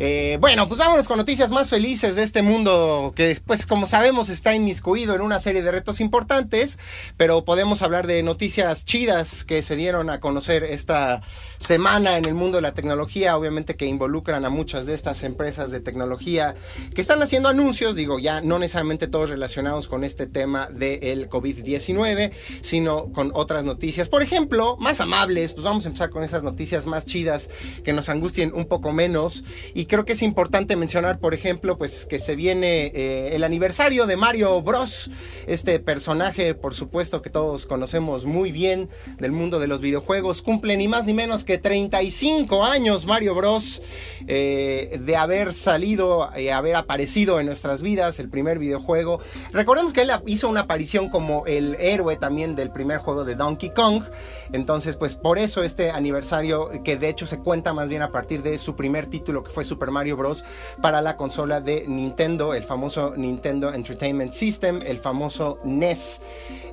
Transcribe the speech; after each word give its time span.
Eh, 0.00 0.38
bueno, 0.40 0.66
pues 0.66 0.80
vámonos 0.80 1.06
con 1.06 1.18
noticias 1.18 1.52
más 1.52 1.70
felices 1.70 2.16
de 2.16 2.24
este 2.24 2.42
mundo 2.42 3.12
que 3.14 3.28
después, 3.28 3.64
como 3.64 3.86
sabemos, 3.86 4.28
está 4.28 4.52
inmiscuido 4.52 5.14
en 5.14 5.20
una 5.20 5.38
serie 5.38 5.62
de 5.62 5.70
retos 5.70 6.00
importantes, 6.00 6.80
pero 7.16 7.44
podemos 7.44 7.80
hablar 7.80 8.08
de 8.08 8.20
noticias 8.24 8.84
chidas 8.84 9.44
que 9.44 9.62
se 9.62 9.76
dieron 9.76 10.10
a 10.10 10.18
conocer 10.18 10.64
esta 10.64 11.22
semana 11.58 12.18
en 12.18 12.24
el 12.24 12.34
mundo 12.34 12.58
de 12.58 12.62
la 12.62 12.74
tecnología, 12.74 13.36
obviamente 13.36 13.76
que 13.76 13.86
involucran 13.86 14.44
a 14.44 14.50
muchas 14.50 14.84
de 14.86 14.94
estas 14.94 15.22
empresas 15.22 15.70
de 15.70 15.78
tecnología 15.78 16.56
que 16.92 17.00
están 17.00 17.22
haciendo 17.22 17.48
anuncios, 17.48 17.94
digo, 17.94 18.18
ya 18.18 18.40
no 18.40 18.58
necesariamente 18.58 19.06
todos 19.06 19.30
relacionados 19.30 19.86
con 19.86 20.02
este 20.02 20.26
tema 20.26 20.66
del 20.72 21.28
COVID-19, 21.28 22.32
sino 22.62 23.12
con 23.12 23.30
otras 23.32 23.64
noticias, 23.64 24.08
por 24.08 24.22
ejemplo, 24.22 24.76
más 24.78 25.00
amables, 25.00 25.54
pues 25.54 25.62
vamos 25.62 25.84
a 25.84 25.88
empezar 25.88 26.10
con 26.10 26.24
esas 26.24 26.42
noticias 26.42 26.84
más 26.84 27.06
chidas 27.06 27.48
que 27.84 27.92
nos 27.92 28.08
angustien 28.08 28.52
un 28.52 28.64
poco 28.64 28.92
menos 28.92 29.44
y 29.72 29.83
creo 29.86 30.04
que 30.04 30.12
es 30.12 30.22
importante 30.22 30.76
mencionar, 30.76 31.18
por 31.18 31.34
ejemplo, 31.34 31.76
pues 31.78 32.06
que 32.06 32.18
se 32.18 32.36
viene 32.36 32.92
eh, 32.94 33.34
el 33.34 33.44
aniversario 33.44 34.06
de 34.06 34.16
Mario 34.16 34.60
Bros. 34.62 35.10
Este 35.46 35.80
personaje, 35.80 36.54
por 36.54 36.74
supuesto, 36.74 37.22
que 37.22 37.30
todos 37.30 37.66
conocemos 37.66 38.24
muy 38.24 38.52
bien 38.52 38.88
del 39.18 39.32
mundo 39.32 39.60
de 39.60 39.66
los 39.66 39.80
videojuegos. 39.80 40.42
Cumple 40.42 40.76
ni 40.76 40.88
más 40.88 41.04
ni 41.04 41.14
menos 41.14 41.44
que 41.44 41.58
35 41.58 42.64
años 42.64 43.06
Mario 43.06 43.34
Bros. 43.34 43.82
Eh, 44.26 44.98
de 45.02 45.16
haber 45.16 45.52
salido, 45.52 46.30
y 46.36 46.48
haber 46.48 46.76
aparecido 46.76 47.40
en 47.40 47.46
nuestras 47.46 47.82
vidas, 47.82 48.18
el 48.20 48.28
primer 48.28 48.58
videojuego. 48.58 49.20
Recordemos 49.52 49.92
que 49.92 50.02
él 50.02 50.10
hizo 50.26 50.48
una 50.48 50.60
aparición 50.60 51.10
como 51.10 51.44
el 51.46 51.76
héroe 51.78 52.16
también 52.16 52.56
del 52.56 52.70
primer 52.70 52.98
juego 52.98 53.24
de 53.24 53.34
Donkey 53.34 53.70
Kong. 53.70 54.04
Entonces, 54.52 54.96
pues 54.96 55.14
por 55.16 55.38
eso 55.38 55.62
este 55.62 55.90
aniversario, 55.90 56.70
que 56.82 56.96
de 56.96 57.08
hecho 57.08 57.26
se 57.26 57.38
cuenta 57.38 57.72
más 57.72 57.88
bien 57.88 58.02
a 58.02 58.12
partir 58.12 58.42
de 58.42 58.56
su 58.58 58.76
primer 58.76 59.06
título, 59.06 59.42
que 59.44 59.50
fue 59.50 59.64
su 59.64 59.73
Super 59.74 59.90
Mario 59.90 60.16
Bros. 60.16 60.44
para 60.80 61.02
la 61.02 61.16
consola 61.16 61.60
de 61.60 61.84
Nintendo, 61.88 62.54
el 62.54 62.62
famoso 62.62 63.14
Nintendo 63.16 63.74
Entertainment 63.74 64.32
System, 64.32 64.82
el 64.82 64.98
famoso 64.98 65.58
NES. 65.64 66.20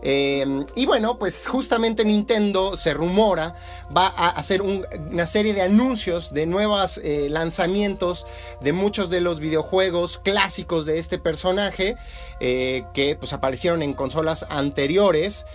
Eh, 0.03 0.45
y 0.75 0.85
bueno, 0.85 1.17
pues 1.17 1.47
justamente 1.47 2.05
Nintendo 2.05 2.77
se 2.77 2.93
rumora 2.93 3.55
va 3.95 4.05
a 4.07 4.29
hacer 4.29 4.61
una 4.61 5.25
serie 5.25 5.53
de 5.53 5.63
anuncios 5.63 6.31
de 6.31 6.45
nuevos 6.45 6.99
eh, 6.99 7.27
lanzamientos 7.29 8.27
de 8.61 8.71
muchos 8.71 9.09
de 9.09 9.21
los 9.21 9.39
videojuegos 9.39 10.19
clásicos 10.19 10.85
de 10.85 10.99
este 10.99 11.17
personaje 11.17 11.95
eh, 12.39 12.83
que 12.93 13.15
pues 13.15 13.33
aparecieron 13.33 13.81
en 13.81 13.93
consolas 13.93 14.45
anteriores. 14.47 15.45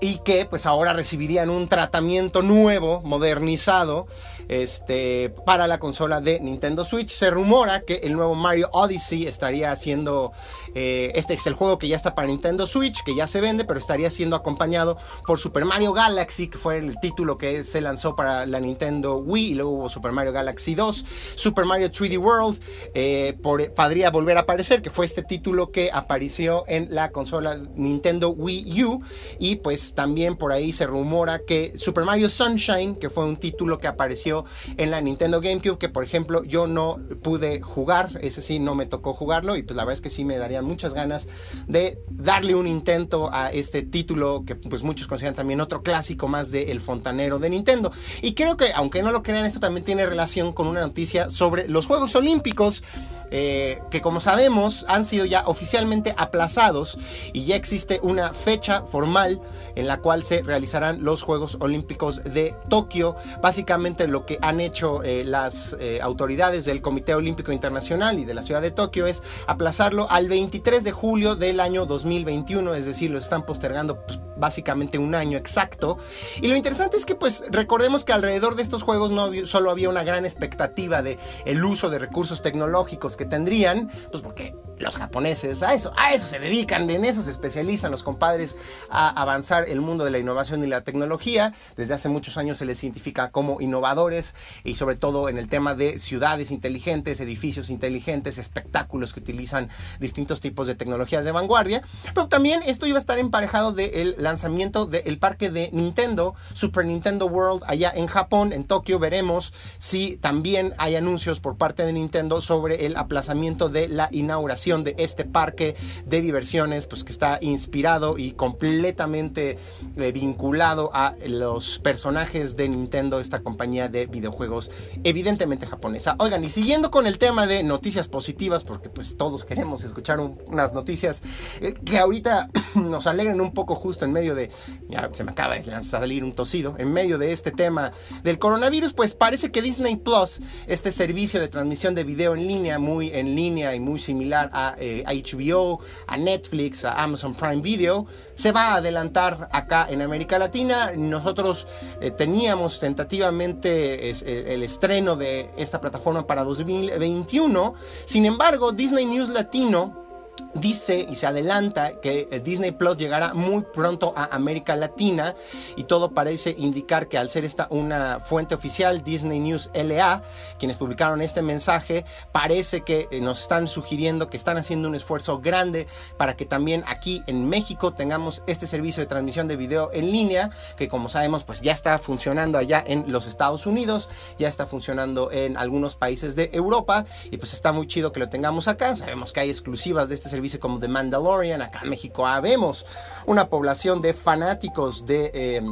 y 0.00 0.18
que 0.18 0.46
pues 0.48 0.64
ahora 0.64 0.92
recibirían 0.92 1.50
un 1.50 1.68
tratamiento 1.68 2.42
nuevo, 2.42 3.00
modernizado, 3.02 4.06
este, 4.48 5.30
para 5.46 5.66
la 5.66 5.78
consola 5.78 6.20
de 6.20 6.40
Nintendo 6.40 6.84
Switch. 6.84 7.10
Se 7.10 7.30
rumora 7.30 7.80
que 7.80 7.96
el 7.96 8.14
nuevo 8.14 8.34
Mario 8.34 8.70
Odyssey 8.72 9.26
estaría 9.26 9.70
haciendo, 9.70 10.32
eh, 10.74 11.12
este 11.14 11.34
es 11.34 11.46
el 11.46 11.54
juego 11.54 11.78
que 11.78 11.88
ya 11.88 11.96
está 11.96 12.14
para 12.14 12.26
Nintendo 12.26 12.66
Switch, 12.66 13.02
que 13.04 13.14
ya 13.14 13.26
se 13.26 13.40
vende, 13.40 13.64
pero 13.64 13.78
estaría 13.78 14.10
siendo 14.10 14.36
acompañado 14.36 14.96
por 15.26 15.38
Super 15.38 15.64
Mario 15.64 15.92
Galaxy, 15.92 16.48
que 16.48 16.58
fue 16.58 16.78
el 16.78 16.98
título 17.00 17.38
que 17.38 17.62
se 17.64 17.80
lanzó 17.80 18.16
para 18.16 18.46
la 18.46 18.60
Nintendo 18.60 19.16
Wii, 19.16 19.50
y 19.50 19.54
luego 19.54 19.70
hubo 19.70 19.88
Super 19.88 20.12
Mario 20.12 20.32
Galaxy 20.32 20.74
2, 20.74 21.04
Super 21.34 21.64
Mario 21.64 21.90
3D 21.90 22.18
World, 22.18 22.60
eh, 22.94 23.36
podría 23.76 24.10
volver 24.10 24.36
a 24.38 24.40
aparecer, 24.40 24.82
que 24.82 24.90
fue 24.90 25.06
este 25.06 25.22
título 25.22 25.70
que 25.70 25.90
apareció 25.92 26.64
en 26.66 26.88
la 26.90 27.10
consola 27.12 27.60
Nintendo 27.74 28.30
Wii 28.30 28.84
U, 28.84 29.02
y 29.38 29.56
pues 29.56 29.94
también 29.94 30.36
por 30.36 30.52
ahí 30.52 30.72
se 30.72 30.86
rumora 30.86 31.40
que 31.40 31.72
Super 31.76 32.04
Mario 32.04 32.28
Sunshine, 32.28 32.96
que 32.96 33.10
fue 33.10 33.24
un 33.24 33.36
título 33.36 33.78
que 33.78 33.86
apareció 33.86 34.37
en 34.76 34.90
la 34.90 35.00
Nintendo 35.00 35.40
GameCube, 35.40 35.78
que 35.78 35.88
por 35.88 36.04
ejemplo 36.04 36.44
yo 36.44 36.66
no 36.66 36.98
pude 37.22 37.60
jugar, 37.60 38.18
ese 38.22 38.42
sí 38.42 38.58
no 38.58 38.74
me 38.74 38.86
tocó 38.86 39.14
jugarlo 39.14 39.56
y 39.56 39.62
pues 39.62 39.76
la 39.76 39.84
verdad 39.84 39.94
es 39.94 40.00
que 40.00 40.10
sí 40.10 40.24
me 40.24 40.38
darían 40.38 40.64
muchas 40.64 40.94
ganas 40.94 41.28
de 41.66 41.98
darle 42.10 42.54
un 42.54 42.66
intento 42.66 43.30
a 43.32 43.50
este 43.52 43.82
título 43.82 44.44
que 44.46 44.54
pues 44.54 44.82
muchos 44.82 45.06
consideran 45.06 45.34
también 45.34 45.60
otro 45.60 45.82
clásico 45.82 46.28
más 46.28 46.50
de 46.50 46.70
El 46.70 46.80
Fontanero 46.80 47.38
de 47.38 47.50
Nintendo. 47.50 47.92
Y 48.22 48.34
creo 48.34 48.56
que 48.56 48.72
aunque 48.74 49.02
no 49.02 49.12
lo 49.12 49.22
crean, 49.22 49.46
esto 49.46 49.60
también 49.60 49.84
tiene 49.84 50.06
relación 50.06 50.52
con 50.52 50.66
una 50.66 50.80
noticia 50.80 51.30
sobre 51.30 51.68
los 51.68 51.86
Juegos 51.86 52.14
Olímpicos. 52.14 52.82
Eh, 53.30 53.80
que 53.90 54.00
como 54.00 54.20
sabemos 54.20 54.84
han 54.88 55.04
sido 55.04 55.24
ya 55.24 55.46
oficialmente 55.46 56.14
aplazados 56.16 56.98
y 57.32 57.44
ya 57.44 57.56
existe 57.56 58.00
una 58.02 58.32
fecha 58.32 58.82
formal 58.82 59.40
en 59.76 59.86
la 59.86 59.98
cual 59.98 60.24
se 60.24 60.42
realizarán 60.42 61.04
los 61.04 61.22
Juegos 61.22 61.56
Olímpicos 61.60 62.22
de 62.24 62.54
Tokio. 62.68 63.16
Básicamente 63.40 64.08
lo 64.08 64.26
que 64.26 64.38
han 64.42 64.60
hecho 64.60 65.02
eh, 65.02 65.24
las 65.24 65.76
eh, 65.78 66.00
autoridades 66.02 66.64
del 66.64 66.80
Comité 66.80 67.14
Olímpico 67.14 67.52
Internacional 67.52 68.18
y 68.18 68.24
de 68.24 68.34
la 68.34 68.42
ciudad 68.42 68.62
de 68.62 68.70
Tokio 68.70 69.06
es 69.06 69.22
aplazarlo 69.46 70.10
al 70.10 70.28
23 70.28 70.82
de 70.84 70.92
julio 70.92 71.36
del 71.36 71.60
año 71.60 71.86
2021, 71.86 72.74
es 72.74 72.86
decir, 72.86 73.10
lo 73.10 73.18
están 73.18 73.44
postergando 73.44 74.04
pues, 74.04 74.18
básicamente 74.36 74.98
un 74.98 75.14
año 75.14 75.36
exacto. 75.36 75.98
Y 76.40 76.48
lo 76.48 76.56
interesante 76.56 76.96
es 76.96 77.04
que 77.04 77.14
pues 77.14 77.44
recordemos 77.50 78.04
que 78.04 78.12
alrededor 78.12 78.56
de 78.56 78.62
estos 78.62 78.82
juegos 78.82 79.10
no 79.10 79.30
solo 79.46 79.70
había 79.70 79.88
una 79.90 80.02
gran 80.02 80.24
expectativa 80.24 81.02
de 81.02 81.18
el 81.44 81.64
uso 81.64 81.90
de 81.90 81.98
recursos 81.98 82.42
tecnológicos 82.42 83.16
que 83.18 83.26
tendrían, 83.26 83.90
pues 84.10 84.22
porque 84.22 84.54
los 84.78 84.96
japoneses 84.96 85.62
a 85.62 85.74
eso, 85.74 85.92
a 85.96 86.12
eso 86.12 86.26
se 86.26 86.38
dedican, 86.38 86.88
en 86.90 87.04
eso 87.04 87.22
se 87.22 87.30
especializan 87.30 87.90
los 87.90 88.02
compadres 88.02 88.56
a 88.90 89.08
avanzar 89.08 89.68
el 89.68 89.80
mundo 89.80 90.04
de 90.04 90.10
la 90.10 90.18
innovación 90.18 90.62
y 90.62 90.66
la 90.66 90.82
tecnología. 90.82 91.54
Desde 91.76 91.94
hace 91.94 92.08
muchos 92.08 92.36
años 92.36 92.58
se 92.58 92.64
les 92.64 92.82
identifica 92.82 93.30
como 93.30 93.60
innovadores 93.60 94.34
y 94.64 94.76
sobre 94.76 94.96
todo 94.96 95.28
en 95.28 95.38
el 95.38 95.48
tema 95.48 95.74
de 95.74 95.98
ciudades 95.98 96.50
inteligentes, 96.50 97.20
edificios 97.20 97.70
inteligentes, 97.70 98.38
espectáculos 98.38 99.12
que 99.12 99.20
utilizan 99.20 99.68
distintos 100.00 100.40
tipos 100.40 100.66
de 100.66 100.74
tecnologías 100.74 101.24
de 101.24 101.32
vanguardia. 101.32 101.82
Pero 102.14 102.28
también 102.28 102.62
esto 102.64 102.86
iba 102.86 102.98
a 102.98 103.00
estar 103.00 103.18
emparejado 103.18 103.72
del 103.72 104.14
lanzamiento 104.18 104.86
del 104.86 105.18
parque 105.18 105.50
de 105.50 105.70
Nintendo, 105.72 106.34
Super 106.52 106.84
Nintendo 106.84 107.26
World, 107.26 107.62
allá 107.66 107.92
en 107.94 108.06
Japón, 108.06 108.52
en 108.52 108.64
Tokio. 108.64 108.98
Veremos 108.98 109.52
si 109.78 110.16
también 110.16 110.74
hay 110.78 110.96
anuncios 110.96 111.40
por 111.40 111.56
parte 111.56 111.84
de 111.84 111.92
Nintendo 111.92 112.40
sobre 112.40 112.86
el 112.86 112.96
aplazamiento 112.96 113.68
de 113.68 113.88
la 113.88 114.08
inauguración 114.10 114.67
de 114.68 114.94
este 114.98 115.24
parque 115.24 115.76
de 116.04 116.20
diversiones, 116.20 116.86
pues 116.86 117.04
que 117.04 117.12
está 117.12 117.38
inspirado 117.40 118.18
y 118.18 118.32
completamente 118.32 119.56
eh, 119.96 120.12
vinculado 120.12 120.90
a 120.92 121.14
los 121.26 121.78
personajes 121.78 122.54
de 122.54 122.68
Nintendo, 122.68 123.18
esta 123.18 123.40
compañía 123.40 123.88
de 123.88 124.04
videojuegos 124.04 124.70
evidentemente 125.04 125.66
japonesa. 125.66 126.16
Oigan, 126.18 126.44
y 126.44 126.50
siguiendo 126.50 126.90
con 126.90 127.06
el 127.06 127.16
tema 127.16 127.46
de 127.46 127.62
noticias 127.62 128.08
positivas, 128.08 128.62
porque 128.62 128.90
pues 128.90 129.16
todos 129.16 129.46
queremos 129.46 129.82
escuchar 129.84 130.20
unas 130.20 130.74
noticias 130.74 131.22
eh, 131.62 131.72
que 131.72 131.98
ahorita 131.98 132.50
nos 132.74 133.06
alegren 133.06 133.40
un 133.40 133.54
poco 133.54 133.74
justo 133.74 134.04
en 134.04 134.12
medio 134.12 134.34
de, 134.34 134.50
ya 134.90 135.08
se 135.12 135.24
me 135.24 135.32
acaba 135.32 135.58
de 135.58 135.82
salir 135.82 136.24
un 136.24 136.34
tosido, 136.34 136.74
en 136.78 136.92
medio 136.92 137.16
de 137.16 137.32
este 137.32 137.52
tema 137.52 137.92
del 138.22 138.38
coronavirus, 138.38 138.92
pues 138.92 139.14
parece 139.14 139.50
que 139.50 139.62
Disney 139.62 139.96
Plus, 139.96 140.40
este 140.66 140.92
servicio 140.92 141.40
de 141.40 141.48
transmisión 141.48 141.94
de 141.94 142.04
video 142.04 142.34
en 142.34 142.46
línea, 142.46 142.78
muy 142.78 143.08
en 143.10 143.34
línea 143.34 143.74
y 143.74 143.80
muy 143.80 143.98
similar 143.98 144.50
HBO, 144.76 145.80
eh, 145.80 146.04
a 146.06 146.16
Netflix, 146.16 146.84
a 146.84 147.02
Amazon 147.02 147.34
Prime 147.34 147.62
Video, 147.62 148.06
se 148.34 148.52
va 148.52 148.72
a 148.72 148.74
adelantar 148.76 149.48
acá 149.52 149.88
en 149.90 150.02
América 150.02 150.38
Latina. 150.38 150.92
Nosotros 150.96 151.66
eh, 152.00 152.10
teníamos 152.10 152.80
tentativamente 152.80 154.10
el 154.54 154.62
estreno 154.62 155.16
de 155.16 155.50
esta 155.56 155.80
plataforma 155.80 156.26
para 156.26 156.44
2021. 156.44 157.74
Sin 158.04 158.26
embargo, 158.26 158.72
Disney 158.72 159.06
News 159.06 159.28
Latino 159.28 160.07
dice 160.54 161.06
y 161.08 161.14
se 161.14 161.26
adelanta 161.26 162.00
que 162.00 162.40
Disney 162.44 162.72
Plus 162.72 162.96
llegará 162.96 163.34
muy 163.34 163.62
pronto 163.62 164.12
a 164.16 164.24
América 164.34 164.76
Latina 164.76 165.34
y 165.76 165.84
todo 165.84 166.10
parece 166.10 166.54
indicar 166.58 167.08
que 167.08 167.18
al 167.18 167.30
ser 167.30 167.44
esta 167.44 167.66
una 167.70 168.20
fuente 168.20 168.54
oficial 168.54 169.02
Disney 169.02 169.40
News 169.40 169.70
LA, 169.74 170.22
quienes 170.58 170.76
publicaron 170.76 171.20
este 171.20 171.42
mensaje, 171.42 172.04
parece 172.32 172.82
que 172.82 173.08
eh, 173.10 173.20
nos 173.20 173.40
están 173.40 173.66
sugiriendo 173.66 174.28
que 174.28 174.36
están 174.36 174.56
haciendo 174.56 174.88
un 174.88 174.94
esfuerzo 174.94 175.40
grande 175.40 175.86
para 176.16 176.36
que 176.36 176.46
también 176.46 176.84
aquí 176.86 177.22
en 177.26 177.48
México 177.48 177.92
tengamos 177.92 178.42
este 178.46 178.66
servicio 178.66 179.02
de 179.02 179.06
transmisión 179.06 179.48
de 179.48 179.56
video 179.56 179.90
en 179.92 180.10
línea, 180.10 180.50
que 180.76 180.88
como 180.88 181.08
sabemos 181.08 181.44
pues 181.44 181.60
ya 181.60 181.72
está 181.72 181.98
funcionando 181.98 182.58
allá 182.58 182.82
en 182.86 183.10
los 183.12 183.26
Estados 183.26 183.66
Unidos, 183.66 184.08
ya 184.38 184.48
está 184.48 184.66
funcionando 184.66 185.30
en 185.30 185.56
algunos 185.56 185.96
países 185.96 186.36
de 186.36 186.50
Europa 186.52 187.04
y 187.30 187.36
pues 187.36 187.52
está 187.52 187.72
muy 187.72 187.86
chido 187.86 188.12
que 188.12 188.20
lo 188.20 188.28
tengamos 188.28 188.68
acá, 188.68 188.96
sabemos 188.96 189.32
que 189.32 189.40
hay 189.40 189.50
exclusivas 189.50 190.08
de 190.08 190.14
este 190.14 190.27
servicio 190.28 190.60
como 190.60 190.78
The 190.78 190.88
Mandalorian. 190.88 191.62
Acá 191.62 191.80
en 191.82 191.90
México 191.90 192.26
habemos 192.26 192.86
una 193.26 193.48
población 193.48 194.00
de 194.02 194.14
fanáticos 194.14 195.06
de... 195.06 195.30
Eh, 195.34 195.62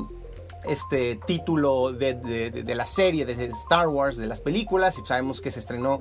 este 0.68 1.20
título 1.26 1.92
de, 1.92 2.64
la 2.74 2.86
serie 2.86 3.24
de 3.24 3.32
Star 3.46 3.88
Wars, 3.88 4.16
de 4.16 4.26
las 4.26 4.40
películas, 4.40 4.98
y 4.98 5.06
sabemos 5.06 5.40
que 5.40 5.52
se 5.52 5.60
estrenó 5.60 6.00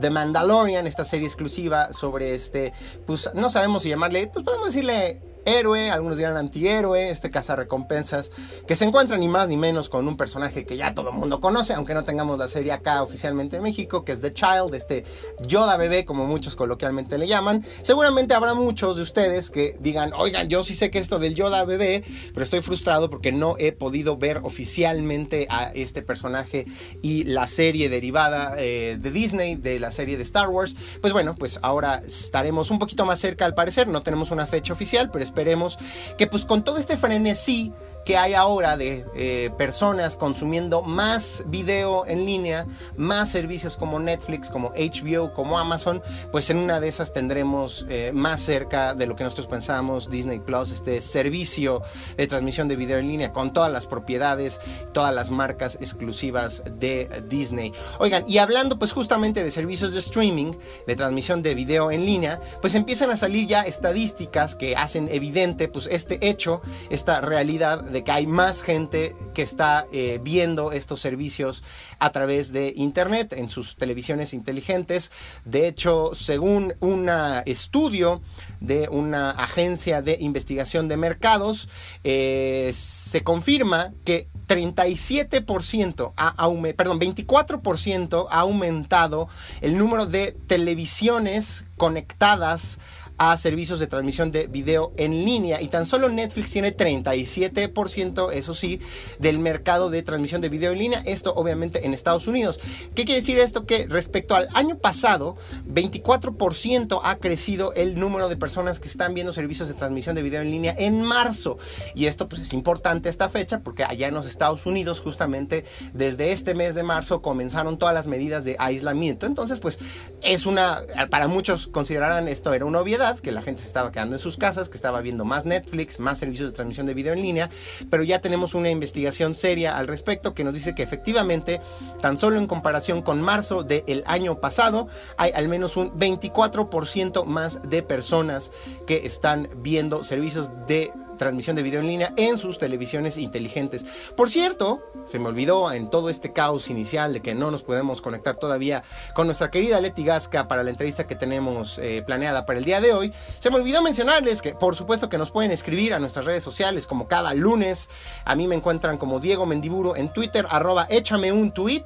The 0.00 0.10
Mandalorian, 0.10 0.86
esta 0.86 1.04
serie 1.04 1.26
exclusiva 1.26 1.92
sobre 1.92 2.34
este, 2.34 2.72
pues 3.06 3.30
no 3.34 3.50
sabemos 3.50 3.82
si 3.82 3.90
llamarle, 3.90 4.26
pues 4.28 4.44
podemos 4.44 4.68
decirle 4.68 5.20
héroe, 5.44 5.90
algunos 5.90 6.18
dirán 6.18 6.36
antihéroe, 6.36 7.10
este 7.10 7.30
recompensas 7.56 8.30
que 8.66 8.74
se 8.74 8.84
encuentra 8.84 9.16
ni 9.16 9.28
más 9.28 9.48
ni 9.48 9.56
menos 9.56 9.88
con 9.88 10.06
un 10.08 10.16
personaje 10.16 10.64
que 10.64 10.76
ya 10.76 10.94
todo 10.94 11.10
el 11.10 11.16
mundo 11.16 11.40
conoce, 11.40 11.74
aunque 11.74 11.94
no 11.94 12.04
tengamos 12.04 12.38
la 12.38 12.48
serie 12.48 12.72
acá 12.72 13.02
oficialmente 13.02 13.56
en 13.56 13.62
México, 13.62 14.04
que 14.04 14.12
es 14.12 14.20
The 14.20 14.32
Child, 14.32 14.74
este 14.74 15.04
Yoda 15.46 15.76
bebé, 15.76 16.04
como 16.04 16.26
muchos 16.26 16.56
coloquialmente 16.56 17.18
le 17.18 17.26
llaman. 17.26 17.64
Seguramente 17.82 18.34
habrá 18.34 18.54
muchos 18.54 18.96
de 18.96 19.02
ustedes 19.02 19.50
que 19.50 19.76
digan, 19.80 20.12
oigan, 20.16 20.48
yo 20.48 20.64
sí 20.64 20.74
sé 20.74 20.90
que 20.90 20.98
esto 20.98 21.18
del 21.18 21.34
Yoda 21.34 21.64
bebé, 21.64 22.04
pero 22.32 22.44
estoy 22.44 22.60
frustrado 22.60 23.10
porque 23.10 23.32
no 23.32 23.56
he 23.58 23.72
podido 23.72 24.16
ver 24.16 24.40
oficialmente 24.42 25.46
a 25.50 25.70
este 25.74 26.02
personaje 26.02 26.66
y 27.02 27.24
la 27.24 27.46
serie 27.46 27.88
derivada 27.88 28.56
eh, 28.58 28.98
de 29.00 29.10
Disney, 29.10 29.56
de 29.56 29.78
la 29.78 29.90
serie 29.90 30.16
de 30.16 30.22
Star 30.22 30.48
Wars. 30.48 30.74
Pues 31.00 31.12
bueno, 31.12 31.34
pues 31.34 31.58
ahora 31.62 32.02
estaremos 32.06 32.70
un 32.70 32.78
poquito 32.78 33.04
más 33.04 33.20
cerca 33.20 33.44
al 33.44 33.54
parecer, 33.54 33.88
no 33.88 34.02
tenemos 34.02 34.30
una 34.30 34.46
fecha 34.46 34.72
oficial, 34.72 35.10
pero 35.10 35.24
esperemos 35.28 35.78
que 36.16 36.26
pues 36.26 36.44
con 36.44 36.64
todo 36.64 36.78
este 36.78 36.96
frenesí 36.96 37.72
que 38.08 38.16
hay 38.16 38.32
ahora 38.32 38.78
de 38.78 39.04
eh, 39.14 39.50
personas 39.58 40.16
consumiendo 40.16 40.80
más 40.80 41.44
video 41.48 42.06
en 42.06 42.24
línea, 42.24 42.66
más 42.96 43.28
servicios 43.28 43.76
como 43.76 44.00
Netflix, 44.00 44.48
como 44.48 44.70
HBO, 44.70 45.34
como 45.34 45.58
Amazon, 45.58 46.02
pues 46.32 46.48
en 46.48 46.56
una 46.56 46.80
de 46.80 46.88
esas 46.88 47.12
tendremos 47.12 47.84
eh, 47.90 48.10
más 48.14 48.40
cerca 48.40 48.94
de 48.94 49.06
lo 49.06 49.14
que 49.14 49.24
nosotros 49.24 49.46
pensamos 49.46 50.08
Disney 50.08 50.38
Plus, 50.38 50.72
este 50.72 51.02
servicio 51.02 51.82
de 52.16 52.26
transmisión 52.26 52.66
de 52.66 52.76
video 52.76 52.96
en 52.96 53.08
línea 53.08 53.34
con 53.34 53.52
todas 53.52 53.70
las 53.70 53.86
propiedades, 53.86 54.58
todas 54.94 55.14
las 55.14 55.30
marcas 55.30 55.74
exclusivas 55.74 56.62
de 56.80 57.22
Disney. 57.28 57.74
Oigan, 57.98 58.24
y 58.26 58.38
hablando 58.38 58.78
pues 58.78 58.90
justamente 58.90 59.44
de 59.44 59.50
servicios 59.50 59.92
de 59.92 59.98
streaming, 59.98 60.52
de 60.86 60.96
transmisión 60.96 61.42
de 61.42 61.54
video 61.54 61.90
en 61.90 62.06
línea, 62.06 62.40
pues 62.62 62.74
empiezan 62.74 63.10
a 63.10 63.18
salir 63.18 63.46
ya 63.46 63.60
estadísticas 63.60 64.54
que 64.56 64.76
hacen 64.76 65.10
evidente 65.12 65.68
pues 65.68 65.86
este 65.92 66.26
hecho, 66.26 66.62
esta 66.88 67.20
realidad 67.20 67.82
de 67.82 67.97
que 68.04 68.12
hay 68.12 68.26
más 68.26 68.62
gente 68.62 69.14
que 69.34 69.42
está 69.42 69.86
eh, 69.92 70.20
viendo 70.22 70.72
estos 70.72 71.00
servicios 71.00 71.62
a 71.98 72.10
través 72.10 72.52
de 72.52 72.72
Internet 72.76 73.32
en 73.32 73.48
sus 73.48 73.76
televisiones 73.76 74.34
inteligentes. 74.34 75.10
De 75.44 75.66
hecho, 75.66 76.14
según 76.14 76.74
un 76.80 77.08
estudio 77.46 78.20
de 78.60 78.88
una 78.88 79.30
agencia 79.30 80.02
de 80.02 80.16
investigación 80.20 80.88
de 80.88 80.96
mercados, 80.96 81.68
eh, 82.04 82.70
se 82.74 83.22
confirma 83.22 83.92
que 84.04 84.28
37%, 84.46 86.12
ha 86.16 86.34
perdón, 86.76 87.00
24% 87.00 88.26
ha 88.30 88.40
aumentado 88.40 89.28
el 89.60 89.76
número 89.76 90.06
de 90.06 90.32
televisiones 90.46 91.64
conectadas 91.76 92.78
a 93.18 93.36
servicios 93.36 93.80
de 93.80 93.88
transmisión 93.88 94.30
de 94.30 94.46
video 94.46 94.92
en 94.96 95.24
línea 95.24 95.60
y 95.60 95.68
tan 95.68 95.84
solo 95.84 96.08
Netflix 96.08 96.52
tiene 96.52 96.74
37%, 96.74 98.32
eso 98.32 98.54
sí, 98.54 98.80
del 99.18 99.40
mercado 99.40 99.90
de 99.90 100.02
transmisión 100.02 100.40
de 100.40 100.48
video 100.48 100.72
en 100.72 100.78
línea, 100.78 101.02
esto 101.04 101.34
obviamente 101.34 101.84
en 101.84 101.94
Estados 101.94 102.28
Unidos. 102.28 102.60
¿Qué 102.94 103.04
quiere 103.04 103.20
decir 103.20 103.38
esto? 103.38 103.66
Que 103.66 103.86
respecto 103.88 104.36
al 104.36 104.48
año 104.54 104.78
pasado, 104.78 105.36
24% 105.66 107.00
ha 107.02 107.16
crecido 107.16 107.72
el 107.74 107.98
número 107.98 108.28
de 108.28 108.36
personas 108.36 108.78
que 108.78 108.88
están 108.88 109.14
viendo 109.14 109.32
servicios 109.32 109.68
de 109.68 109.74
transmisión 109.74 110.14
de 110.14 110.22
video 110.22 110.40
en 110.40 110.50
línea 110.50 110.74
en 110.78 111.02
marzo. 111.02 111.58
Y 111.94 112.06
esto 112.06 112.28
pues 112.28 112.42
es 112.42 112.52
importante 112.52 113.08
esta 113.08 113.28
fecha 113.28 113.60
porque 113.60 113.82
allá 113.84 114.06
en 114.08 114.14
los 114.14 114.26
Estados 114.26 114.64
Unidos 114.64 115.00
justamente 115.00 115.64
desde 115.92 116.30
este 116.30 116.54
mes 116.54 116.76
de 116.76 116.84
marzo 116.84 117.20
comenzaron 117.20 117.78
todas 117.78 117.94
las 117.94 118.06
medidas 118.06 118.44
de 118.44 118.54
aislamiento. 118.60 119.26
Entonces 119.26 119.58
pues 119.58 119.80
es 120.22 120.46
una, 120.46 120.82
para 121.10 121.26
muchos 121.26 121.66
considerarán 121.66 122.28
esto 122.28 122.54
era 122.54 122.64
una 122.64 122.80
obviedad 122.80 123.07
que 123.16 123.32
la 123.32 123.42
gente 123.42 123.62
se 123.62 123.68
estaba 123.68 123.92
quedando 123.92 124.16
en 124.16 124.20
sus 124.20 124.36
casas, 124.36 124.68
que 124.68 124.76
estaba 124.76 125.00
viendo 125.00 125.24
más 125.24 125.46
Netflix, 125.46 126.00
más 126.00 126.18
servicios 126.18 126.50
de 126.50 126.56
transmisión 126.56 126.86
de 126.86 126.94
video 126.94 127.12
en 127.12 127.22
línea, 127.22 127.50
pero 127.90 128.02
ya 128.02 128.20
tenemos 128.20 128.54
una 128.54 128.70
investigación 128.70 129.34
seria 129.34 129.76
al 129.76 129.88
respecto 129.88 130.34
que 130.34 130.44
nos 130.44 130.54
dice 130.54 130.74
que 130.74 130.82
efectivamente, 130.82 131.60
tan 132.00 132.16
solo 132.16 132.38
en 132.38 132.46
comparación 132.46 133.02
con 133.02 133.22
marzo 133.22 133.62
del 133.62 134.02
año 134.06 134.40
pasado, 134.40 134.88
hay 135.16 135.32
al 135.32 135.48
menos 135.48 135.76
un 135.76 135.92
24% 135.92 137.24
más 137.24 137.60
de 137.68 137.82
personas 137.82 138.50
que 138.86 139.06
están 139.06 139.48
viendo 139.56 140.04
servicios 140.04 140.50
de 140.66 140.92
transmisión 141.18 141.56
de 141.56 141.62
video 141.62 141.80
en 141.80 141.86
línea 141.86 142.14
en 142.16 142.38
sus 142.38 142.58
televisiones 142.58 143.18
inteligentes. 143.18 143.84
Por 144.16 144.30
cierto, 144.30 144.82
se 145.06 145.18
me 145.18 145.28
olvidó 145.28 145.70
en 145.72 145.90
todo 145.90 146.08
este 146.08 146.32
caos 146.32 146.70
inicial 146.70 147.12
de 147.12 147.20
que 147.20 147.34
no 147.34 147.50
nos 147.50 147.62
podemos 147.62 148.00
conectar 148.00 148.36
todavía 148.36 148.82
con 149.14 149.26
nuestra 149.26 149.50
querida 149.50 149.80
Leti 149.80 150.04
Gasca 150.04 150.48
para 150.48 150.62
la 150.62 150.70
entrevista 150.70 151.06
que 151.06 151.14
tenemos 151.14 151.78
eh, 151.78 152.02
planeada 152.06 152.46
para 152.46 152.58
el 152.58 152.64
día 152.64 152.80
de 152.80 152.92
hoy. 152.92 153.12
Se 153.38 153.50
me 153.50 153.56
olvidó 153.56 153.82
mencionarles 153.82 154.40
que 154.40 154.54
por 154.54 154.76
supuesto 154.76 155.08
que 155.08 155.18
nos 155.18 155.30
pueden 155.30 155.50
escribir 155.50 155.92
a 155.92 155.98
nuestras 155.98 156.24
redes 156.24 156.42
sociales 156.42 156.86
como 156.86 157.08
cada 157.08 157.34
lunes. 157.34 157.90
A 158.24 158.34
mí 158.34 158.46
me 158.46 158.54
encuentran 158.54 158.98
como 158.98 159.20
Diego 159.20 159.46
Mendiburo 159.46 159.96
en 159.96 160.12
Twitter, 160.12 160.46
arroba 160.48 160.86
échame 160.88 161.32
un 161.32 161.52
tweet. 161.52 161.84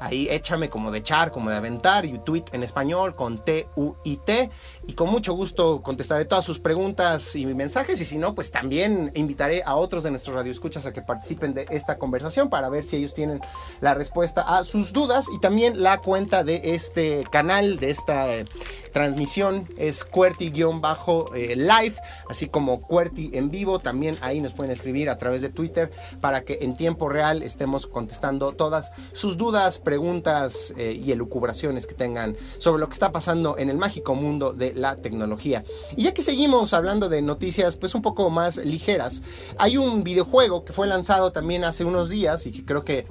Ahí 0.00 0.28
échame 0.30 0.70
como 0.70 0.92
de 0.92 1.00
echar, 1.00 1.32
como 1.32 1.50
de 1.50 1.56
aventar, 1.56 2.04
y 2.04 2.18
tweet 2.20 2.44
en 2.52 2.62
español 2.62 3.16
con 3.16 3.38
T-U-I-T. 3.38 4.50
Y 4.88 4.94
con 4.94 5.10
mucho 5.10 5.34
gusto 5.34 5.82
contestaré 5.82 6.24
todas 6.24 6.46
sus 6.46 6.60
preguntas 6.60 7.36
y 7.36 7.44
mensajes. 7.44 8.00
Y 8.00 8.06
si 8.06 8.16
no, 8.16 8.34
pues 8.34 8.50
también 8.50 9.12
invitaré 9.14 9.62
a 9.62 9.76
otros 9.76 10.02
de 10.02 10.10
nuestros 10.10 10.34
radioescuchas 10.34 10.86
a 10.86 10.94
que 10.94 11.02
participen 11.02 11.52
de 11.52 11.66
esta 11.68 11.98
conversación 11.98 12.48
para 12.48 12.70
ver 12.70 12.84
si 12.84 12.96
ellos 12.96 13.12
tienen 13.12 13.42
la 13.82 13.92
respuesta 13.92 14.40
a 14.40 14.64
sus 14.64 14.94
dudas. 14.94 15.26
Y 15.30 15.40
también 15.40 15.82
la 15.82 15.98
cuenta 15.98 16.42
de 16.42 16.74
este 16.74 17.22
canal, 17.30 17.76
de 17.76 17.90
esta 17.90 18.34
eh, 18.34 18.46
transmisión, 18.90 19.68
es 19.76 20.04
QWERTY-live, 20.04 21.96
así 22.30 22.48
como 22.48 22.80
QWERTY 22.80 23.32
en 23.34 23.50
vivo. 23.50 23.80
También 23.80 24.16
ahí 24.22 24.40
nos 24.40 24.54
pueden 24.54 24.72
escribir 24.72 25.10
a 25.10 25.18
través 25.18 25.42
de 25.42 25.50
Twitter 25.50 25.92
para 26.22 26.44
que 26.44 26.60
en 26.62 26.76
tiempo 26.76 27.10
real 27.10 27.42
estemos 27.42 27.86
contestando 27.86 28.52
todas 28.52 28.92
sus 29.12 29.36
dudas, 29.36 29.80
preguntas 29.80 30.72
eh, 30.78 30.98
y 30.98 31.12
elucubraciones 31.12 31.86
que 31.86 31.94
tengan 31.94 32.38
sobre 32.56 32.80
lo 32.80 32.88
que 32.88 32.94
está 32.94 33.12
pasando 33.12 33.58
en 33.58 33.68
el 33.68 33.76
mágico 33.76 34.14
mundo 34.14 34.54
de 34.54 34.77
la 34.78 34.96
tecnología. 34.96 35.64
Y 35.96 36.04
ya 36.04 36.14
que 36.14 36.22
seguimos 36.22 36.72
hablando 36.72 37.08
de 37.08 37.22
noticias 37.22 37.76
pues 37.76 37.94
un 37.94 38.02
poco 38.02 38.30
más 38.30 38.56
ligeras, 38.58 39.22
hay 39.58 39.76
un 39.76 40.04
videojuego 40.04 40.64
que 40.64 40.72
fue 40.72 40.86
lanzado 40.86 41.32
también 41.32 41.64
hace 41.64 41.84
unos 41.84 42.08
días 42.08 42.46
y 42.46 42.52
que 42.52 42.64
creo 42.64 42.84
que 42.84 43.06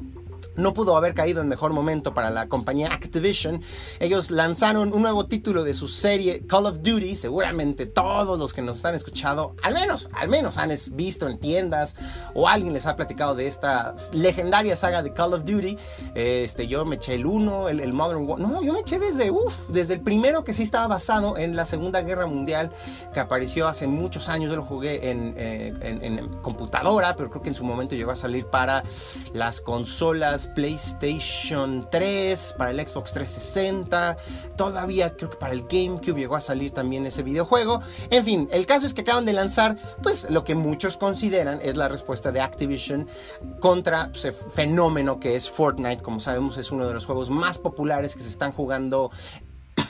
no 0.58 0.74
pudo 0.74 0.98
haber 0.98 1.14
caído 1.14 1.42
en 1.42 1.48
mejor 1.48 1.72
momento 1.72 2.14
para 2.14 2.30
la 2.30 2.50
compañía 2.50 2.88
Activision. 2.92 3.62
Ellos 4.00 4.32
lanzaron 4.32 4.94
un 4.94 5.04
nuevo 5.04 5.28
título 5.28 5.64
de 5.64 5.74
su 5.74 5.88
serie 5.88 6.46
Call 6.46 6.66
of 6.66 6.80
Duty. 6.82 7.16
Seguramente 7.16 7.86
todos 7.86 8.38
los 8.38 8.54
que 8.54 8.62
nos 8.62 8.78
están 8.78 8.96
escuchando, 8.96 9.56
al 9.64 9.74
menos, 9.74 10.10
al 10.14 10.30
menos 10.30 10.58
han 10.58 10.72
visto 10.94 11.30
en 11.30 11.40
tiendas 11.40 11.96
o 12.34 12.48
alguien 12.48 12.74
les 12.74 12.86
ha 12.86 12.96
platicado 12.96 13.36
de 13.36 13.48
esta 13.48 13.96
legendaria 14.12 14.76
saga 14.76 15.04
de 15.04 15.14
Call 15.14 15.34
of 15.34 15.46
Duty. 15.46 15.78
Este, 16.16 16.68
yo 16.68 16.84
me 16.86 16.96
eché 16.96 17.14
el 17.14 17.26
1, 17.26 17.70
el, 17.70 17.94
Modern 17.94 18.28
War. 18.28 18.40
No, 18.40 18.62
yo 18.64 18.74
me 18.74 18.80
eché 18.80 19.00
desde, 19.00 19.32
desde 19.70 19.94
el 19.94 20.02
primero 20.02 20.44
que 20.44 20.54
sí 20.54 20.64
estaba 20.64 20.88
basado 20.88 21.38
en 21.38 21.56
la 21.56 21.66
Segunda 21.66 22.02
Guerra 22.02 22.26
Mundial, 22.26 22.72
que 23.14 23.20
apareció 23.20 23.68
hace 23.68 23.88
muchos 23.88 24.28
años. 24.28 24.50
Yo 24.50 24.58
lo 24.58 24.66
jugué 24.66 25.12
en, 25.12 25.36
eh, 25.38 25.74
en 25.82 26.30
computadora, 26.42 27.16
pero 27.16 27.30
creo 27.30 27.42
que 27.42 27.50
en 27.50 27.56
su 27.56 27.64
momento 27.64 27.96
llegó 27.96 28.12
a 28.12 28.16
salir 28.16 28.46
para 28.48 28.84
las 29.34 29.62
consolas 29.62 30.47
PlayStation 30.56 31.88
3, 31.90 32.56
para 32.58 32.72
el 32.72 32.80
Xbox 32.80 33.14
360, 33.14 34.18
todavía 34.56 35.16
creo 35.16 35.30
que 35.30 35.38
para 35.38 35.54
el 35.54 35.64
GameCube 35.64 36.20
llegó 36.20 36.36
a 36.36 36.42
salir 36.42 36.72
también 36.72 37.06
ese 37.06 37.24
videojuego. 37.24 37.82
En 38.10 38.24
fin, 38.24 38.48
el 38.52 38.66
caso 38.66 38.86
es 38.86 38.94
que 38.94 39.02
acaban 39.02 39.26
de 39.26 39.34
lanzar 39.34 39.78
pues 40.02 40.30
lo 40.30 40.44
que 40.44 40.56
muchos 40.56 40.98
consideran 40.98 41.60
es 41.62 41.76
la 41.76 41.88
respuesta 41.88 42.32
de 42.32 42.42
Activision 42.42 43.08
contra 43.60 44.10
pues, 44.12 44.26
el 44.26 44.34
fenómeno 44.34 45.20
que 45.20 45.36
es 45.36 45.50
Fortnite, 45.50 46.02
como 46.02 46.20
sabemos 46.20 46.58
es 46.58 46.72
uno 46.72 46.88
de 46.88 46.94
los 46.94 47.06
juegos 47.06 47.30
más 47.30 47.60
populares 47.60 48.16
que 48.16 48.24
se 48.24 48.30
están 48.30 48.52
jugando 48.52 49.12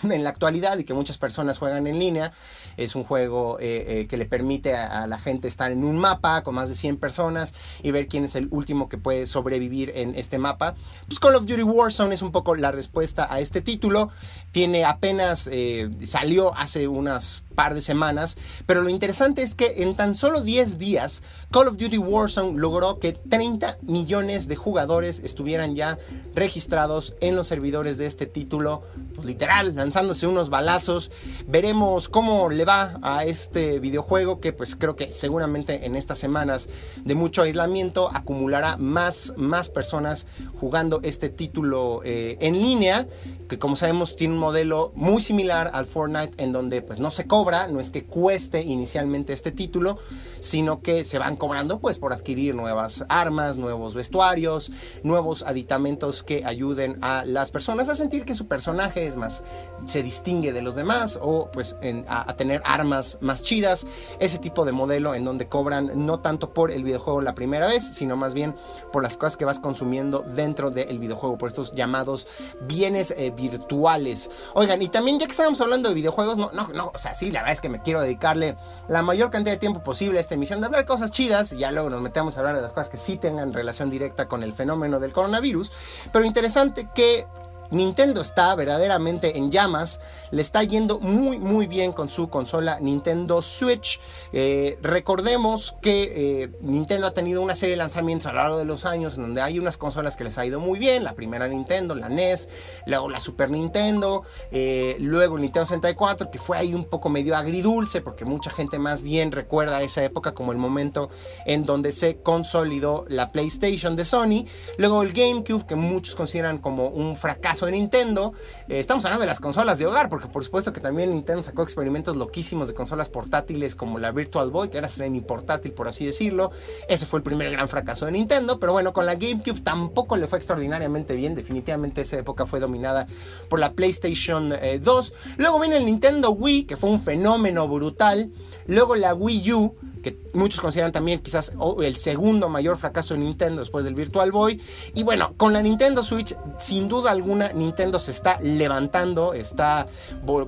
en 0.10 0.24
la 0.24 0.30
actualidad 0.30 0.78
y 0.78 0.84
que 0.84 0.94
muchas 0.94 1.18
personas 1.18 1.58
juegan 1.58 1.88
en 1.88 2.00
línea. 2.00 2.32
Es 2.78 2.96
un 2.96 3.04
juego 3.04 3.60
eh, 3.60 4.02
eh, 4.02 4.08
que 4.08 4.18
le 4.18 4.26
permite 4.26 4.76
a, 4.76 5.08
la 5.08 5.20
gente 5.20 5.48
estar 5.48 5.72
en 5.72 5.84
un 5.84 5.98
mapa 5.98 6.44
con 6.44 6.56
más 6.56 6.70
de 6.70 6.76
100 6.76 6.98
personas 6.98 7.54
y 7.84 7.92
ver 7.92 8.08
quién 8.08 8.24
es 8.24 8.36
el 8.36 8.48
último 8.52 8.90
que 8.90 8.98
puede 8.98 9.26
sobrevivir 9.26 9.92
en 9.96 10.16
este 10.16 10.38
mapa. 10.38 10.76
Pues 11.08 11.20
Call 11.20 11.36
of 11.36 11.46
Duty 11.46 11.64
Warzone 11.64 12.14
es 12.14 12.22
un 12.22 12.32
poco 12.32 12.56
la 12.56 12.72
respuesta 12.72 13.32
a 13.32 13.40
este 13.40 13.62
título. 13.62 14.10
Tiene 14.52 14.86
apenas, 14.86 15.50
eh, 15.52 15.90
salió 16.06 16.56
hace 16.56 16.88
unas 16.88 17.44
par 17.58 17.74
de 17.74 17.82
semanas, 17.82 18.38
pero 18.68 18.84
lo 18.84 18.90
interesante 18.90 19.42
es 19.42 19.56
que 19.56 19.82
en 19.82 19.96
tan 19.96 20.14
solo 20.14 20.42
10 20.42 20.78
días 20.78 21.24
Call 21.50 21.70
of 21.70 21.78
Duty 21.78 21.98
Warzone 21.98 22.60
logró 22.60 23.00
que 23.00 23.14
30 23.14 23.80
millones 23.82 24.48
de 24.48 24.56
jugadores 24.56 25.20
estuvieran 25.22 25.74
ya 25.74 25.98
registrados 26.36 27.16
en 27.20 27.36
los 27.36 27.48
servidores 27.48 27.98
de 27.98 28.06
este 28.06 28.28
título, 28.28 28.84
pues, 29.16 29.26
literal, 29.26 29.74
lanzándose 29.76 30.28
unos 30.28 30.52
balazos. 30.52 31.10
Veremos 31.48 32.10
cómo 32.10 32.50
le 32.50 32.64
va 32.64 33.00
a 33.02 33.26
este 33.26 33.80
videojuego 33.80 34.40
que 34.40 34.54
pues 34.54 34.76
creo 34.76 34.96
que 34.96 35.12
seguramente 35.12 35.88
en 35.88 35.96
estas 35.96 36.20
semanas 36.20 36.70
de 37.04 37.16
mucho 37.16 37.42
aislamiento 37.42 38.12
acumulará 38.14 38.78
más, 38.78 39.34
más 39.36 39.70
personas 39.70 40.28
jugando 40.60 41.00
este 41.02 41.30
título 41.30 42.02
eh, 42.04 42.38
en 42.40 42.62
línea 42.62 43.08
que 43.48 43.58
como 43.58 43.76
sabemos 43.76 44.16
tiene 44.16 44.34
un 44.34 44.40
modelo 44.40 44.92
muy 44.96 45.22
similar 45.22 45.72
al 45.74 45.86
Fortnite 45.86 46.32
en 46.44 46.52
donde 46.52 46.82
pues 46.82 47.00
no 47.00 47.12
se 47.12 47.26
cobra, 47.26 47.47
no 47.48 47.80
es 47.80 47.92
que 47.92 48.04
cueste 48.04 48.62
inicialmente 48.62 49.34
este 49.34 49.52
título, 49.52 50.00
sino 50.40 50.82
que 50.82 51.06
se 51.06 51.18
van 51.18 51.36
cobrando 51.36 51.80
pues 51.80 51.98
por 51.98 52.14
adquirir 52.14 52.56
nuevas 52.56 53.06
armas, 53.08 53.58
nuevos 53.58 53.94
vestuarios, 53.94 54.72
nuevos 55.04 55.44
aditamentos 55.44 56.24
que 56.24 56.44
ayuden 56.46 56.98
a 57.02 57.24
las 57.26 57.52
personas 57.52 57.90
a 57.90 57.96
sentir 57.96 58.26
que 58.26 58.36
su 58.36 58.48
personaje 58.48 59.06
es 59.06 59.16
más 59.16 59.44
se 59.86 60.04
distingue 60.04 60.54
de 60.54 60.62
los 60.62 60.76
demás 60.76 61.20
o 61.22 61.50
pues 61.52 61.76
a, 62.08 62.36
tener 62.36 62.62
armas 62.66 63.18
más 63.22 63.44
chidas, 63.44 63.86
ese 64.20 64.38
tipo 64.38 64.66
de 64.66 64.72
modelo 64.72 65.16
en 65.16 65.24
donde 65.24 65.48
cobran 65.48 66.06
no 66.06 66.20
tanto 66.20 66.54
por 66.54 66.72
el 66.72 66.84
videojuego 66.84 67.22
la 67.22 67.36
primera 67.36 67.68
vez, 67.68 67.84
sino 67.84 68.16
más 68.16 68.34
bien 68.34 68.56
por 68.92 69.04
las 69.04 69.18
cosas 69.18 69.38
que 69.38 69.46
vas 69.46 69.60
consumiendo 69.60 70.20
dentro 70.20 70.72
del 70.72 71.00
videojuego, 71.00 71.38
por 71.38 71.50
estos 71.50 71.72
llamados 71.74 72.28
bienes 72.62 73.12
eh, 73.18 73.32
virtuales. 73.32 74.30
Oigan, 74.54 74.82
y 74.82 74.90
también 74.90 75.20
ya 75.20 75.26
que 75.26 75.32
estamos 75.32 75.60
hablando 75.62 75.90
de 75.90 75.96
videojuegos, 75.96 76.38
no, 76.38 76.52
no, 76.54 76.68
no, 76.70 76.92
o 76.94 76.98
sea, 76.98 77.14
sí, 77.14 77.32
la 77.38 77.44
verdad 77.44 77.54
es 77.54 77.62
que 77.62 77.70
me 77.70 77.82
quiero 77.82 78.02
dedicarle 78.02 78.56
la 78.88 79.04
mayor 79.04 79.30
cantidad 79.30 79.54
de 79.54 79.60
tiempo 79.60 79.82
posible 79.84 80.18
a 80.18 80.22
esta 80.22 80.34
emisión 80.34 80.60
de 80.60 80.66
hablar 80.66 80.86
cosas 80.86 81.12
chidas, 81.12 81.54
y 81.54 81.60
ya 81.60 81.72
luego 81.72 81.90
nos 81.90 82.02
metemos 82.02 82.36
a 82.36 82.40
hablar 82.40 82.56
de 82.56 82.62
las 82.62 82.72
cosas 82.72 82.90
que 82.90 82.98
sí 82.98 83.18
tengan 83.18 83.54
relación 83.54 83.90
directa 83.90 84.28
con 84.28 84.44
el 84.44 84.54
fenómeno 84.54 85.00
del 85.00 85.14
coronavirus, 85.14 85.72
pero 86.12 86.26
interesante 86.26 86.90
que 86.94 87.28
Nintendo 87.72 88.22
está 88.22 88.56
verdaderamente 88.56 89.38
en 89.38 89.52
llamas, 89.52 90.00
le 90.32 90.42
está 90.42 90.64
yendo 90.64 91.00
muy 91.00 91.38
muy 91.38 91.68
bien 91.68 91.92
con 91.92 92.10
su 92.10 92.30
consola 92.30 92.80
Nintendo 92.80 93.42
Switch. 93.42 94.00
Eh, 94.32 94.78
recordemos 94.82 95.76
que 95.82 96.44
eh, 96.44 96.50
Nintendo 96.62 97.08
ha 97.08 97.12
tenido 97.12 97.42
una 97.42 97.56
serie 97.56 97.72
de 97.72 97.78
lanzamientos 97.78 98.28
a 98.28 98.34
lo 98.34 98.40
largo 98.40 98.58
de 98.58 98.66
los 98.66 98.86
años 98.86 99.16
en 99.16 99.24
donde 99.24 99.42
hay 99.42 99.60
unas 99.60 99.78
consolas 99.78 100.16
que 100.16 100.24
les 100.24 100.38
ha 100.38 100.46
ido 100.46 100.60
muy 100.60 100.80
bien, 100.80 101.04
la 101.04 101.14
primera 101.14 101.48
Nintendo, 101.48 101.96
la 101.96 102.10
NES, 102.10 102.50
luego 102.86 103.10
la 103.10 103.20
Super 103.20 103.50
Nintendo, 103.50 104.24
eh, 104.52 104.96
luego 105.00 105.38
Nintendo 105.38 105.66
64 105.66 106.32
que 106.32 106.40
fue 106.40 106.58
ahí 106.58 106.74
un 106.74 106.86
poco 106.86 107.10
medio 107.10 107.36
agridulce 107.36 108.02
porque 108.02 108.26
mucha 108.26 108.50
gente 108.50 108.80
más 108.80 109.02
bien 109.02 109.32
recuerda 109.32 109.82
esa 109.82 110.04
época 110.04 110.34
como 110.34 110.52
el 110.52 110.58
momento 110.58 111.10
en 111.46 111.66
donde 111.66 111.92
se 111.92 112.22
consolidó 112.22 113.06
la 113.08 113.32
PlayStation 113.32 113.96
de 113.96 114.06
Sony, 114.06 114.46
luego 114.78 115.02
el 115.04 115.14
GameCube 115.14 115.66
que 115.66 115.76
muchos 115.76 116.16
consideran 116.16 116.60
como 116.60 116.88
un 116.88 117.16
fracaso 117.16 117.57
de 117.66 117.74
Nintendo. 117.74 118.34
Eh, 118.68 118.80
estamos 118.80 119.04
hablando 119.06 119.22
de 119.22 119.28
las 119.28 119.40
consolas 119.40 119.78
de 119.80 119.86
hogar, 119.86 120.10
porque 120.10 120.28
por 120.28 120.44
supuesto 120.44 120.74
que 120.74 120.80
también 120.80 121.12
Nintendo 121.12 121.44
sacó 121.44 121.64
experimentos 121.64 122.16
loquísimos 122.16 122.68
de 122.68 122.74
consolas 122.74 123.10
portátiles 123.10 123.76
como 123.76 124.00
la 124.00 124.12
Virtual 124.12 124.50
Boy, 124.52 124.70
que 124.70 124.78
era 124.78 124.88
semi 124.88 125.22
portátil 125.22 125.72
por 125.72 125.88
así 125.88 126.06
decirlo. 126.06 126.52
Ese 126.88 127.06
fue 127.06 127.20
el 127.20 127.24
primer 127.24 127.52
gran 127.52 127.70
fracaso 127.70 128.06
de 128.06 128.12
Nintendo, 128.12 128.60
pero 128.60 128.72
bueno, 128.72 128.94
con 128.94 129.06
la 129.06 129.16
GameCube 129.16 129.62
tampoco 129.62 130.18
le 130.18 130.28
fue 130.28 130.38
extraordinariamente 130.38 131.16
bien. 131.16 131.36
Definitivamente 131.36 132.02
esa 132.02 132.18
época 132.18 132.46
fue 132.46 132.60
dominada 132.60 133.08
por 133.50 133.60
la 133.60 133.74
PlayStation 133.74 134.50
2. 134.50 134.58
Eh, 134.62 135.14
Luego 135.38 135.60
viene 135.60 135.78
el 135.78 135.86
Nintendo 135.86 136.32
Wii, 136.32 136.66
que 136.66 136.78
fue 136.78 136.90
un 136.90 137.02
fenómeno 137.02 137.68
brutal. 137.68 138.32
Luego 138.68 138.96
la 138.96 139.14
Wii 139.14 139.54
U 139.54 139.76
que 140.08 140.18
muchos 140.34 140.62
consideran 140.62 140.92
también 140.92 141.20
quizás 141.20 141.52
el 141.84 141.98
segundo 141.98 142.48
mayor 142.50 142.78
fracaso 142.78 143.14
de 143.14 143.20
Nintendo 143.20 143.60
después 143.60 143.84
del 143.84 143.94
Virtual 143.94 144.32
Boy. 144.32 144.62
Y 144.94 145.04
bueno, 145.04 145.34
con 145.36 145.52
la 145.52 145.62
Nintendo 145.62 146.04
Switch, 146.04 146.36
sin 146.58 146.88
duda 146.88 147.12
alguna, 147.12 147.52
Nintendo 147.54 148.00
se 148.00 148.12
está 148.12 148.40
levantando, 148.42 149.34
está 149.34 149.88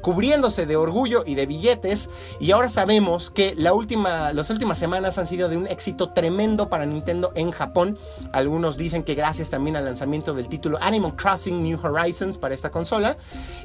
cubriéndose 0.02 0.66
de 0.66 0.76
orgullo 0.76 1.24
y 1.26 1.36
de 1.36 1.46
billetes. 1.46 2.10
Y 2.40 2.52
ahora 2.52 2.70
sabemos 2.70 3.32
que 3.32 3.54
la 3.56 3.74
última, 3.74 4.32
las 4.34 4.50
últimas 4.50 4.78
semanas 4.78 5.18
han 5.18 5.28
sido 5.28 5.50
de 5.50 5.58
un 5.58 5.68
éxito 5.68 6.14
tremendo 6.14 6.70
para 6.70 6.86
Nintendo 6.86 7.32
en 7.36 7.52
Japón. 7.52 7.98
Algunos 8.32 8.78
dicen 8.78 9.04
que 9.04 9.16
gracias 9.16 9.50
también 9.50 9.76
al 9.76 9.86
lanzamiento 9.86 10.34
del 10.34 10.48
título 10.48 10.78
Animal 10.82 11.16
Crossing 11.16 11.62
New 11.64 11.80
Horizons 11.84 12.38
para 12.38 12.54
esta 12.54 12.72
consola. 12.72 13.18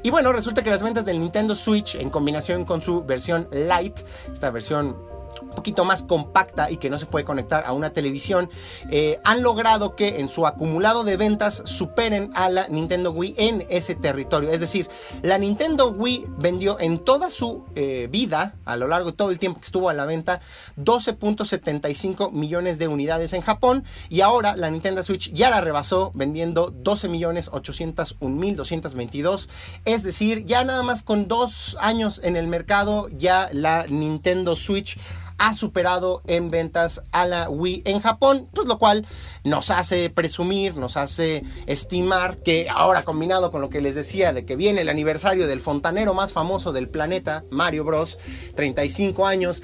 Y 0.03 0.09
bueno, 0.09 0.33
resulta 0.33 0.61
que 0.61 0.69
las 0.69 0.83
ventas 0.83 1.05
del 1.05 1.19
Nintendo 1.19 1.55
Switch 1.55 1.95
en 1.95 2.09
combinación 2.09 2.65
con 2.65 2.81
su 2.81 3.03
versión 3.03 3.47
Lite, 3.51 4.03
esta 4.31 4.49
versión 4.51 5.14
un 5.41 5.49
poquito 5.49 5.85
más 5.85 6.03
compacta 6.03 6.71
y 6.71 6.77
que 6.77 6.89
no 6.89 6.97
se 6.97 7.05
puede 7.05 7.25
conectar 7.25 7.63
a 7.65 7.73
una 7.73 7.91
televisión, 7.91 8.49
eh, 8.91 9.19
han 9.23 9.43
logrado 9.43 9.95
que 9.95 10.19
en 10.19 10.29
su 10.29 10.47
acumulado 10.47 11.03
de 11.03 11.17
ventas 11.17 11.63
superen 11.65 12.31
a 12.35 12.49
la 12.49 12.67
Nintendo 12.67 13.11
Wii 13.11 13.35
en 13.37 13.65
ese 13.69 13.95
territorio. 13.95 14.51
Es 14.51 14.59
decir, 14.59 14.89
la 15.21 15.37
Nintendo 15.37 15.89
Wii 15.89 16.25
vendió 16.37 16.79
en 16.79 16.99
toda 16.99 17.29
su 17.29 17.65
eh, 17.75 18.07
vida, 18.11 18.55
a 18.65 18.77
lo 18.77 18.87
largo 18.87 19.11
de 19.11 19.17
todo 19.17 19.31
el 19.31 19.39
tiempo 19.39 19.59
que 19.59 19.65
estuvo 19.65 19.89
a 19.89 19.93
la 19.93 20.05
venta, 20.05 20.41
12.75 20.77 22.31
millones 22.31 22.79
de 22.79 22.87
unidades 22.87 23.33
en 23.33 23.41
Japón 23.41 23.83
y 24.09 24.21
ahora 24.21 24.55
la 24.55 24.69
Nintendo 24.69 25.03
Switch 25.03 25.31
ya 25.33 25.49
la 25.49 25.61
rebasó 25.61 26.11
vendiendo 26.13 26.71
12 26.71 27.09
millones 27.09 27.49
801 27.51 28.35
mil 28.35 28.55
222. 28.55 29.49
Es 29.85 30.03
decir, 30.03 30.45
ya 30.45 30.63
nada 30.63 30.83
más 30.83 31.03
con 31.03 31.27
dos 31.27 31.77
años 31.79 32.21
en 32.23 32.35
el 32.35 32.47
mercado, 32.47 33.07
ya 33.09 33.49
la 33.51 33.85
Nintendo 33.87 34.55
Switch 34.55 34.97
ha 35.37 35.53
superado 35.53 36.21
en 36.27 36.49
ventas 36.49 37.01
a 37.11 37.25
la 37.25 37.49
Wii 37.49 37.83
en 37.85 37.99
Japón, 37.99 38.49
pues 38.53 38.67
lo 38.67 38.77
cual 38.77 39.05
nos 39.43 39.69
hace 39.69 40.09
presumir, 40.09 40.75
nos 40.75 40.97
hace 40.97 41.43
estimar 41.65 42.37
que 42.37 42.67
ahora 42.69 43.03
combinado 43.03 43.51
con 43.51 43.61
lo 43.61 43.69
que 43.69 43.81
les 43.81 43.95
decía 43.95 44.33
de 44.33 44.45
que 44.45 44.55
viene 44.55 44.81
el 44.81 44.89
aniversario 44.89 45.47
del 45.47 45.59
fontanero 45.59 46.13
más 46.13 46.33
famoso 46.33 46.71
del 46.71 46.89
planeta, 46.89 47.43
Mario 47.51 47.83
Bros, 47.83 48.17
35 48.55 49.25
años, 49.25 49.61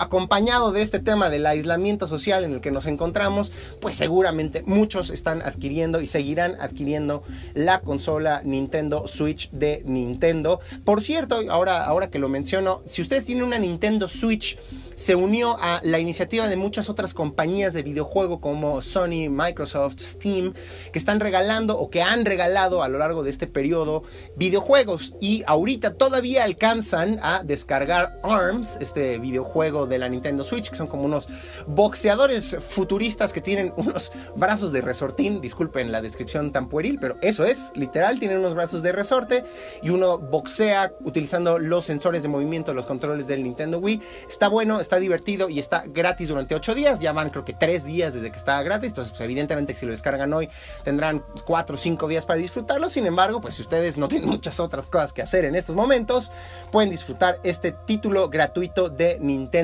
acompañado 0.00 0.72
de 0.72 0.82
este 0.82 0.98
tema 0.98 1.30
del 1.30 1.46
aislamiento 1.46 2.06
social 2.06 2.44
en 2.44 2.54
el 2.54 2.60
que 2.60 2.70
nos 2.70 2.86
encontramos, 2.86 3.52
pues 3.80 3.96
seguramente 3.96 4.62
muchos 4.66 5.10
están 5.10 5.42
adquiriendo 5.42 6.00
y 6.00 6.06
seguirán 6.06 6.56
adquiriendo 6.60 7.22
la 7.54 7.80
consola 7.80 8.42
Nintendo 8.44 9.06
Switch 9.06 9.50
de 9.50 9.82
Nintendo. 9.84 10.60
Por 10.84 11.02
cierto, 11.02 11.40
ahora, 11.50 11.84
ahora 11.84 12.10
que 12.10 12.18
lo 12.18 12.28
menciono, 12.28 12.82
si 12.84 13.02
ustedes 13.02 13.24
tienen 13.24 13.44
una 13.44 13.58
Nintendo 13.58 14.08
Switch, 14.08 14.58
se 14.94 15.14
unió 15.16 15.56
a 15.58 15.80
la 15.82 15.98
iniciativa 15.98 16.48
de 16.48 16.56
muchas 16.56 16.88
otras 16.88 17.14
compañías 17.14 17.72
de 17.72 17.82
videojuego 17.82 18.40
como 18.40 18.82
Sony, 18.82 19.28
Microsoft, 19.30 19.98
Steam, 20.00 20.52
que 20.92 20.98
están 20.98 21.18
regalando 21.18 21.78
o 21.78 21.90
que 21.90 22.02
han 22.02 22.24
regalado 22.24 22.82
a 22.82 22.88
lo 22.88 22.98
largo 22.98 23.22
de 23.22 23.30
este 23.30 23.46
periodo 23.46 24.04
videojuegos 24.36 25.14
y 25.20 25.42
ahorita 25.46 25.94
todavía 25.94 26.44
alcanzan 26.44 27.18
a 27.22 27.42
descargar 27.42 28.20
ARMS, 28.22 28.76
este 28.80 29.18
videojuego 29.18 29.71
de 29.72 29.98
la 29.98 30.08
Nintendo 30.08 30.44
Switch, 30.44 30.70
que 30.70 30.76
son 30.76 30.86
como 30.86 31.04
unos 31.04 31.28
boxeadores 31.66 32.56
futuristas 32.60 33.32
que 33.32 33.40
tienen 33.40 33.72
unos 33.76 34.12
brazos 34.36 34.72
de 34.72 34.80
resortín. 34.80 35.40
Disculpen 35.40 35.90
la 35.90 36.02
descripción 36.02 36.52
tan 36.52 36.68
pueril, 36.68 36.98
pero 37.00 37.16
eso 37.22 37.44
es, 37.44 37.72
literal, 37.74 38.18
tienen 38.18 38.38
unos 38.38 38.54
brazos 38.54 38.82
de 38.82 38.92
resorte 38.92 39.44
y 39.82 39.90
uno 39.90 40.18
boxea 40.18 40.92
utilizando 41.04 41.58
los 41.58 41.84
sensores 41.84 42.22
de 42.22 42.28
movimiento, 42.28 42.74
los 42.74 42.86
controles 42.86 43.26
del 43.26 43.42
Nintendo 43.42 43.78
Wii. 43.78 44.00
Está 44.28 44.48
bueno, 44.48 44.80
está 44.80 44.96
divertido 44.96 45.48
y 45.48 45.58
está 45.58 45.84
gratis 45.86 46.28
durante 46.28 46.54
8 46.54 46.74
días. 46.74 47.00
Ya 47.00 47.12
van 47.12 47.30
creo 47.30 47.44
que 47.44 47.54
3 47.54 47.84
días 47.84 48.14
desde 48.14 48.30
que 48.30 48.36
está 48.36 48.62
gratis. 48.62 48.90
Entonces, 48.90 49.12
pues, 49.12 49.22
evidentemente, 49.22 49.74
si 49.74 49.86
lo 49.86 49.92
descargan 49.92 50.32
hoy, 50.32 50.48
tendrán 50.84 51.24
4 51.44 51.74
o 51.74 51.78
5 51.78 52.08
días 52.08 52.26
para 52.26 52.38
disfrutarlo. 52.38 52.88
Sin 52.88 53.06
embargo, 53.06 53.40
pues 53.40 53.54
si 53.54 53.62
ustedes 53.62 53.98
no 53.98 54.08
tienen 54.12 54.28
muchas 54.28 54.60
otras 54.60 54.90
cosas 54.90 55.12
que 55.12 55.22
hacer 55.22 55.44
en 55.44 55.54
estos 55.54 55.74
momentos, 55.74 56.30
pueden 56.70 56.90
disfrutar 56.90 57.38
este 57.42 57.72
título 57.72 58.28
gratuito 58.28 58.88
de 58.88 59.18
Nintendo 59.20 59.61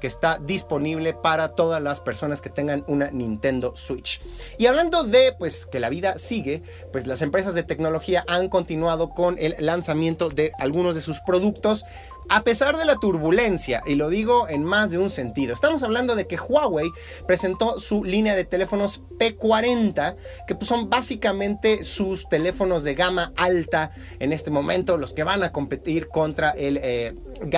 que 0.00 0.06
está 0.06 0.38
disponible 0.38 1.12
para 1.12 1.48
todas 1.50 1.82
las 1.82 2.00
personas 2.00 2.40
que 2.40 2.50
tengan 2.50 2.84
una 2.86 3.10
Nintendo 3.10 3.74
Switch. 3.76 4.20
Y 4.58 4.66
hablando 4.66 5.04
de 5.04 5.34
pues 5.38 5.66
que 5.66 5.80
la 5.80 5.90
vida 5.90 6.18
sigue, 6.18 6.62
pues 6.92 7.06
las 7.06 7.22
empresas 7.22 7.54
de 7.54 7.62
tecnología 7.62 8.24
han 8.28 8.48
continuado 8.48 9.10
con 9.10 9.36
el 9.38 9.54
lanzamiento 9.58 10.30
de 10.30 10.52
algunos 10.58 10.94
de 10.94 11.00
sus 11.00 11.20
productos 11.20 11.84
a 12.28 12.42
pesar 12.42 12.76
de 12.76 12.84
la 12.84 12.96
turbulencia, 12.96 13.82
y 13.86 13.96
lo 13.96 14.08
digo 14.08 14.48
en 14.48 14.64
más 14.64 14.90
de 14.90 14.98
un 14.98 15.10
sentido, 15.10 15.52
estamos 15.52 15.82
hablando 15.82 16.16
de 16.16 16.26
que 16.26 16.36
Huawei 16.36 16.90
presentó 17.26 17.78
su 17.78 18.04
línea 18.04 18.34
de 18.34 18.44
teléfonos 18.44 19.02
P40, 19.18 20.16
que 20.46 20.54
pues, 20.54 20.68
son 20.68 20.88
básicamente 20.88 21.84
sus 21.84 22.28
teléfonos 22.28 22.82
de 22.84 22.94
gama 22.94 23.32
alta 23.36 23.90
en 24.20 24.32
este 24.32 24.50
momento, 24.50 24.96
los 24.96 25.12
que 25.12 25.24
van 25.24 25.42
a 25.42 25.52
competir 25.52 26.08
contra 26.08 26.50
el, 26.50 26.80
eh, 26.82 27.14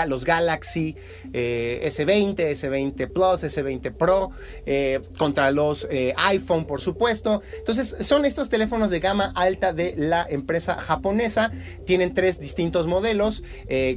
los 0.09 0.25
Galaxy 0.25 0.97
eh, 1.39 1.87
S20, 1.93 2.37
S20 2.37 3.13
Plus, 3.13 3.45
S20 3.45 3.93
Pro, 3.93 4.31
eh, 4.65 5.01
contra 5.19 5.51
los 5.51 5.87
iPhone, 6.17 6.67
por 6.67 6.81
supuesto. 6.81 7.43
Entonces, 7.59 7.97
son 8.01 8.25
estos 8.25 8.49
teléfonos 8.49 8.91
de 8.91 9.01
gama 9.01 9.33
alta 9.35 9.73
de 9.75 9.95
la 9.97 10.27
empresa 10.29 10.81
japonesa. 10.81 11.53
Tienen 11.85 12.15
tres 12.15 12.41
distintos 12.41 12.87
modelos. 12.87 13.43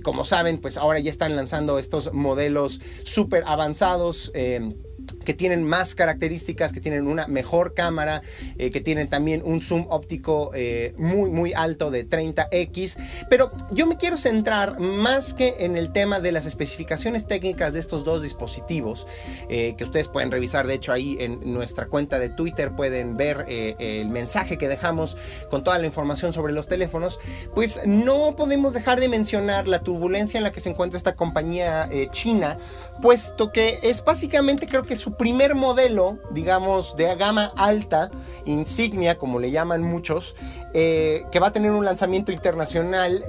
como 0.03 0.25
saben, 0.25 0.59
pues 0.59 0.77
ahora 0.77 0.99
ya 0.99 1.09
están 1.09 1.35
lanzando 1.35 1.79
estos 1.79 2.11
modelos 2.13 2.81
súper 3.03 3.43
avanzados. 3.45 4.31
Eh, 4.33 4.75
que 5.13 5.33
tienen 5.33 5.63
más 5.63 5.95
características, 5.95 6.73
que 6.73 6.81
tienen 6.81 7.07
una 7.07 7.27
mejor 7.27 7.73
cámara, 7.73 8.21
eh, 8.57 8.69
que 8.71 8.81
tienen 8.81 9.09
también 9.09 9.41
un 9.43 9.61
zoom 9.61 9.85
óptico 9.89 10.51
eh, 10.53 10.93
muy 10.97 11.29
muy 11.29 11.53
alto 11.53 11.91
de 11.91 12.07
30x. 12.07 12.97
Pero 13.29 13.51
yo 13.71 13.87
me 13.87 13.97
quiero 13.97 14.17
centrar 14.17 14.79
más 14.79 15.33
que 15.33 15.55
en 15.59 15.77
el 15.77 15.91
tema 15.91 16.19
de 16.19 16.31
las 16.31 16.45
especificaciones 16.45 17.27
técnicas 17.27 17.73
de 17.73 17.79
estos 17.79 18.03
dos 18.03 18.21
dispositivos, 18.21 19.07
eh, 19.49 19.75
que 19.77 19.83
ustedes 19.83 20.07
pueden 20.07 20.31
revisar, 20.31 20.67
de 20.67 20.75
hecho 20.75 20.91
ahí 20.91 21.17
en 21.19 21.53
nuestra 21.53 21.87
cuenta 21.87 22.19
de 22.19 22.29
Twitter 22.29 22.71
pueden 22.75 23.17
ver 23.17 23.45
el 23.47 24.09
mensaje 24.09 24.57
que 24.57 24.67
dejamos 24.67 25.17
con 25.49 25.63
toda 25.63 25.79
la 25.79 25.85
información 25.85 26.33
sobre 26.33 26.53
los 26.53 26.67
teléfonos, 26.67 27.19
pues 27.53 27.81
no 27.85 28.35
podemos 28.35 28.73
dejar 28.73 28.99
de 28.99 29.09
mencionar 29.09 29.67
la 29.67 29.79
turbulencia 29.79 30.37
en 30.37 30.43
la 30.43 30.51
que 30.51 30.59
se 30.59 30.69
encuentra 30.69 30.97
esta 30.97 31.15
compañía 31.15 31.89
china, 32.11 32.57
puesto 33.01 33.51
que 33.51 33.79
es 33.83 34.03
básicamente 34.03 34.67
creo 34.67 34.83
que 34.83 34.95
su 34.99 35.15
primer 35.15 35.55
modelo, 35.55 36.19
digamos, 36.31 36.95
de 36.95 37.15
gama 37.15 37.53
alta, 37.55 38.11
insignia, 38.45 39.17
como 39.17 39.39
le 39.39 39.49
llaman 39.51 39.81
muchos, 39.81 40.35
eh, 40.73 41.23
que 41.31 41.39
va 41.39 41.47
a 41.47 41.51
tener 41.51 41.71
un 41.71 41.85
lanzamiento 41.85 42.31
internacional. 42.31 43.23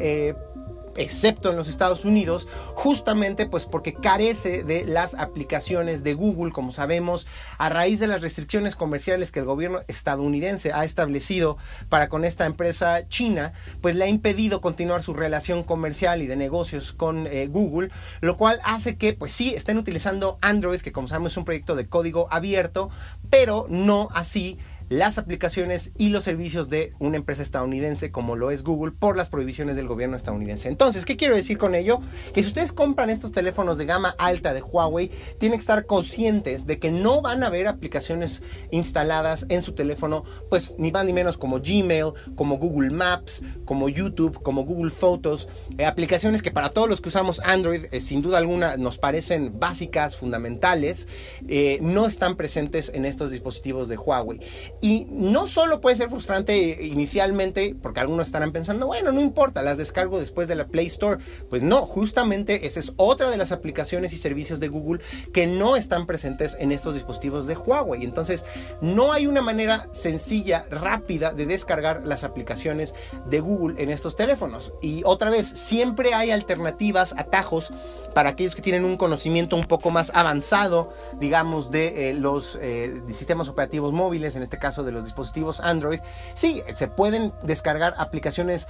Excepto 1.01 1.49
en 1.49 1.57
los 1.57 1.67
Estados 1.67 2.05
Unidos, 2.05 2.47
justamente 2.75 3.47
pues 3.47 3.65
porque 3.65 3.95
carece 3.95 4.65
de 4.65 4.85
las 4.85 5.15
aplicaciones 5.15 6.05
de 6.05 6.13
Google, 6.13 6.53
como 6.53 6.73
sabemos, 6.73 7.27
a 7.57 7.71
raíz 7.71 8.01
de 8.01 8.07
las 8.07 8.21
restricciones 8.21 8.77
comerciales 8.77 9.33
que 9.33 9.41
el 9.41 9.47
gobierno 9.47 9.81
estadounidense 9.89 10.75
ha 10.75 10.85
establecido 10.85 11.57
para 11.89 12.11
con 12.11 12.27
esta 12.27 12.45
empresa 12.45 13.09
china, 13.09 13.55
pues 13.81 13.97
le 13.97 14.05
ha 14.05 14.09
impedido 14.09 14.61
continuar 14.61 15.03
su 15.03 15.15
relación 15.15 15.63
comercial 15.63 16.21
y 16.21 16.27
de 16.27 16.37
negocios 16.37 16.93
con 16.93 17.27
eh, 17.27 17.47
Google, 17.47 17.91
lo 18.21 18.37
cual 18.37 18.61
hace 18.63 18.97
que 18.97 19.15
pues 19.15 19.33
sí 19.33 19.55
estén 19.55 19.79
utilizando 19.79 20.37
Android, 20.43 20.83
que 20.83 20.93
como 20.93 21.09
sabemos 21.09 21.33
es 21.33 21.39
un 21.39 21.47
proyecto 21.47 21.77
de 21.77 21.89
código 21.89 22.29
abierto, 22.31 22.91
pero 23.31 23.65
no 23.71 24.09
así 24.13 24.59
las 24.91 25.19
aplicaciones 25.19 25.93
y 25.97 26.09
los 26.09 26.25
servicios 26.25 26.69
de 26.69 26.95
una 26.99 27.17
empresa 27.17 27.45
estadounidense 27.45 28.11
como 28.11 28.35
lo 28.35 28.51
es 28.51 28.65
Google 28.65 28.91
por 28.91 29.17
las 29.17 29.29
prohibiciones 29.29 29.77
del 29.77 29.87
gobierno 29.87 30.17
estadounidense. 30.17 30.69
Entonces, 30.69 31.07
¿qué 31.07 31.17
quiero 31.17 31.37
decir 31.37 31.59
con 31.59 31.77
ello? 31.77 32.01
Que 32.35 32.43
si 32.43 32.49
ustedes 32.49 32.73
compran 32.73 33.09
estos 33.09 33.31
teléfonos 33.31 33.79
de 33.79 33.87
gama 33.87 34.17
alta 34.19 34.53
de 34.53 34.63
Huawei, 34.63 35.13
tienen 35.39 35.59
que 35.59 35.63
estar 35.63 35.87
conscientes 35.87 36.67
de 36.67 36.81
que 36.81 36.91
no 36.91 37.23
van 37.23 37.45
a 37.45 37.47
haber 37.47 37.69
aplicaciones 37.69 38.43
instaladas 38.73 39.47
en 39.49 39.63
su 39.63 39.75
teléfono, 39.75 40.25
pues 40.49 40.75
ni 40.77 40.91
más 40.91 41.07
ni 41.07 41.13
menos 41.13 41.39
como 41.39 41.61
Gmail, 41.61 42.13
como 42.35 42.59
Google 42.59 42.91
Maps, 42.91 43.45
como 43.65 43.89
YouTube, 43.89 44.43
como 44.43 44.65
Google 44.65 44.91
Photos, 44.91 45.47
eh, 45.79 45.87
aplicaciones 45.87 46.43
que 46.43 46.51
para 46.51 46.71
todos 46.71 46.89
los 46.89 47.01
que 47.01 47.11
usamos 47.11 47.39
Android, 47.45 47.85
eh, 47.93 48.01
sin 48.01 48.23
duda 48.23 48.39
alguna, 48.39 48.77
nos 48.77 48.99
parecen 48.99 49.61
básicas, 49.61 50.17
fundamentales, 50.17 51.07
eh, 51.47 51.79
no 51.81 52.07
están 52.07 52.37
presentes 52.37 52.91
en 52.93 53.05
estos 53.05 53.31
dispositivos 53.31 53.89
de 53.89 53.97
Huawei. 53.97 54.41
Y 54.81 55.07
no 55.11 55.47
solo 55.47 55.81
puede 55.81 55.97
ser 55.97 56.09
frustrante 56.09 56.79
inicialmente, 56.83 57.77
porque 57.81 58.01
algunos 58.01 58.27
estarán 58.27 58.53
pensando, 58.53 58.87
bueno, 58.87 59.13
no 59.13 59.21
importa, 59.21 59.63
las 59.63 59.77
descargo 59.77 60.19
después 60.19 60.49
de 60.49 60.55
la 60.55 60.69
Play 60.69 60.87
Store. 60.87 61.23
Pues 61.51 61.63
no, 61.63 61.87
justamente 61.87 62.67
esa 62.67 62.81
es 62.81 62.95
otra 62.97 63.31
de 63.31 63.37
las 63.37 63.53
aplicaciones 63.53 64.13
y 64.15 64.17
servicios 64.17 64.59
de 64.59 64.69
Google 64.69 65.03
que 65.35 65.47
no 65.47 65.77
están 65.77 66.07
presentes 66.07 66.57
en 66.59 66.73
estos 66.73 66.95
dispositivos 66.95 67.47
de 67.47 67.57
Huawei. 67.57 68.05
Entonces, 68.05 68.45
no 68.81 69.13
hay 69.13 69.27
una 69.27 69.43
manera 69.43 69.89
sencilla, 69.93 70.65
rápida 70.71 71.33
de 71.33 71.45
descargar 71.45 72.07
las 72.07 72.25
aplicaciones 72.25 72.95
de 73.27 73.41
Google 73.41 73.83
en 73.83 73.91
estos 73.91 74.17
teléfonos. 74.17 74.73
Y 74.81 75.03
otra 75.05 75.29
vez, 75.29 75.47
siempre 75.47 76.15
hay 76.15 76.31
alternativas, 76.31 77.15
atajos 77.19 77.71
para 78.15 78.31
aquellos 78.31 78.55
que 78.55 78.63
tienen 78.63 78.85
un 78.85 78.97
conocimiento 78.97 79.57
un 79.57 79.65
poco 79.65 79.91
más 79.91 80.11
avanzado, 80.15 80.91
digamos, 81.19 81.71
de 81.71 82.11
eh, 82.11 82.15
los 82.15 82.59
eh, 82.61 83.03
sistemas 83.11 83.49
operativos 83.49 83.93
móviles, 83.93 84.37
en 84.37 84.43
este 84.43 84.59
caso 84.59 84.70
de 84.77 84.93
los 84.93 85.05
dispositivos 85.05 85.61
Android, 85.61 86.01
sí, 86.35 86.63
se 86.75 86.89
pueden 86.89 87.33
descargar 87.43 87.95
aplicaciones 87.99 88.69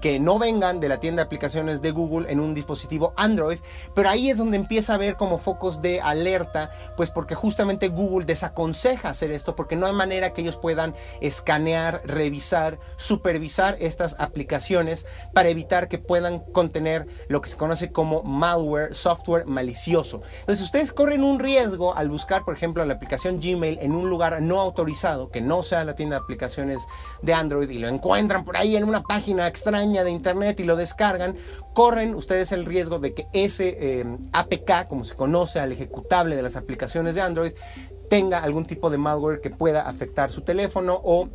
que 0.00 0.20
no 0.20 0.38
vengan 0.38 0.80
de 0.80 0.88
la 0.88 1.00
tienda 1.00 1.22
de 1.22 1.26
aplicaciones 1.26 1.82
de 1.82 1.90
Google 1.90 2.30
en 2.30 2.40
un 2.40 2.54
dispositivo 2.54 3.14
Android, 3.16 3.58
pero 3.94 4.10
ahí 4.10 4.30
es 4.30 4.38
donde 4.38 4.56
empieza 4.56 4.94
a 4.94 4.98
ver 4.98 5.16
como 5.16 5.38
focos 5.38 5.80
de 5.80 6.00
alerta, 6.00 6.70
pues 6.96 7.10
porque 7.10 7.34
justamente 7.34 7.88
Google 7.88 8.26
desaconseja 8.26 9.08
hacer 9.08 9.32
esto 9.32 9.56
porque 9.56 9.76
no 9.76 9.86
hay 9.86 9.92
manera 9.92 10.32
que 10.32 10.42
ellos 10.42 10.56
puedan 10.56 10.94
escanear, 11.20 12.02
revisar, 12.04 12.78
supervisar 12.96 13.76
estas 13.80 14.16
aplicaciones 14.18 15.06
para 15.32 15.48
evitar 15.48 15.88
que 15.88 15.98
puedan 15.98 16.40
contener 16.52 17.06
lo 17.28 17.40
que 17.40 17.50
se 17.50 17.56
conoce 17.56 17.90
como 17.92 18.22
malware, 18.22 18.94
software 18.94 19.46
malicioso. 19.46 20.22
Entonces 20.40 20.64
ustedes 20.64 20.92
corren 20.92 21.24
un 21.24 21.38
riesgo 21.38 21.96
al 21.96 22.08
buscar, 22.08 22.44
por 22.44 22.54
ejemplo, 22.54 22.84
la 22.84 22.94
aplicación 22.94 23.40
Gmail 23.40 23.78
en 23.80 23.92
un 23.92 24.10
lugar 24.10 24.40
no 24.42 24.60
autorizado, 24.60 25.30
no 25.40 25.62
sea 25.62 25.84
la 25.84 25.94
tienda 25.94 26.16
de 26.16 26.22
aplicaciones 26.22 26.86
de 27.22 27.34
Android 27.34 27.68
y 27.70 27.78
lo 27.78 27.88
encuentran 27.88 28.44
por 28.44 28.56
ahí 28.56 28.76
en 28.76 28.84
una 28.84 29.02
página 29.02 29.46
extraña 29.46 30.04
de 30.04 30.10
internet 30.10 30.60
y 30.60 30.64
lo 30.64 30.76
descargan, 30.76 31.36
corren 31.74 32.14
ustedes 32.14 32.52
el 32.52 32.64
riesgo 32.64 32.98
de 32.98 33.14
que 33.14 33.26
ese 33.32 33.76
eh, 33.78 34.04
APK, 34.32 34.88
como 34.88 35.04
se 35.04 35.14
conoce 35.14 35.60
al 35.60 35.72
ejecutable 35.72 36.36
de 36.36 36.42
las 36.42 36.56
aplicaciones 36.56 37.14
de 37.14 37.20
Android, 37.20 37.52
tenga 38.08 38.38
algún 38.38 38.64
tipo 38.64 38.90
de 38.90 38.98
malware 38.98 39.40
que 39.40 39.50
pueda 39.50 39.82
afectar 39.82 40.30
su 40.30 40.42
teléfono 40.42 41.00
o 41.02 41.28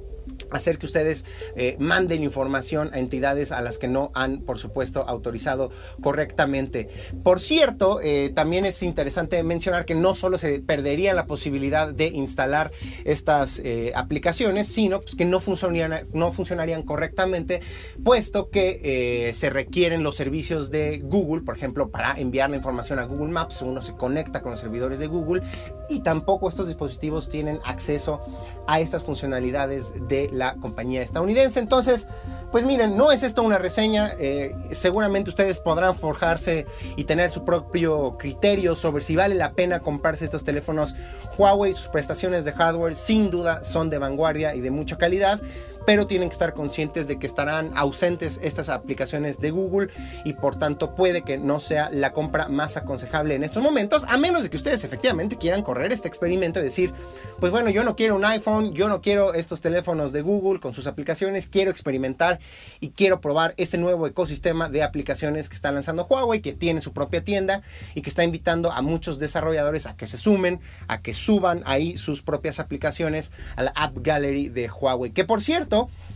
hacer 0.52 0.78
que 0.78 0.86
ustedes 0.86 1.26
eh, 1.56 1.76
manden 1.80 2.24
información 2.24 2.90
a 2.94 3.00
entidades 3.00 3.52
a 3.52 3.62
las 3.62 3.78
que 3.78 3.88
no 3.88 4.12
han, 4.14 4.42
por 4.42 4.60
supuesto, 4.60 5.06
autorizado 5.08 5.72
correctamente. 6.02 6.90
Por 7.24 7.40
cierto, 7.40 8.00
eh, 8.02 8.32
también 8.34 8.66
es 8.66 8.82
interesante 8.84 9.42
mencionar 9.44 9.86
que 9.86 9.96
no 9.96 10.16
solo 10.16 10.38
se 10.38 10.60
perdería 10.60 11.14
la 11.14 11.26
posibilidad 11.26 11.94
de 11.94 12.08
instalar 12.08 12.72
estas 13.06 13.60
eh, 13.60 13.92
aplicaciones, 13.96 14.68
sino 14.68 15.02
pues, 15.02 15.16
que 15.16 15.26
no 15.26 15.40
funcionarían, 15.40 16.08
no 16.14 16.32
funcionarían 16.32 16.84
correctamente, 16.84 17.62
puesto 18.04 18.50
que 18.50 19.32
se 19.34 19.50
requieren 19.50 20.04
los 20.04 20.16
servicios 20.16 20.70
de 20.70 21.00
Google, 21.04 21.44
por 21.44 21.56
ejemplo, 21.56 21.90
para 21.90 22.14
enviar 22.20 22.50
la 22.50 22.58
información 22.58 23.00
a 23.00 23.06
Google 23.06 23.32
Maps, 23.32 23.62
uno 23.62 23.82
se 23.82 23.94
conecta 23.94 24.42
con 24.42 24.52
los 24.52 24.60
servidores 24.60 25.00
de 25.00 25.08
Google 25.08 25.42
y 25.90 26.02
tampoco 26.02 26.50
estos 26.50 26.68
dispositivos 26.68 27.30
tienen 27.30 27.60
acceso 27.66 28.22
a 28.68 28.80
estas 28.80 29.04
funcionalidades 29.04 29.94
de 30.08 30.23
la 30.32 30.56
compañía 30.56 31.02
estadounidense. 31.02 31.60
Entonces, 31.60 32.08
pues 32.52 32.66
miren, 32.66 32.96
no 32.96 33.12
es 33.12 33.24
esto 33.24 33.42
una 33.42 33.58
reseña, 33.58 34.14
eh, 34.20 34.56
seguramente 34.72 35.32
ustedes 35.32 35.60
podrán 35.60 35.96
forjarse 35.96 36.68
y 36.96 37.06
tener 37.06 37.32
su 37.32 37.46
propio 37.46 38.16
criterio 38.18 38.76
sobre 38.76 39.04
si 39.04 39.16
vale 39.16 39.34
la 39.34 39.54
pena 39.54 39.80
comprarse 39.80 40.24
estos 40.24 40.44
teléfonos 40.44 40.94
Huawei, 41.36 41.74
sus 41.74 41.88
prestaciones 41.88 42.46
de 42.46 42.52
hardware 42.52 42.94
sin 42.94 43.32
duda 43.32 43.64
son 43.64 43.90
de 43.90 43.98
vanguardia 43.98 44.54
y 44.54 44.62
de 44.62 44.70
mucha 44.70 45.00
calidad 45.00 45.42
pero 45.86 46.08
tienen 46.08 46.30
que 46.30 46.34
estar 46.34 46.54
conscientes 46.54 47.08
de 47.08 47.20
que 47.20 47.28
estarán 47.28 47.72
ausentes 47.76 48.40
estas 48.42 48.70
aplicaciones 48.70 49.40
de 49.40 49.52
Google 49.52 49.90
y 50.24 50.34
por 50.34 50.58
tanto 50.58 50.96
puede 50.96 51.24
que 51.24 51.38
no 51.38 51.60
sea 51.60 51.90
la 51.90 52.14
compra 52.14 52.48
más 52.48 52.78
aconsejable 52.78 53.36
en 53.36 53.44
estos 53.44 53.62
momentos, 53.62 54.04
a 54.08 54.18
menos 54.18 54.44
de 54.44 54.50
que 54.50 54.58
ustedes 54.58 54.84
efectivamente 54.84 55.38
quieran 55.38 55.64
correr 55.64 55.92
este 55.92 56.08
experimento 56.08 56.60
y 56.60 56.64
decir, 56.64 56.94
pues 57.40 57.52
bueno, 57.52 57.70
yo 57.70 57.84
no 57.84 57.96
quiero 57.96 58.16
un 58.16 58.26
iPhone, 58.26 58.74
yo 58.74 58.88
no 58.88 59.02
quiero 59.02 59.34
estos 59.34 59.62
teléfonos 59.62 60.12
de 60.12 60.22
Google 60.22 60.60
con 60.60 60.74
sus 60.74 60.88
aplicaciones, 60.88 61.48
quiero 61.48 61.72
experimentar 61.72 62.40
y 62.80 62.90
quiero 62.90 63.22
probar 63.22 63.54
este 63.58 63.78
nuevo 63.78 64.08
ecosistema 64.08 64.70
de 64.70 64.84
aplicaciones 64.84 65.50
que 65.50 65.56
está 65.56 65.72
lanzando 65.72 66.08
Huawei, 66.10 66.42
que 66.42 66.54
tiene 66.54 66.82
su 66.82 66.94
propia 66.94 67.24
tienda 67.24 67.62
y 67.96 68.02
que 68.02 68.10
está 68.10 68.24
invitando 68.24 68.72
a 68.72 68.82
muchos 68.82 69.20
desarrolladores 69.20 69.88
a 69.88 69.96
que 69.96 70.08
se 70.08 70.18
sumen, 70.18 70.60
a 70.88 71.02
que 71.02 71.14
suban 71.14 71.64
ahí 71.66 71.98
sus 71.98 72.22
propias 72.22 72.60
aplicaciones 72.60 73.32
a 73.56 73.64
la 73.64 73.72
App 73.76 73.98
Gallery 74.00 74.50
de 74.50 74.70
Huawei, 74.70 75.12
que 75.12 75.26
por 75.26 75.42
cierto, 75.42 75.73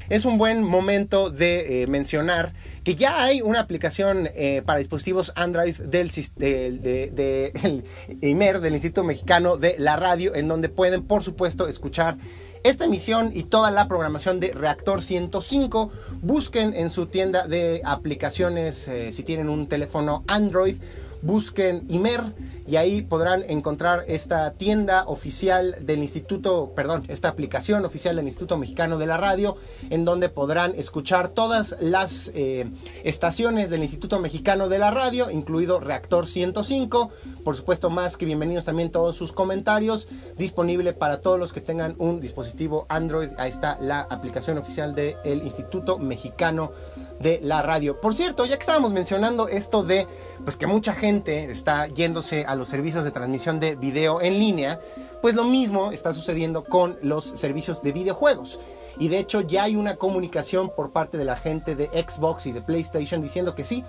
es 0.10 0.26
un 0.26 0.38
buen 0.38 0.64
momento 0.64 1.30
de 1.30 1.84
eh, 1.84 1.88
mencionar 1.88 2.54
que 2.84 2.96
ya 2.96 3.22
hay 3.22 3.42
una 3.42 3.60
aplicación 3.60 4.30
eh, 4.34 4.62
para 4.66 4.80
dispositivos 4.80 5.34
Android 5.36 5.76
del 5.76 6.10
de, 6.38 7.82
IMER, 8.22 8.62
del 8.62 8.74
Instituto 8.74 9.04
Mexicano 9.04 9.58
de 9.58 9.76
la 9.78 9.98
Radio, 9.98 10.34
en 10.36 10.48
donde 10.48 10.70
pueden, 10.70 11.04
por 11.04 11.24
supuesto, 11.24 11.68
escuchar 11.68 12.18
esta 12.64 12.86
emisión 12.86 13.32
y 13.34 13.44
toda 13.44 13.72
la 13.72 13.90
programación 13.90 14.40
de 14.40 14.54
Reactor 14.54 15.02
105. 15.02 15.92
Busquen 16.22 16.74
en 16.74 16.90
su 16.90 17.08
tienda 17.08 17.48
de 17.48 17.82
aplicaciones, 17.84 18.88
eh, 18.88 19.12
si 19.12 19.24
tienen 19.24 19.50
un 19.50 19.68
teléfono 19.68 20.24
Android, 20.28 20.78
busquen 21.22 21.84
IMER 21.90 22.22
y 22.68 22.76
ahí 22.76 23.02
podrán 23.02 23.44
encontrar 23.48 24.04
esta 24.08 24.52
tienda 24.52 25.06
oficial 25.08 25.78
del 25.80 26.00
Instituto, 26.00 26.74
perdón, 26.76 27.06
esta 27.08 27.30
aplicación 27.30 27.86
oficial 27.86 28.18
del 28.18 28.28
Instituto 28.28 28.58
Mexicano 28.58 28.98
de 28.98 29.06
la 29.06 29.16
Radio, 29.16 29.56
en 29.90 30.04
donde 30.04 30.28
podrán 30.28 30.76
escuchar 30.76 31.30
todas 31.30 31.78
las 31.80 32.30
eh, 32.36 32.70
estaciones 33.06 33.70
del 33.70 33.84
Instituto 33.84 34.20
Mexicano 34.20 34.68
de 34.68 34.80
la 34.80 34.92
Radio, 34.92 35.32
incluido 35.32 35.80
Reactor 35.80 36.28
105. 36.28 37.10
Por 37.46 37.56
supuesto, 37.56 37.90
más 37.90 38.18
que 38.18 38.26
bienvenidos 38.26 38.66
también 38.66 38.92
todos 38.92 39.16
sus 39.16 39.32
comentarios, 39.32 40.10
disponible 40.38 40.92
para 40.92 41.22
todos 41.22 41.40
los 41.40 41.54
que 41.54 41.62
tengan 41.62 41.96
un 42.00 42.20
dispositivo 42.20 42.86
Android. 42.90 43.30
Ahí 43.38 43.50
está 43.50 43.78
la 43.80 44.02
aplicación 44.02 44.58
oficial 44.58 44.94
del 44.94 45.42
Instituto 45.44 45.98
Mexicano 46.00 46.74
de 47.20 47.40
la 47.42 47.62
Radio. 47.62 48.00
Por 48.02 48.14
cierto, 48.14 48.46
ya 48.46 48.56
que 48.58 48.62
estábamos 48.62 48.92
mencionando 48.92 49.48
esto 49.48 49.84
de 49.84 50.06
pues 50.44 50.58
que 50.58 50.68
mucha 50.68 50.94
gente 50.94 51.50
está 51.50 51.88
yéndose 51.88 52.46
a 52.46 52.56
los 52.58 52.68
servicios 52.68 53.06
de 53.06 53.12
transmisión 53.12 53.60
de 53.60 53.76
video 53.76 54.22
en 54.22 54.40
línea, 54.40 54.80
pues 55.22 55.36
lo 55.36 55.46
mismo 55.46 55.92
está 55.92 56.14
sucediendo 56.14 56.64
con 56.64 56.98
los 57.02 57.26
servicios 57.26 57.82
de 57.82 57.92
videojuegos. 57.92 58.60
Y 59.00 59.10
de 59.10 59.20
hecho 59.20 59.42
ya 59.42 59.64
hay 59.64 59.76
una 59.76 59.96
comunicación 59.96 60.72
por 60.76 60.92
parte 60.92 61.18
de 61.18 61.26
la 61.26 61.38
gente 61.38 61.76
de 61.76 61.88
Xbox 61.88 62.48
y 62.48 62.52
de 62.52 62.62
PlayStation 62.62 63.22
diciendo 63.22 63.56
que 63.56 63.64
sí, 63.64 63.84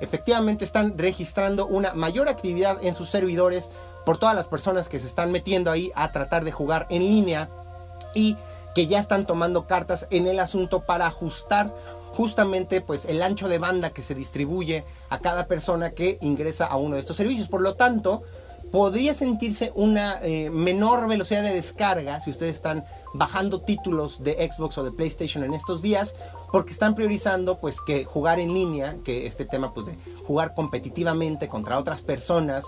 efectivamente 0.00 0.64
están 0.64 0.96
registrando 0.96 1.66
una 1.66 1.94
mayor 1.94 2.28
actividad 2.28 2.82
en 2.82 2.94
sus 2.94 3.10
servidores 3.10 3.70
por 4.04 4.18
todas 4.18 4.34
las 4.34 4.48
personas 4.48 4.88
que 4.88 4.98
se 4.98 5.06
están 5.06 5.32
metiendo 5.32 5.70
ahí 5.70 5.92
a 5.94 6.12
tratar 6.12 6.44
de 6.44 6.52
jugar 6.52 6.86
en 6.90 7.02
línea 7.02 7.50
y 8.14 8.36
que 8.74 8.86
ya 8.86 8.98
están 8.98 9.26
tomando 9.26 9.66
cartas 9.66 10.06
en 10.10 10.26
el 10.26 10.40
asunto 10.40 10.80
para 10.80 11.06
ajustar 11.06 11.74
justamente 12.14 12.80
pues 12.80 13.04
el 13.04 13.22
ancho 13.22 13.48
de 13.48 13.58
banda 13.58 13.90
que 13.90 14.02
se 14.02 14.14
distribuye 14.14 14.84
a 15.10 15.18
cada 15.18 15.46
persona 15.46 15.90
que 15.90 16.18
ingresa 16.20 16.66
a 16.66 16.76
uno 16.76 16.94
de 16.94 17.00
estos 17.00 17.16
servicios. 17.16 17.48
Por 17.48 17.60
lo 17.60 17.74
tanto, 17.74 18.22
podría 18.70 19.14
sentirse 19.14 19.72
una 19.74 20.18
eh, 20.22 20.50
menor 20.50 21.06
velocidad 21.06 21.42
de 21.42 21.52
descarga 21.52 22.20
si 22.20 22.30
ustedes 22.30 22.56
están 22.56 22.84
bajando 23.12 23.60
títulos 23.60 24.22
de 24.22 24.50
Xbox 24.50 24.78
o 24.78 24.84
de 24.84 24.90
PlayStation 24.90 25.44
en 25.44 25.54
estos 25.54 25.82
días 25.82 26.14
porque 26.50 26.72
están 26.72 26.94
priorizando 26.94 27.58
pues 27.60 27.80
que 27.80 28.04
jugar 28.04 28.40
en 28.40 28.54
línea, 28.54 28.96
que 29.04 29.26
este 29.26 29.44
tema 29.44 29.74
pues 29.74 29.86
de 29.86 29.96
jugar 30.26 30.54
competitivamente 30.54 31.48
contra 31.48 31.78
otras 31.78 32.02
personas 32.02 32.64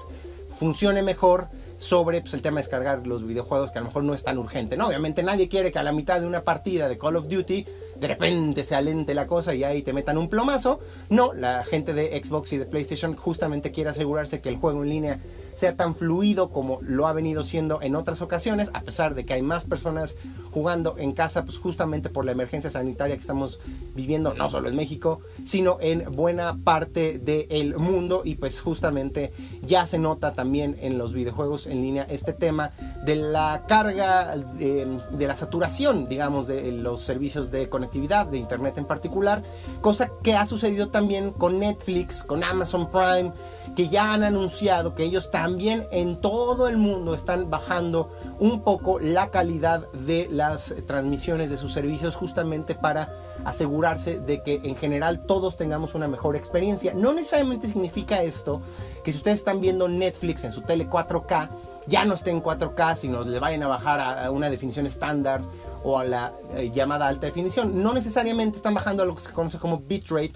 funcione 0.59 1.03
mejor 1.03 1.49
sobre 1.77 2.21
pues, 2.21 2.35
el 2.35 2.43
tema 2.43 2.57
de 2.57 2.63
descargar 2.63 3.07
los 3.07 3.27
videojuegos 3.27 3.71
que 3.71 3.79
a 3.79 3.83
lo 3.83 3.89
mejor 3.89 4.05
no 4.05 4.15
es 4.15 4.23
tan 4.23 4.39
urgente. 4.39 4.77
No, 4.77 4.89
obviamente 4.89 5.23
nadie 5.23 5.49
quiere 5.49 5.73
que 5.73 5.79
a 5.79 5.83
la 5.83 5.93
mitad 5.93 6.21
de 6.21 6.27
una 6.27 6.43
partida 6.43 6.89
de 6.89 6.99
Call 6.99 7.17
of 7.17 7.29
Duty 7.29 7.67
de 7.97 8.09
repente 8.09 8.65
se 8.65 8.75
alente 8.75 9.15
la 9.15 9.27
cosa 9.27 9.55
y 9.55 9.65
ahí 9.65 9.83
te 9.83 9.93
metan 9.93 10.19
un 10.19 10.29
plomazo. 10.29 10.81
No, 11.09 11.33
la 11.33 11.65
gente 11.65 11.95
de 11.95 12.21
Xbox 12.23 12.53
y 12.53 12.59
de 12.59 12.67
PlayStation 12.67 13.15
justamente 13.17 13.73
quiere 13.73 13.91
asegurarse 13.91 14.41
que 14.41 14.49
el 14.49 14.57
juego 14.57 14.83
en 14.83 14.89
línea 14.89 15.21
sea 15.57 15.75
tan 15.75 15.95
fluido 15.95 16.51
como 16.51 16.79
lo 16.83 17.07
ha 17.07 17.15
venido 17.15 17.43
siendo 17.43 17.81
en 17.81 17.97
otras 17.97 18.21
ocasiones, 18.21 18.71
a 18.75 18.83
pesar 18.83 19.15
de 19.15 19.25
que 19.25 19.33
hay 19.33 19.43
más 19.43 19.65
personas 19.65 20.17
jugando 20.53 20.97
en 20.99 21.13
casa, 21.13 21.45
pues 21.45 21.57
justamente 21.59 22.11
por 22.11 22.27
la 22.27 22.33
emergencia 22.33 22.69
sanitaria 22.69 23.17
que 23.17 23.23
estamos 23.23 23.59
viviendo, 23.95 24.35
no 24.35 24.51
solo 24.51 24.69
en 24.69 24.77
México, 24.77 25.21
sino 25.45 25.79
en 25.81 26.13
buena 26.13 26.59
parte 26.63 27.19
del 27.19 27.77
mundo. 27.79 28.21
Y 28.25 28.35
pues 28.35 28.61
justamente 28.61 29.33
ya 29.63 29.87
se 29.87 29.99
nota 29.99 30.35
también 30.35 30.77
en 30.81 30.99
los 30.99 31.15
videojuegos 31.15 31.67
en 31.67 31.81
línea 31.81 32.07
este 32.09 32.35
tema 32.35 32.73
de 33.05 33.17
la 33.17 33.65
carga, 33.67 34.37
de, 34.37 35.01
de 35.11 35.27
la 35.27 35.35
saturación, 35.35 36.07
digamos, 36.07 36.49
de 36.49 36.71
los 36.71 37.01
servicios 37.01 37.51
de 37.51 37.71
conectividad, 37.71 38.27
de 38.27 38.37
Internet 38.37 38.77
en 38.77 38.85
particular, 38.85 39.43
cosa 39.81 40.13
que 40.23 40.35
ha 40.35 40.45
sucedido 40.45 40.89
también 40.89 41.31
con 41.31 41.59
Netflix, 41.59 42.23
con 42.23 42.45
Amazon 42.45 42.91
Prime, 42.91 43.33
que 43.75 43.89
ya 43.89 44.13
han 44.13 44.23
anunciado 44.23 44.95
que 44.95 45.05
ellos 45.05 45.31
también 45.31 45.46
en 45.47 46.21
todo 46.21 46.69
el 46.69 46.77
mundo 46.77 47.15
están 47.15 47.49
bajando 47.49 48.11
un 48.39 48.63
poco 48.63 48.99
la 48.99 49.31
calidad 49.31 49.91
de 49.93 50.29
las 50.31 50.75
transmisiones 50.87 51.51
de 51.51 51.57
sus 51.57 51.73
servicios 51.73 52.17
justamente 52.17 52.75
para 52.75 53.13
asegurarse 53.45 54.19
de 54.19 54.43
que 54.43 54.61
en 54.65 54.77
general 54.77 55.25
todos 55.27 55.57
tengamos 55.57 55.95
una 55.95 56.09
mejor 56.09 56.37
experiencia. 56.37 56.95
No 56.95 57.13
necesariamente 57.13 57.69
significa 57.69 58.23
esto 58.23 58.61
que 59.05 59.13
si 59.13 59.19
ustedes 59.19 59.39
están 59.39 59.61
viendo 59.61 59.89
Netflix 59.89 60.45
en 60.45 60.53
su 60.53 60.63
tele 60.63 60.89
4K, 60.89 61.49
ya 61.87 62.05
no 62.05 62.15
esté 62.15 62.31
en 62.31 62.43
4K, 62.43 62.97
sino 62.97 63.23
le 63.23 63.39
vayan 63.39 63.63
a 63.63 63.69
bajar 63.69 64.01
a 64.01 64.31
una 64.31 64.51
definición 64.51 64.87
estándar 64.87 65.43
o 65.87 66.01
a 66.01 66.05
la 66.05 66.33
eh, 66.57 66.73
llamada 66.75 67.07
alta 67.07 67.27
definición. 67.27 67.81
No 67.81 67.95
necesariamente 67.95 68.57
están 68.57 68.75
bajando 68.75 69.05
a 69.05 69.07
lo 69.07 69.15
que 69.15 69.21
se 69.21 69.31
conoce 69.31 69.59
como 69.59 69.79
bitrate 69.79 70.33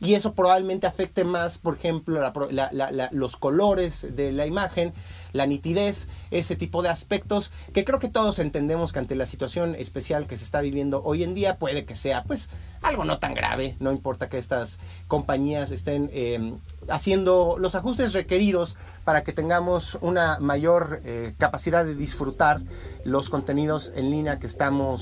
y 0.00 0.14
eso 0.14 0.32
probablemente 0.32 0.86
afecte 0.86 1.24
más, 1.24 1.58
por 1.58 1.76
ejemplo, 1.76 2.32
los 3.10 3.36
colores 3.36 4.06
de 4.16 4.32
la 4.32 4.46
imagen, 4.46 4.94
la 5.32 5.44
nitidez, 5.44 6.08
ese 6.30 6.56
tipo 6.56 6.80
de 6.80 6.88
aspectos 6.88 7.52
que 7.74 7.84
creo 7.84 7.98
que 7.98 8.08
todos 8.08 8.38
entendemos 8.38 8.92
que 8.94 9.00
ante 9.00 9.14
la 9.14 9.26
situación 9.26 9.74
especial 9.74 10.26
que 10.26 10.38
se 10.38 10.44
está 10.44 10.62
viviendo 10.62 11.02
hoy 11.04 11.22
en 11.22 11.34
día 11.34 11.58
puede 11.58 11.84
que 11.84 11.96
sea 11.96 12.24
pues 12.24 12.48
algo 12.80 13.04
no 13.04 13.18
tan 13.18 13.34
grave, 13.34 13.76
no 13.80 13.92
importa 13.92 14.28
que 14.28 14.38
estas 14.38 14.78
compañías 15.06 15.70
estén 15.70 16.08
eh, 16.12 16.54
haciendo 16.88 17.56
los 17.58 17.74
ajustes 17.74 18.12
requeridos 18.14 18.76
para 19.04 19.22
que 19.22 19.32
tengamos 19.32 19.98
una 20.00 20.38
mayor 20.38 21.00
eh, 21.04 21.34
capacidad 21.38 21.84
de 21.84 21.94
disfrutar 21.94 22.62
los 23.04 23.28
contenidos 23.30 23.92
en 23.96 24.10
línea 24.10 24.38
que 24.38 24.46
estamos 24.46 24.93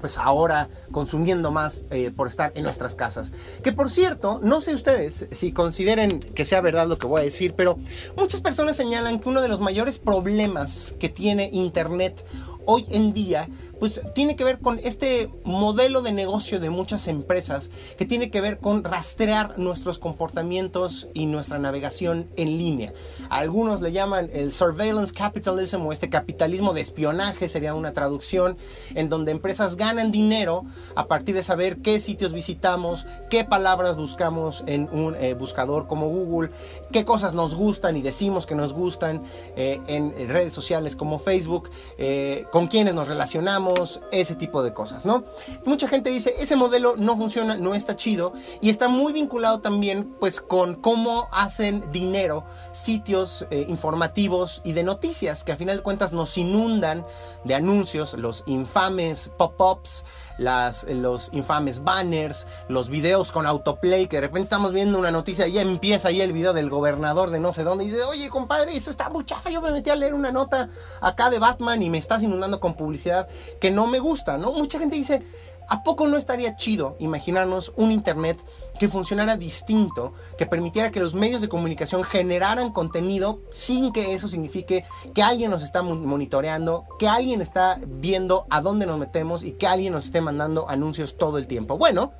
pues 0.00 0.18
ahora 0.18 0.68
consumiendo 0.92 1.50
más 1.50 1.84
eh, 1.90 2.10
por 2.14 2.28
estar 2.28 2.52
en 2.54 2.64
nuestras 2.64 2.94
casas. 2.94 3.32
Que 3.62 3.72
por 3.72 3.90
cierto, 3.90 4.40
no 4.42 4.60
sé 4.60 4.74
ustedes 4.74 5.26
si 5.32 5.52
consideren 5.52 6.20
que 6.20 6.44
sea 6.44 6.60
verdad 6.60 6.86
lo 6.86 6.98
que 6.98 7.06
voy 7.06 7.20
a 7.20 7.24
decir, 7.24 7.54
pero 7.54 7.78
muchas 8.16 8.40
personas 8.40 8.76
señalan 8.76 9.18
que 9.18 9.28
uno 9.28 9.40
de 9.40 9.48
los 9.48 9.60
mayores 9.60 9.98
problemas 9.98 10.94
que 10.98 11.08
tiene 11.08 11.50
Internet 11.52 12.24
hoy 12.64 12.86
en 12.90 13.12
día 13.12 13.48
pues 13.78 14.00
tiene 14.14 14.36
que 14.36 14.44
ver 14.44 14.58
con 14.58 14.78
este 14.82 15.30
modelo 15.44 16.02
de 16.02 16.12
negocio 16.12 16.60
de 16.60 16.70
muchas 16.70 17.08
empresas 17.08 17.70
que 17.96 18.04
tiene 18.04 18.30
que 18.30 18.40
ver 18.40 18.58
con 18.58 18.84
rastrear 18.84 19.58
nuestros 19.58 19.98
comportamientos 19.98 21.08
y 21.14 21.26
nuestra 21.26 21.58
navegación 21.58 22.28
en 22.36 22.58
línea. 22.58 22.92
Algunos 23.30 23.80
le 23.80 23.92
llaman 23.92 24.30
el 24.32 24.52
surveillance 24.52 25.12
capitalism 25.12 25.86
o 25.86 25.92
este 25.92 26.08
capitalismo 26.08 26.72
de 26.72 26.80
espionaje 26.80 27.48
sería 27.48 27.74
una 27.74 27.92
traducción 27.92 28.56
en 28.94 29.08
donde 29.08 29.32
empresas 29.32 29.76
ganan 29.76 30.10
dinero 30.10 30.64
a 30.94 31.06
partir 31.06 31.34
de 31.34 31.42
saber 31.42 31.78
qué 31.78 32.00
sitios 32.00 32.32
visitamos, 32.32 33.06
qué 33.30 33.44
palabras 33.44 33.96
buscamos 33.96 34.64
en 34.66 34.88
un 34.92 35.14
eh, 35.16 35.34
buscador 35.34 35.86
como 35.86 36.08
Google, 36.08 36.50
qué 36.92 37.04
cosas 37.04 37.34
nos 37.34 37.54
gustan 37.54 37.96
y 37.96 38.02
decimos 38.02 38.46
que 38.46 38.54
nos 38.54 38.72
gustan 38.72 39.22
eh, 39.56 39.80
en 39.86 40.12
redes 40.28 40.52
sociales 40.52 40.96
como 40.96 41.18
Facebook, 41.18 41.70
eh, 41.98 42.46
con 42.50 42.66
quiénes 42.66 42.94
nos 42.94 43.08
relacionamos 43.08 43.67
ese 44.10 44.34
tipo 44.34 44.62
de 44.62 44.72
cosas, 44.72 45.04
¿no? 45.06 45.24
Mucha 45.64 45.88
gente 45.88 46.10
dice, 46.10 46.34
ese 46.38 46.56
modelo 46.56 46.94
no 46.96 47.16
funciona, 47.16 47.56
no 47.56 47.74
está 47.74 47.96
chido 47.96 48.32
y 48.60 48.70
está 48.70 48.88
muy 48.88 49.12
vinculado 49.12 49.60
también 49.60 50.14
pues 50.18 50.40
con 50.40 50.74
cómo 50.74 51.28
hacen 51.30 51.90
dinero 51.92 52.44
sitios 52.72 53.46
eh, 53.50 53.66
informativos 53.68 54.60
y 54.64 54.72
de 54.72 54.82
noticias 54.82 55.44
que 55.44 55.52
a 55.52 55.56
final 55.56 55.78
de 55.78 55.82
cuentas 55.82 56.12
nos 56.12 56.36
inundan 56.38 57.06
de 57.44 57.54
anuncios, 57.54 58.14
los 58.14 58.44
infames 58.46 59.32
pop-ups, 59.36 60.04
las, 60.38 60.84
los 60.84 61.28
infames 61.32 61.84
banners, 61.84 62.46
los 62.68 62.88
videos 62.88 63.32
con 63.32 63.46
autoplay, 63.46 64.06
que 64.06 64.16
de 64.16 64.22
repente 64.22 64.44
estamos 64.44 64.72
viendo 64.72 64.98
una 64.98 65.10
noticia 65.10 65.46
y 65.46 65.52
ya 65.52 65.62
empieza 65.62 66.08
ahí 66.08 66.20
el 66.20 66.32
video 66.32 66.52
del 66.52 66.70
gobernador 66.70 67.30
de 67.30 67.40
no 67.40 67.52
sé 67.52 67.64
dónde 67.64 67.84
y 67.84 67.90
dice, 67.90 68.02
oye 68.04 68.30
compadre, 68.30 68.74
eso 68.74 68.90
está 68.90 69.10
muy 69.10 69.24
chafa, 69.24 69.50
yo 69.50 69.60
me 69.60 69.72
metí 69.72 69.90
a 69.90 69.96
leer 69.96 70.14
una 70.14 70.32
nota 70.32 70.70
acá 71.00 71.28
de 71.28 71.38
Batman 71.38 71.82
y 71.82 71.90
me 71.90 71.98
estás 71.98 72.22
inundando 72.22 72.60
con 72.60 72.74
publicidad 72.74 73.28
que 73.60 73.70
no 73.70 73.86
me 73.86 73.98
gusta, 73.98 74.38
¿no? 74.38 74.52
Mucha 74.52 74.78
gente 74.78 74.96
dice, 74.96 75.22
¿A 75.70 75.82
poco 75.82 76.08
no 76.08 76.16
estaría 76.16 76.56
chido 76.56 76.96
imaginarnos 76.98 77.74
un 77.76 77.92
Internet 77.92 78.42
que 78.78 78.88
funcionara 78.88 79.36
distinto, 79.36 80.14
que 80.38 80.46
permitiera 80.46 80.90
que 80.90 80.98
los 80.98 81.14
medios 81.14 81.42
de 81.42 81.48
comunicación 81.50 82.04
generaran 82.04 82.72
contenido 82.72 83.40
sin 83.50 83.92
que 83.92 84.14
eso 84.14 84.28
signifique 84.28 84.86
que 85.14 85.22
alguien 85.22 85.50
nos 85.50 85.62
está 85.62 85.82
monitoreando, 85.82 86.86
que 86.98 87.06
alguien 87.06 87.42
está 87.42 87.78
viendo 87.86 88.46
a 88.48 88.62
dónde 88.62 88.86
nos 88.86 88.98
metemos 88.98 89.42
y 89.42 89.52
que 89.52 89.66
alguien 89.66 89.92
nos 89.92 90.06
esté 90.06 90.22
mandando 90.22 90.70
anuncios 90.70 91.18
todo 91.18 91.36
el 91.36 91.46
tiempo? 91.46 91.76
Bueno, 91.76 92.12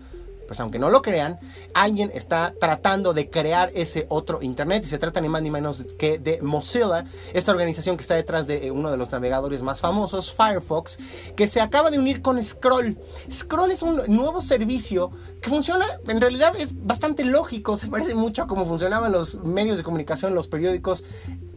pues 0.49 0.59
aunque 0.61 0.79
no 0.81 0.91
lo 0.91 1.03
crean, 1.03 1.39
alguien 1.75 2.11
está 2.13 2.55
tratando 2.59 3.15
de 3.15 3.31
crear 3.31 3.71
ese 3.75 4.07
otro 4.09 4.43
Internet 4.43 4.83
y 4.85 4.89
se 4.89 4.99
trata 4.99 5.21
ni 5.21 5.29
más 5.29 5.43
ni 5.43 5.51
menos 5.51 5.87
que 5.99 6.19
de 6.19 6.41
Mozilla, 6.43 7.05
esta 7.35 7.53
organización 7.53 7.97
que 7.97 8.03
está 8.03 8.15
detrás 8.15 8.47
de 8.47 8.67
eh, 8.67 8.71
uno 8.71 8.91
de 8.91 8.97
los 8.97 9.13
navegadores 9.13 9.63
más 9.63 9.81
famosos, 9.81 10.35
Firefox, 10.35 10.99
que 11.37 11.47
se 11.47 11.61
acaba 11.61 11.91
de 11.91 11.99
unir 11.99 12.23
con 12.23 12.43
Scroll. 12.43 12.99
Scroll 13.31 13.71
es 13.71 13.83
un 13.83 14.03
nuevo 14.09 14.41
servicio 14.41 15.11
que 15.41 15.51
funciona, 15.51 15.85
en 16.07 16.21
realidad 16.21 16.55
es 16.57 16.75
bastante 16.85 17.25
lógico, 17.25 17.77
se 17.77 17.89
parece 17.89 18.15
mucho 18.15 18.43
a 18.43 18.47
cómo 18.47 18.67
funcionaban 18.67 19.13
los 19.13 19.37
medios 19.45 19.79
de 19.79 19.85
comunicación, 19.85 20.35
los 20.35 20.49
periódicos 20.49 21.05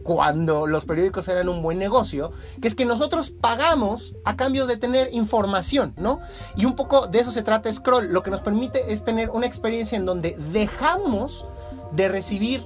cuando 0.02 0.66
los 0.66 0.84
periódicos 0.84 1.28
eran 1.28 1.48
un 1.48 1.62
buen 1.62 1.78
negocio, 1.78 2.32
que 2.60 2.68
es 2.68 2.74
que 2.74 2.84
nosotros 2.84 3.30
pagamos 3.30 4.14
a 4.24 4.36
cambio 4.36 4.66
de 4.66 4.76
tener 4.76 5.08
información, 5.12 5.94
¿no? 5.96 6.20
Y 6.56 6.64
un 6.64 6.74
poco 6.74 7.06
de 7.06 7.20
eso 7.20 7.30
se 7.30 7.42
trata 7.42 7.72
Scroll, 7.72 8.12
lo 8.12 8.22
que 8.22 8.30
nos 8.30 8.40
permite 8.40 8.92
es 8.92 9.04
tener 9.04 9.30
una 9.30 9.46
experiencia 9.46 9.96
en 9.96 10.06
donde 10.06 10.36
dejamos 10.52 11.46
de 11.92 12.08
recibir 12.08 12.62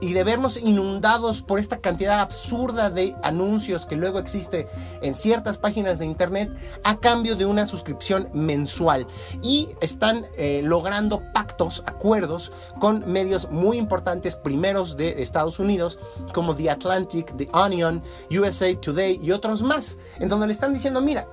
y 0.00 0.12
de 0.12 0.24
vernos 0.24 0.56
inundados 0.56 1.42
por 1.42 1.58
esta 1.58 1.78
cantidad 1.78 2.20
absurda 2.20 2.90
de 2.90 3.14
anuncios 3.22 3.86
que 3.86 3.96
luego 3.96 4.18
existe 4.18 4.66
en 5.02 5.14
ciertas 5.14 5.58
páginas 5.58 5.98
de 5.98 6.06
internet 6.06 6.50
a 6.84 6.98
cambio 6.98 7.36
de 7.36 7.46
una 7.46 7.66
suscripción 7.66 8.28
mensual. 8.32 9.06
Y 9.42 9.70
están 9.80 10.24
eh, 10.36 10.60
logrando 10.64 11.22
pactos, 11.32 11.82
acuerdos 11.86 12.52
con 12.78 13.10
medios 13.10 13.50
muy 13.50 13.78
importantes, 13.78 14.36
primeros 14.36 14.96
de 14.96 15.22
Estados 15.22 15.58
Unidos, 15.58 15.98
como 16.32 16.54
The 16.54 16.70
Atlantic, 16.70 17.36
The 17.36 17.48
Onion, 17.52 18.02
USA 18.30 18.74
Today 18.78 19.20
y 19.22 19.32
otros 19.32 19.62
más, 19.62 19.98
en 20.18 20.28
donde 20.28 20.46
le 20.46 20.52
están 20.52 20.72
diciendo, 20.72 21.00
mira, 21.00 21.26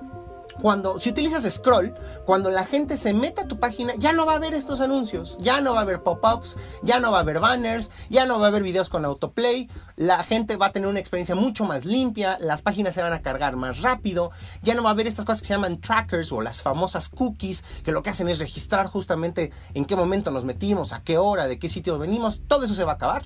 cuando, 0.60 0.98
si 1.00 1.10
utilizas 1.10 1.44
scroll, 1.52 1.94
cuando 2.24 2.50
la 2.50 2.64
gente 2.64 2.96
se 2.96 3.12
meta 3.12 3.42
a 3.42 3.48
tu 3.48 3.58
página, 3.58 3.94
ya 3.96 4.12
no 4.12 4.26
va 4.26 4.34
a 4.34 4.38
ver 4.38 4.54
estos 4.54 4.80
anuncios, 4.80 5.36
ya 5.40 5.60
no 5.60 5.72
va 5.72 5.80
a 5.80 5.82
haber 5.82 6.02
pop-ups, 6.02 6.56
ya 6.82 7.00
no 7.00 7.12
va 7.12 7.18
a 7.18 7.20
haber 7.20 7.40
banners, 7.40 7.90
ya 8.08 8.26
no 8.26 8.38
va 8.38 8.46
a 8.46 8.48
haber 8.48 8.62
videos 8.62 8.88
con 8.88 9.04
autoplay, 9.04 9.68
la 9.96 10.22
gente 10.24 10.56
va 10.56 10.66
a 10.66 10.72
tener 10.72 10.88
una 10.88 11.00
experiencia 11.00 11.34
mucho 11.34 11.64
más 11.64 11.84
limpia, 11.84 12.38
las 12.40 12.62
páginas 12.62 12.94
se 12.94 13.02
van 13.02 13.12
a 13.12 13.22
cargar 13.22 13.56
más 13.56 13.82
rápido, 13.82 14.30
ya 14.62 14.74
no 14.74 14.82
va 14.82 14.90
a 14.90 14.92
haber 14.92 15.06
estas 15.06 15.24
cosas 15.24 15.42
que 15.42 15.48
se 15.48 15.54
llaman 15.54 15.80
trackers 15.80 16.32
o 16.32 16.40
las 16.40 16.62
famosas 16.62 17.08
cookies, 17.08 17.64
que 17.84 17.92
lo 17.92 18.02
que 18.02 18.10
hacen 18.10 18.28
es 18.28 18.38
registrar 18.38 18.86
justamente 18.86 19.52
en 19.74 19.84
qué 19.84 19.96
momento 19.96 20.30
nos 20.30 20.44
metimos, 20.44 20.92
a 20.92 21.02
qué 21.02 21.18
hora, 21.18 21.46
de 21.46 21.58
qué 21.58 21.68
sitio 21.68 21.98
venimos, 21.98 22.42
todo 22.46 22.64
eso 22.64 22.74
se 22.74 22.84
va 22.84 22.92
a 22.92 22.94
acabar 22.96 23.24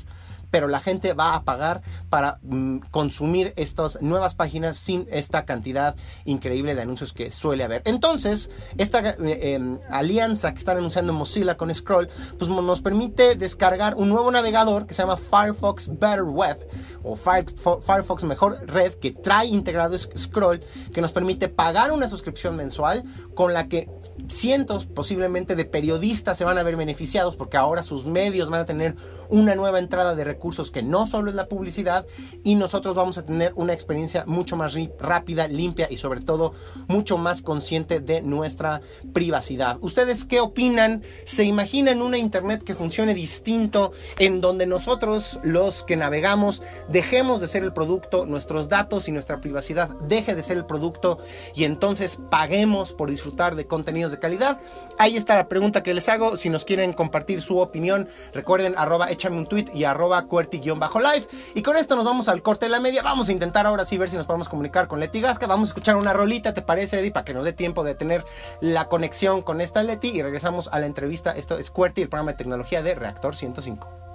pero 0.50 0.68
la 0.68 0.80
gente 0.80 1.12
va 1.12 1.34
a 1.34 1.44
pagar 1.44 1.82
para 2.08 2.38
mm, 2.42 2.78
consumir 2.90 3.52
estas 3.56 4.00
nuevas 4.02 4.34
páginas 4.34 4.76
sin 4.76 5.06
esta 5.10 5.44
cantidad 5.44 5.96
increíble 6.24 6.74
de 6.74 6.82
anuncios 6.82 7.12
que 7.12 7.30
suele 7.30 7.64
haber. 7.64 7.82
Entonces, 7.84 8.50
esta 8.78 9.00
eh, 9.10 9.54
em, 9.54 9.78
alianza 9.90 10.52
que 10.52 10.58
están 10.58 10.78
anunciando 10.78 11.12
Mozilla 11.12 11.56
con 11.56 11.72
Scroll, 11.72 12.08
pues 12.38 12.50
nos 12.50 12.82
permite 12.82 13.36
descargar 13.36 13.94
un 13.96 14.08
nuevo 14.08 14.30
navegador 14.30 14.86
que 14.86 14.94
se 14.94 15.02
llama 15.02 15.16
Firefox 15.16 15.88
Better 15.98 16.22
Web 16.22 16.66
o 17.02 17.16
Firefox 17.16 18.24
Mejor 18.24 18.58
Red 18.66 18.94
que 18.94 19.12
trae 19.12 19.46
integrado 19.46 19.96
Scroll 19.98 20.60
que 20.92 21.00
nos 21.00 21.12
permite 21.12 21.48
pagar 21.48 21.92
una 21.92 22.08
suscripción 22.08 22.56
mensual 22.56 23.04
con 23.34 23.54
la 23.54 23.68
que 23.68 23.88
cientos 24.28 24.86
posiblemente 24.86 25.56
de 25.56 25.64
periodistas 25.64 26.36
se 26.36 26.44
van 26.44 26.58
a 26.58 26.62
ver 26.62 26.76
beneficiados 26.76 27.36
porque 27.36 27.56
ahora 27.56 27.82
sus 27.82 28.06
medios 28.06 28.50
van 28.50 28.60
a 28.60 28.64
tener 28.64 28.96
una 29.30 29.54
nueva 29.54 29.78
entrada 29.78 30.14
de 30.14 30.24
recursos 30.24 30.70
que 30.70 30.82
no 30.82 31.06
solo 31.06 31.30
es 31.30 31.36
la 31.36 31.48
publicidad 31.48 32.06
y 32.42 32.54
nosotros 32.54 32.94
vamos 32.94 33.18
a 33.18 33.24
tener 33.24 33.52
una 33.56 33.72
experiencia 33.72 34.24
mucho 34.26 34.56
más 34.56 34.74
rápida, 34.98 35.46
limpia 35.48 35.86
y 35.90 35.96
sobre 35.96 36.20
todo 36.20 36.52
mucho 36.88 37.18
más 37.18 37.42
consciente 37.42 38.00
de 38.00 38.22
nuestra 38.22 38.80
privacidad. 39.12 39.78
¿Ustedes 39.80 40.24
qué 40.24 40.40
opinan? 40.40 41.02
¿Se 41.24 41.44
imaginan 41.44 42.02
una 42.02 42.18
internet 42.18 42.62
que 42.62 42.74
funcione 42.74 43.14
distinto 43.14 43.92
en 44.18 44.40
donde 44.40 44.66
nosotros 44.66 45.38
los 45.42 45.84
que 45.84 45.96
navegamos 45.96 46.62
dejemos 46.88 47.40
de 47.40 47.48
ser 47.48 47.62
el 47.62 47.72
producto, 47.72 48.26
nuestros 48.26 48.68
datos 48.68 49.08
y 49.08 49.12
nuestra 49.12 49.40
privacidad 49.40 49.90
deje 50.00 50.34
de 50.34 50.42
ser 50.42 50.56
el 50.56 50.66
producto 50.66 51.18
y 51.54 51.64
entonces 51.64 52.18
paguemos 52.30 52.92
por 52.92 53.10
disfrutar 53.10 53.56
de 53.56 53.66
contenidos 53.66 54.12
de 54.12 54.18
calidad? 54.18 54.60
Ahí 54.98 55.16
está 55.16 55.36
la 55.36 55.48
pregunta 55.48 55.82
que 55.82 55.94
les 55.94 56.08
hago. 56.08 56.36
Si 56.36 56.50
nos 56.50 56.64
quieren 56.64 56.92
compartir 56.92 57.40
su 57.40 57.58
opinión, 57.58 58.08
recuerden 58.32 58.74
arroba 58.76 59.10
échame 59.20 59.36
un 59.36 59.46
tweet 59.46 59.66
y 59.74 59.84
arroba 59.84 60.22
cuerti-live. 60.24 61.28
Y 61.54 61.62
con 61.62 61.76
esto 61.76 61.94
nos 61.94 62.04
vamos 62.04 62.28
al 62.28 62.42
corte 62.42 62.66
de 62.66 62.70
la 62.70 62.80
media. 62.80 63.02
Vamos 63.02 63.28
a 63.28 63.32
intentar 63.32 63.66
ahora 63.66 63.84
sí 63.84 63.98
ver 63.98 64.08
si 64.08 64.16
nos 64.16 64.24
podemos 64.24 64.48
comunicar 64.48 64.88
con 64.88 64.98
Leti 64.98 65.20
Gasca. 65.20 65.46
Vamos 65.46 65.68
a 65.68 65.70
escuchar 65.70 65.96
una 65.96 66.12
rolita, 66.14 66.54
¿te 66.54 66.62
parece, 66.62 67.00
Eddie? 67.00 67.12
Para 67.12 67.24
que 67.24 67.34
nos 67.34 67.44
dé 67.44 67.52
tiempo 67.52 67.84
de 67.84 67.94
tener 67.94 68.24
la 68.60 68.88
conexión 68.88 69.42
con 69.42 69.60
esta 69.60 69.82
Leti. 69.82 70.08
Y 70.08 70.22
regresamos 70.22 70.68
a 70.72 70.78
la 70.78 70.86
entrevista. 70.86 71.32
Esto 71.32 71.58
es 71.58 71.70
Cuerti, 71.70 72.00
el 72.02 72.08
programa 72.08 72.32
de 72.32 72.38
tecnología 72.38 72.82
de 72.82 72.94
Reactor 72.94 73.36
105. 73.36 74.09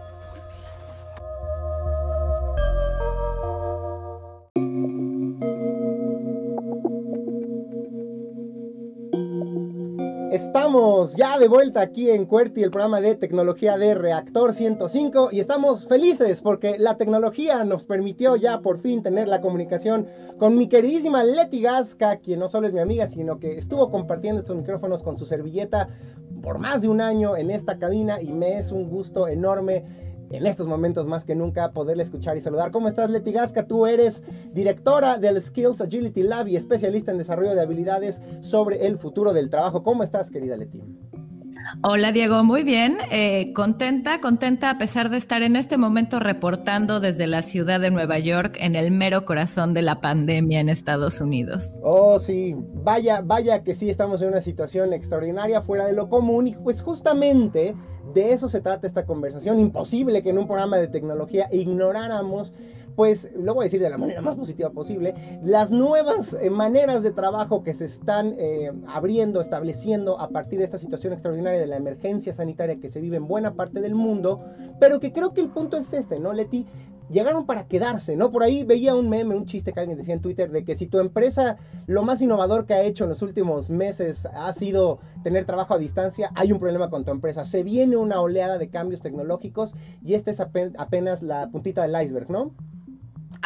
Estamos 10.36 11.16
ya 11.16 11.40
de 11.40 11.48
vuelta 11.48 11.80
aquí 11.80 12.10
en 12.10 12.26
QWERTY, 12.26 12.62
el 12.62 12.70
programa 12.70 13.00
de 13.00 13.16
tecnología 13.16 13.78
de 13.78 13.96
Reactor 13.96 14.52
105, 14.52 15.30
y 15.32 15.40
estamos 15.40 15.88
felices 15.88 16.42
porque 16.42 16.78
la 16.78 16.98
tecnología 16.98 17.64
nos 17.64 17.86
permitió 17.86 18.36
ya 18.36 18.60
por 18.60 18.80
fin 18.80 19.02
tener 19.02 19.30
la 19.30 19.40
comunicación 19.40 20.10
con 20.38 20.58
mi 20.58 20.68
queridísima 20.68 21.24
Leti 21.24 21.62
Gasca, 21.62 22.18
quien 22.18 22.42
no 22.42 22.50
solo 22.50 22.68
es 22.68 22.74
mi 22.74 22.82
amiga, 22.82 23.08
sino 23.08 23.40
que 23.40 23.56
estuvo 23.56 23.90
compartiendo 23.90 24.42
estos 24.42 24.58
micrófonos 24.58 25.04
con 25.04 25.16
su 25.16 25.26
servilleta 25.26 25.88
por 26.44 26.60
más 26.60 26.82
de 26.82 26.90
un 26.90 27.00
año 27.00 27.38
en 27.38 27.50
esta 27.50 27.80
cabina 27.80 28.22
y 28.22 28.34
me 28.34 28.58
es 28.58 28.74
un 28.74 28.90
gusto 28.90 29.30
enorme 29.30 29.86
en 30.32 30.46
estos 30.46 30.68
momentos 30.68 31.08
más 31.08 31.24
que 31.24 31.36
nunca 31.36 31.72
poderle 31.72 32.04
escuchar 32.04 32.38
y 32.38 32.42
saludar. 32.42 32.72
¿Cómo 32.72 32.88
estás, 32.88 33.10
Leti 33.10 33.32
Gasca? 33.32 33.68
Tú 33.68 33.86
eres 33.86 34.24
directora 34.54 35.18
del 35.18 35.42
Skills 35.42 35.82
Agility 35.82 36.24
Lab 36.24 36.48
y 36.48 36.56
especialista 36.56 37.12
en 37.12 37.18
desarrollo 37.18 37.56
de 37.56 37.62
habilidades 37.62 38.22
sobre 38.42 38.86
el 38.86 38.98
futuro 38.98 39.34
del 39.34 39.50
trabajo. 39.50 39.84
¿Cómo 39.84 40.04
estás, 40.04 40.30
querida 40.30 40.58
Leti? 40.58 40.82
Hola 41.82 42.12
Diego, 42.12 42.44
muy 42.44 42.64
bien, 42.64 42.98
eh, 43.12 43.52
contenta, 43.54 44.22
contenta 44.22 44.70
a 44.70 44.78
pesar 44.78 45.10
de 45.10 45.18
estar 45.18 45.42
en 45.42 45.56
este 45.56 45.78
momento 45.78 46.20
reportando 46.20 47.00
desde 47.00 47.28
la 47.28 47.42
ciudad 47.42 47.80
de 47.80 47.92
Nueva 47.92 48.20
York 48.20 48.58
en 48.60 48.76
el 48.76 48.92
mero 48.92 49.26
corazón 49.26 49.74
de 49.74 49.82
la 49.82 50.00
pandemia 50.02 50.60
en 50.60 50.70
Estados 50.70 51.22
Unidos. 51.22 51.80
Oh 51.84 52.20
sí, 52.20 52.56
vaya, 52.84 53.22
vaya 53.22 53.64
que 53.64 53.74
sí 53.74 53.90
estamos 53.90 54.22
en 54.22 54.30
una 54.30 54.42
situación 54.42 54.94
extraordinaria 54.94 55.62
fuera 55.62 55.88
de 55.88 55.94
lo 55.94 56.10
común 56.10 56.48
y 56.48 56.56
pues 56.56 56.82
justamente 56.82 57.76
de 58.14 58.34
eso 58.34 58.48
se 58.48 58.62
trata 58.62 58.86
esta 58.86 59.06
conversación. 59.06 59.60
Imposible 59.60 60.22
que 60.22 60.30
en 60.30 60.38
un 60.38 60.48
programa 60.48 60.78
de 60.78 60.88
tecnología 60.88 61.48
ignoráramos 61.52 62.54
pues 62.96 63.30
lo 63.36 63.54
voy 63.54 63.64
a 63.64 63.66
decir 63.66 63.82
de 63.82 63.90
la 63.90 63.98
manera 63.98 64.22
más 64.22 64.36
positiva 64.36 64.70
posible, 64.70 65.14
las 65.44 65.72
nuevas 65.72 66.36
eh, 66.40 66.50
maneras 66.50 67.04
de 67.04 67.12
trabajo 67.12 67.64
que 67.64 67.74
se 67.74 67.86
están 67.86 68.36
eh, 68.38 68.72
abriendo, 68.88 69.42
estableciendo 69.42 70.20
a 70.20 70.30
partir 70.30 70.60
de 70.60 70.66
esta 70.66 70.78
situación 70.78 71.14
extraordinaria 71.14 71.60
de 71.60 71.68
la 71.68 71.78
emergencia 71.78 72.34
sanitaria 72.34 72.80
que 72.80 72.90
se 72.90 73.02
vive 73.02 73.18
en 73.18 73.28
buena 73.28 73.54
parte 73.54 73.82
del 73.82 73.96
mundo, 73.96 74.44
pero 74.80 75.00
que 75.00 75.12
creo 75.12 75.34
que 75.34 75.42
el 75.42 75.50
punto 75.50 75.78
es 75.78 75.94
este, 75.94 76.20
¿no, 76.20 76.34
Leti? 76.34 76.66
Llegaron 77.10 77.46
para 77.46 77.68
quedarse, 77.68 78.16
¿no? 78.16 78.32
Por 78.32 78.42
ahí 78.42 78.64
veía 78.64 78.96
un 78.96 79.10
meme, 79.10 79.36
un 79.36 79.46
chiste 79.46 79.74
que 79.74 79.80
alguien 79.80 79.96
decía 79.96 80.16
en 80.16 80.22
Twitter 80.22 80.50
de 80.50 80.66
que 80.66 80.76
si 80.76 80.88
tu 80.88 80.98
empresa 80.98 81.58
lo 81.86 82.02
más 82.02 82.20
innovador 82.20 82.66
que 82.66 82.74
ha 82.74 82.82
hecho 82.82 83.04
en 83.04 83.12
los 83.12 83.22
últimos 83.22 83.70
meses 83.70 84.26
ha 84.34 84.52
sido 84.54 84.98
tener 85.22 85.46
trabajo 85.46 85.76
a 85.76 85.78
distancia, 85.78 86.32
hay 86.34 86.52
un 86.52 86.60
problema 86.60 86.90
con 86.90 87.06
tu 87.06 87.12
empresa. 87.12 87.46
Se 87.46 87.62
viene 87.62 87.96
una 87.96 88.22
oleada 88.22 88.58
de 88.58 88.70
cambios 88.70 89.04
tecnológicos 89.04 89.76
y 90.04 90.16
esta 90.16 90.32
es 90.32 90.40
apenas 90.40 91.22
la 91.22 91.48
puntita 91.52 91.84
del 91.84 92.02
iceberg, 92.04 92.32
¿no? 92.32 92.56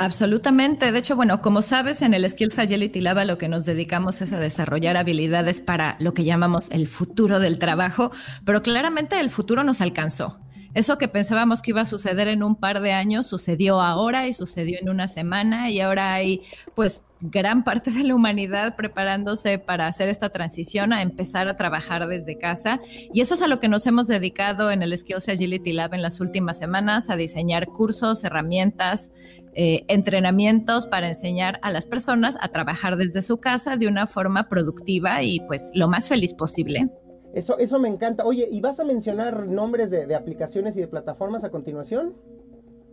Absolutamente. 0.02 0.94
De 0.94 1.00
hecho, 1.00 1.18
bueno, 1.18 1.42
como 1.42 1.62
sabes, 1.62 2.02
en 2.02 2.14
el 2.14 2.28
Skills 2.30 2.58
Agility 2.58 3.02
Lab 3.02 3.22
lo 3.26 3.38
que 3.38 3.50
nos 3.50 3.66
dedicamos 3.66 4.22
es 4.22 4.32
a 4.32 4.40
desarrollar 4.40 4.96
habilidades 4.96 5.60
para 5.60 5.98
lo 6.00 6.14
que 6.14 6.24
llamamos 6.24 6.70
el 6.72 6.88
futuro 6.88 7.42
del 7.42 7.60
trabajo, 7.60 8.10
pero 8.46 8.64
claramente 8.64 9.20
el 9.20 9.30
futuro 9.30 9.66
nos 9.66 9.82
alcanzó. 9.82 10.40
Eso 10.74 10.98
que 11.00 11.08
pensábamos 11.08 11.62
que 11.62 11.72
iba 11.72 11.82
a 11.82 11.86
suceder 11.86 12.28
en 12.30 12.44
un 12.44 12.56
par 12.56 12.80
de 12.80 12.94
años 12.94 13.26
sucedió 13.28 13.82
ahora 13.82 14.28
y 14.28 14.34
sucedió 14.34 14.78
en 14.80 14.88
una 14.88 15.08
semana 15.08 15.70
y 15.72 15.82
ahora 15.82 16.14
hay 16.14 16.44
pues 16.76 17.04
gran 17.22 17.64
parte 17.64 17.92
de 17.92 18.04
la 18.04 18.16
humanidad 18.16 18.76
preparándose 18.76 19.58
para 19.58 19.88
hacer 19.88 20.10
esta 20.10 20.30
transición 20.30 20.94
a 20.94 21.02
empezar 21.02 21.48
a 21.48 21.58
trabajar 21.58 22.08
desde 22.08 22.38
casa 22.38 22.80
y 23.12 23.22
eso 23.22 23.34
es 23.34 23.42
a 23.42 23.48
lo 23.48 23.60
que 23.60 23.68
nos 23.68 23.88
hemos 23.88 24.08
dedicado 24.08 24.70
en 24.70 24.84
el 24.84 24.96
Skills 24.96 25.28
Agility 25.28 25.74
Lab 25.74 25.96
en 25.96 26.04
las 26.04 26.22
últimas 26.22 26.60
semanas 26.60 27.10
a 27.10 27.16
diseñar 27.16 27.66
cursos, 27.66 28.24
herramientas, 28.24 29.12
eh, 29.62 29.84
entrenamientos 29.90 30.88
para 30.88 31.10
enseñar 31.10 31.60
a 31.64 31.70
las 31.70 31.86
personas 31.86 32.38
a 32.40 32.48
trabajar 32.48 32.96
desde 32.96 33.22
su 33.22 33.42
casa 33.42 33.76
de 33.76 33.90
una 33.90 34.08
forma 34.08 34.48
productiva 34.48 35.22
y 35.22 35.42
pues 35.42 35.70
lo 35.74 35.90
más 35.90 36.08
feliz 36.08 36.34
posible. 36.34 36.88
Eso, 37.34 37.58
eso 37.58 37.78
me 37.78 37.90
encanta. 37.90 38.26
Oye, 38.26 38.48
¿y 38.50 38.62
vas 38.62 38.80
a 38.80 38.86
mencionar 38.86 39.48
nombres 39.48 39.90
de, 39.90 40.16
aplicaciones 40.16 40.78
y 40.78 40.80
de 40.80 40.88
plataformas 40.88 41.44
a 41.44 41.50
continuación? 41.50 42.16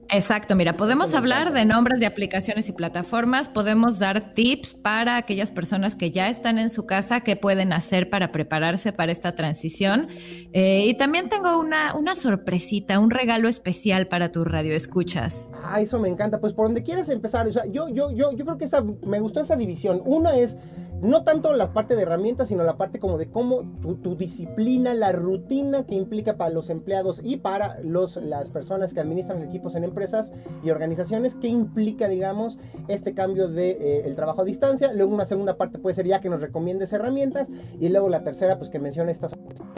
Exacto, 0.08 0.54
mira, 0.54 0.76
podemos 0.76 1.14
hablar 1.14 1.52
de 1.52 1.64
nombres 1.64 1.98
de 1.98 2.06
aplicaciones 2.06 2.68
y 2.68 2.72
plataformas, 2.72 3.48
podemos 3.48 3.98
dar 3.98 4.32
tips 4.32 4.74
para 4.74 5.16
aquellas 5.16 5.50
personas 5.50 5.96
que 5.96 6.10
ya 6.10 6.28
están 6.28 6.58
en 6.58 6.70
su 6.70 6.86
casa, 6.86 7.20
qué 7.20 7.34
pueden 7.34 7.72
hacer 7.72 8.08
para 8.08 8.30
prepararse 8.30 8.92
para 8.92 9.10
esta 9.10 9.34
transición. 9.34 10.08
Eh, 10.52 10.84
y 10.86 10.94
también 10.94 11.28
tengo 11.28 11.58
una, 11.58 11.94
una 11.94 12.14
sorpresita, 12.14 13.00
un 13.00 13.10
regalo 13.10 13.48
especial 13.48 14.06
para 14.06 14.30
tu 14.30 14.44
radio 14.44 14.74
escuchas. 14.74 15.50
Ah, 15.64 15.80
eso 15.80 15.98
me 15.98 16.08
encanta. 16.08 16.40
Pues 16.40 16.52
por 16.52 16.66
donde 16.66 16.82
quieras 16.82 17.08
empezar, 17.08 17.48
o 17.48 17.52
sea, 17.52 17.66
yo, 17.66 17.88
yo, 17.88 18.10
yo, 18.12 18.32
yo 18.32 18.44
creo 18.44 18.58
que 18.58 18.64
esa, 18.64 18.82
me 18.82 19.20
gustó 19.20 19.40
esa 19.40 19.56
división. 19.56 20.02
Una 20.04 20.36
es 20.36 20.56
no 21.02 21.24
tanto 21.24 21.54
la 21.54 21.72
parte 21.72 21.94
de 21.94 22.02
herramientas, 22.02 22.48
sino 22.48 22.64
la 22.64 22.76
parte 22.76 22.98
como 22.98 23.18
de 23.18 23.30
cómo 23.30 23.62
tu, 24.02 24.16
disciplina, 24.16 24.94
la 24.94 25.12
rutina 25.12 25.84
que 25.84 25.94
implica 25.94 26.36
para 26.36 26.50
los 26.50 26.70
empleados 26.70 27.20
y 27.22 27.36
para 27.36 27.78
los, 27.80 28.16
las 28.16 28.50
personas 28.50 28.94
que 28.94 29.00
administran 29.00 29.42
equipos 29.42 29.74
en 29.74 29.84
empresas 29.84 30.32
y 30.62 30.70
organizaciones, 30.70 31.34
qué 31.34 31.48
implica, 31.48 32.08
digamos, 32.08 32.58
este 32.88 33.14
cambio 33.14 33.48
de 33.48 33.70
eh, 33.70 34.02
el 34.06 34.14
trabajo 34.16 34.42
a 34.42 34.44
distancia. 34.44 34.92
Luego 34.92 35.14
una 35.14 35.26
segunda 35.26 35.56
parte 35.56 35.78
puede 35.78 35.94
ser 35.94 36.06
ya 36.06 36.20
que 36.20 36.28
nos 36.28 36.40
recomiendes 36.40 36.92
herramientas 36.92 37.48
y 37.78 37.88
luego 37.88 38.08
la 38.08 38.24
tercera, 38.24 38.58
pues 38.58 38.70
que 38.70 38.78
mencione 38.78 39.12
estas 39.12 39.34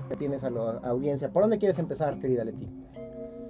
que 0.09 0.17
tienes 0.17 0.45
a 0.45 0.51
la 0.51 0.81
audiencia. 0.85 1.31
¿Por 1.31 1.43
dónde 1.43 1.59
quieres 1.59 1.79
empezar, 1.79 2.19
querida 2.21 2.45
Leti? 2.45 2.69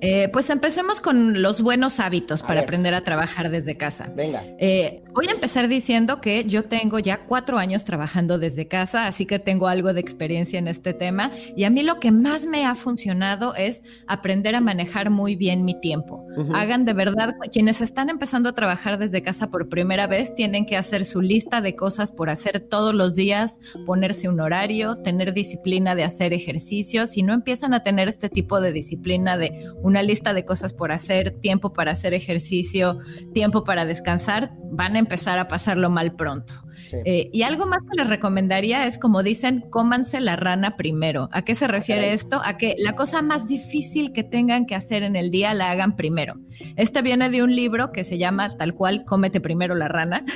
Eh, 0.01 0.29
pues 0.33 0.51
empecemos 0.51 1.01
con 1.01 1.43
los 1.43 1.61
buenos 1.61 2.01
hábitos 2.01 2.43
para 2.43 2.61
aprender 2.61 2.95
a 2.95 3.03
trabajar 3.03 3.51
desde 3.51 3.77
casa. 3.77 4.11
Venga. 4.15 4.43
Eh, 4.59 5.03
voy 5.13 5.27
a 5.29 5.33
empezar 5.33 5.69
diciendo 5.69 6.21
que 6.21 6.45
yo 6.45 6.65
tengo 6.65 6.99
ya 6.99 7.25
cuatro 7.27 7.59
años 7.59 7.85
trabajando 7.85 8.39
desde 8.39 8.69
casa, 8.69 9.07
así 9.07 9.27
que 9.27 9.39
tengo 9.39 9.67
algo 9.69 9.93
de 9.93 10.01
experiencia 10.01 10.59
en 10.59 10.69
este 10.69 10.95
tema. 10.95 11.33
Y 11.57 11.65
a 11.65 11.71
mí 11.71 11.83
lo 11.83 12.01
que 12.01 12.13
más 12.13 12.47
me 12.47 12.65
ha 12.65 12.75
funcionado 12.75 13.55
es 13.55 13.83
aprender 14.07 14.55
a 14.55 14.61
manejar 14.61 15.11
muy 15.11 15.37
bien 15.37 15.65
mi 15.65 15.79
tiempo. 15.81 16.25
Hagan 16.55 16.85
de 16.85 16.93
verdad, 16.93 17.35
quienes 17.51 17.81
están 17.81 18.11
empezando 18.11 18.49
a 18.49 18.55
trabajar 18.55 18.99
desde 18.99 19.23
casa 19.23 19.51
por 19.51 19.69
primera 19.69 20.07
vez, 20.07 20.35
tienen 20.35 20.67
que 20.67 20.77
hacer 20.77 21.05
su 21.05 21.21
lista 21.21 21.61
de 21.61 21.75
cosas 21.75 22.13
por 22.13 22.31
hacer 22.31 22.61
todos 22.61 22.95
los 22.95 23.17
días, 23.17 23.59
ponerse 23.87 24.29
un 24.29 24.39
horario, 24.39 24.99
tener 24.99 25.35
disciplina 25.35 25.97
de 25.97 26.05
hacer 26.05 26.33
ejercicios. 26.33 27.11
Si 27.11 27.23
no 27.23 27.33
empiezan 27.33 27.75
a 27.75 27.83
tener 27.83 28.09
este 28.09 28.29
tipo 28.29 28.61
de 28.61 28.73
disciplina 28.73 29.37
de 29.37 29.67
una 29.89 30.03
lista 30.03 30.35
de 30.35 30.45
cosas 30.45 30.75
por 30.75 30.93
hacer, 30.93 31.41
tiempo 31.41 31.73
para 31.73 31.93
hacer 31.93 32.13
ejercicio, 32.13 32.99
tiempo 33.33 33.65
para 33.65 33.87
descansar, 33.87 34.53
van 34.71 34.97
a 34.97 34.99
empezar 34.99 35.39
a 35.39 35.49
pasarlo 35.49 35.89
mal 35.89 36.15
pronto. 36.15 36.53
Eh, 36.93 37.29
y 37.33 37.43
algo 37.43 37.67
más 37.67 37.83
que 37.83 37.97
les 37.97 38.09
recomendaría 38.09 38.87
es, 38.87 38.99
como 38.99 39.23
dicen, 39.23 39.65
cómanse 39.71 40.21
la 40.21 40.37
rana 40.37 40.77
primero. 40.77 41.29
¿A 41.33 41.43
qué 41.43 41.55
se 41.55 41.67
refiere 41.67 42.13
esto? 42.13 42.41
A 42.45 42.57
que 42.57 42.75
la 42.79 42.95
cosa 42.95 43.23
más 43.23 43.49
difícil 43.49 44.13
que 44.13 44.25
tengan 44.25 44.67
que 44.67 44.75
hacer 44.75 45.03
en 45.03 45.17
el 45.17 45.31
día 45.31 45.55
la 45.55 45.71
hagan 45.71 45.97
primero. 45.97 46.35
Este 46.77 47.03
viene 47.03 47.31
de 47.31 47.43
un 47.43 47.55
libro 47.55 47.93
que 47.93 48.05
se 48.05 48.19
llama 48.19 48.49
tal 48.51 48.75
cual, 48.75 49.05
Cómete 49.05 49.41
primero 49.41 49.75
la 49.75 49.89
rana. 49.89 50.25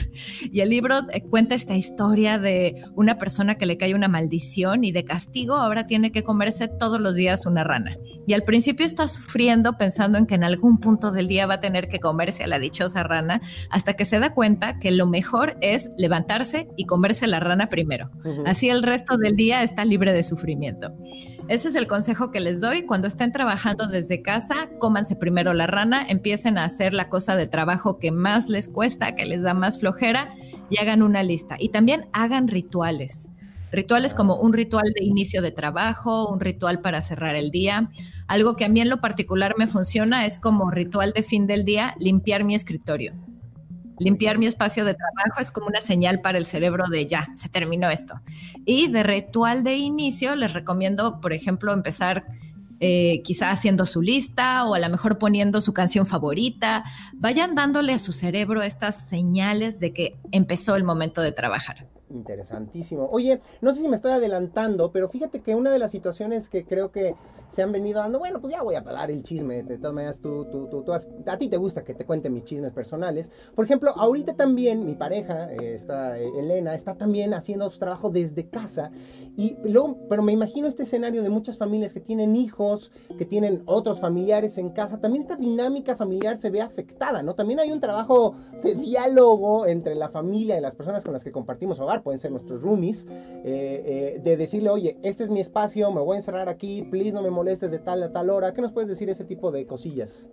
Y 0.53 0.61
el 0.61 0.71
libro 0.71 1.01
eh, 1.13 1.23
cuenta 1.23 1.55
esta 1.55 1.77
historia 1.77 2.39
de 2.39 2.75
una 2.95 3.17
persona 3.17 3.57
que 3.57 3.67
le 3.67 3.77
cae 3.77 3.95
una 3.95 4.09
maldición 4.09 4.85
y 4.85 4.93
de 4.93 5.05
castigo 5.05 5.55
ahora 5.55 5.87
tiene 5.87 6.13
que 6.13 6.23
comerse 6.23 6.69
todos 6.69 7.01
los 7.01 7.15
días 7.15 7.47
una 7.47 7.65
rana. 7.65 7.97
Y 8.27 8.35
al 8.35 8.43
principio 8.43 8.87
está 8.87 9.09
sufriendo 9.09 9.77
pensando 9.77 10.19
en 10.19 10.27
que 10.27 10.35
en 10.35 10.45
algún 10.45 10.79
punto 10.79 11.11
del 11.11 11.29
día 11.29 11.47
va 11.47 11.55
a 11.55 11.61
tener 11.61 11.89
que 11.89 12.01
comerse 12.01 12.45
a 12.45 12.47
la 12.47 12.59
dichosa 12.59 13.03
rana 13.03 13.41
hasta 13.71 13.95
que 13.95 14.05
se 14.05 14.19
da 14.19 14.35
cuenta 14.35 14.79
que 14.79 14.91
lo 14.91 15.07
mejor 15.07 15.57
es 15.61 15.91
levantarse 16.33 16.69
y 16.77 16.87
comerse 16.87 17.27
la 17.27 17.41
rana 17.41 17.69
primero. 17.69 18.11
Así 18.47 18.69
el 18.69 18.83
resto 18.83 19.17
del 19.17 19.37
día 19.37 19.63
está 19.63 19.85
libre 19.85 20.13
de 20.13 20.23
sufrimiento. 20.23 20.93
Ese 21.49 21.69
es 21.69 21.75
el 21.75 21.87
consejo 21.87 22.31
que 22.31 22.41
les 22.41 22.61
doy. 22.61 22.83
Cuando 22.83 23.09
estén 23.09 23.33
trabajando 23.33 23.87
desde 23.87 24.23
casa, 24.23 24.71
cómanse 24.79 25.17
primero 25.17 25.53
la 25.53 25.67
rana, 25.67 26.07
empiecen 26.09 26.59
a 26.59 26.65
hacer 26.65 26.95
la 26.95 27.09
cosa 27.09 27.37
de 27.37 27.47
trabajo 27.47 27.99
que 27.99 28.11
más 28.11 28.49
les 28.49 28.69
cuesta, 28.69 29.15
que 29.15 29.27
les 29.27 29.43
da 29.43 29.55
más 29.55 29.81
flojera 29.81 30.35
y 30.71 30.79
hagan 30.79 31.03
una 31.03 31.23
lista. 31.23 31.57
Y 31.59 31.69
también 31.69 32.07
hagan 32.13 32.49
rituales. 32.49 33.29
Rituales 33.73 34.13
como 34.13 34.37
un 34.37 34.53
ritual 34.53 34.93
de 34.95 35.05
inicio 35.05 35.41
de 35.41 35.51
trabajo, 35.51 36.29
un 36.29 36.41
ritual 36.41 36.81
para 36.81 37.01
cerrar 37.01 37.37
el 37.37 37.51
día. 37.51 37.91
Algo 38.27 38.55
que 38.55 38.67
a 38.67 38.69
mí 38.69 38.81
en 38.81 38.91
lo 38.91 39.01
particular 39.01 39.55
me 39.59 39.67
funciona 39.67 40.27
es 40.27 40.39
como 40.39 40.71
ritual 40.71 41.13
de 41.13 41.23
fin 41.23 41.47
del 41.47 41.65
día, 41.65 41.95
limpiar 41.99 42.45
mi 42.45 42.55
escritorio. 42.55 43.15
Limpiar 44.03 44.39
mi 44.39 44.47
espacio 44.47 44.85
de 44.85 44.95
trabajo 44.95 45.41
es 45.41 45.53
como 45.53 45.69
una 45.69 45.81
señal 45.81 46.21
para 46.21 46.39
el 46.39 46.45
cerebro 46.45 46.89
de 46.89 47.07
ya, 47.07 47.29
se 47.35 47.49
terminó 47.49 47.89
esto. 47.89 48.21
Y 48.65 48.89
de 48.89 49.03
ritual 49.03 49.65
de 49.65 49.77
inicio 49.77 50.35
les 50.37 50.53
recomiendo, 50.53 51.21
por 51.21 51.33
ejemplo, 51.33 51.73
empezar 51.73 52.25
eh, 52.85 53.23
quizá 53.23 53.53
haciendo 53.53 53.87
su 53.87 54.03
lista 54.03 54.65
o 54.65 54.75
a 54.75 54.81
lo 54.81 54.89
mejor 54.89 55.17
poniendo 55.17 55.61
su 55.61 55.73
canción 55.73 56.05
favorita. 56.05 56.83
Vayan 57.15 57.55
dándole 57.55 57.93
a 57.95 58.01
su 58.01 58.13
cerebro 58.13 58.61
estas 58.63 59.09
señales 59.09 59.79
de 59.79 59.93
que 59.93 60.19
empezó 60.33 60.75
el 60.75 60.83
momento 60.83 61.21
de 61.21 61.31
trabajar. 61.31 61.87
Interesantísimo. 62.11 63.09
Oye, 63.11 63.41
no 63.61 63.73
sé 63.73 63.83
si 63.83 63.89
me 63.89 63.95
estoy 63.95 64.11
adelantando, 64.11 64.91
pero 64.91 65.09
fíjate 65.09 65.43
que 65.43 65.55
una 65.55 65.71
de 65.71 65.79
las 65.79 65.93
situaciones 65.93 66.49
que 66.49 66.65
creo 66.65 66.91
que 66.91 67.15
se 67.53 67.63
han 67.63 67.71
venido 67.71 68.01
dando, 68.01 68.19
bueno, 68.19 68.41
pues 68.41 68.53
ya 68.55 68.63
voy 68.63 68.75
a 68.75 68.83
parar 68.83 69.11
el 69.11 69.23
chisme, 69.23 69.63
de 69.63 69.77
todas 69.77 69.93
maneras 69.93 70.21
tú, 70.21 70.47
tú, 70.51 70.69
tú, 70.69 70.83
tú 70.83 70.93
a 70.93 71.39
ti 71.39 71.49
te 71.49 71.59
gusta 71.59 71.85
que 71.85 71.95
te 71.95 72.07
cuente 72.07 72.31
mis 72.31 72.45
chismes 72.45 72.73
personales. 72.73 73.31
Por 73.55 73.67
ejemplo, 73.67 73.93
ahorita 73.95 74.35
también 74.35 74.85
mi 74.87 74.95
pareja, 74.95 75.53
eh, 75.53 75.75
está 75.75 76.19
eh, 76.19 76.31
Elena, 76.39 76.75
está 76.75 76.97
también 76.97 77.35
haciendo 77.35 77.69
su 77.69 77.79
trabajo 77.79 78.09
desde 78.09 78.49
casa 78.49 78.91
y 79.37 79.57
luego, 79.65 79.99
pero 80.09 80.23
me 80.23 80.33
imagino 80.33 80.67
este 80.67 80.85
escenario 80.85 81.23
de 81.23 81.29
muchas 81.29 81.59
familias 81.59 81.93
que 81.93 82.01
tienen 82.01 82.37
hijos, 82.37 82.91
que 83.19 83.27
tienen 83.27 83.63
otros 83.67 84.01
familiares 84.01 84.57
en 84.57 84.71
casa, 84.71 84.99
también 85.01 85.23
esta 85.23 85.37
dinámica 85.37 85.95
familiar 85.95 86.39
se 86.39 86.49
ve 86.49 86.63
afectada, 86.63 87.23
¿no? 87.23 87.35
También 87.35 87.61
hay 87.61 87.71
un 87.71 87.81
trabajo 87.81 88.35
de 88.63 88.75
diálogo 88.75 89.67
entre 89.67 89.95
la 89.95 90.09
familia 90.09 90.57
y 90.57 90.61
las 90.63 90.75
personas 90.75 91.05
con 91.05 91.13
las 91.13 91.23
que 91.23 91.33
compartimos 91.33 91.81
hogar, 91.81 92.03
pueden 92.03 92.19
ser 92.19 92.31
nuestros 92.31 92.63
roomies, 92.63 93.07
eh, 93.45 94.21
de 94.23 94.37
decirle, 94.39 94.71
oye, 94.71 94.99
este 95.03 95.25
es 95.25 95.31
mi 95.31 95.41
espacio, 95.41 95.93
me 95.93 96.01
voy 96.01 96.15
a 96.15 96.19
encerrar 96.19 96.49
aquí, 96.49 96.83
please 96.91 97.13
no 97.13 97.23
me 97.23 97.31
molestes 97.31 97.42
de 97.43 97.79
tal 97.79 98.03
a 98.03 98.13
tal 98.13 98.31
hora. 98.31 98.55
¿Qué 98.55 98.63
nos 98.63 98.73
puedes 98.73 98.89
decir 98.89 99.11
ese 99.11 99.25
tipo 99.25 99.51
de 99.51 99.67
cosillas? 99.67 100.29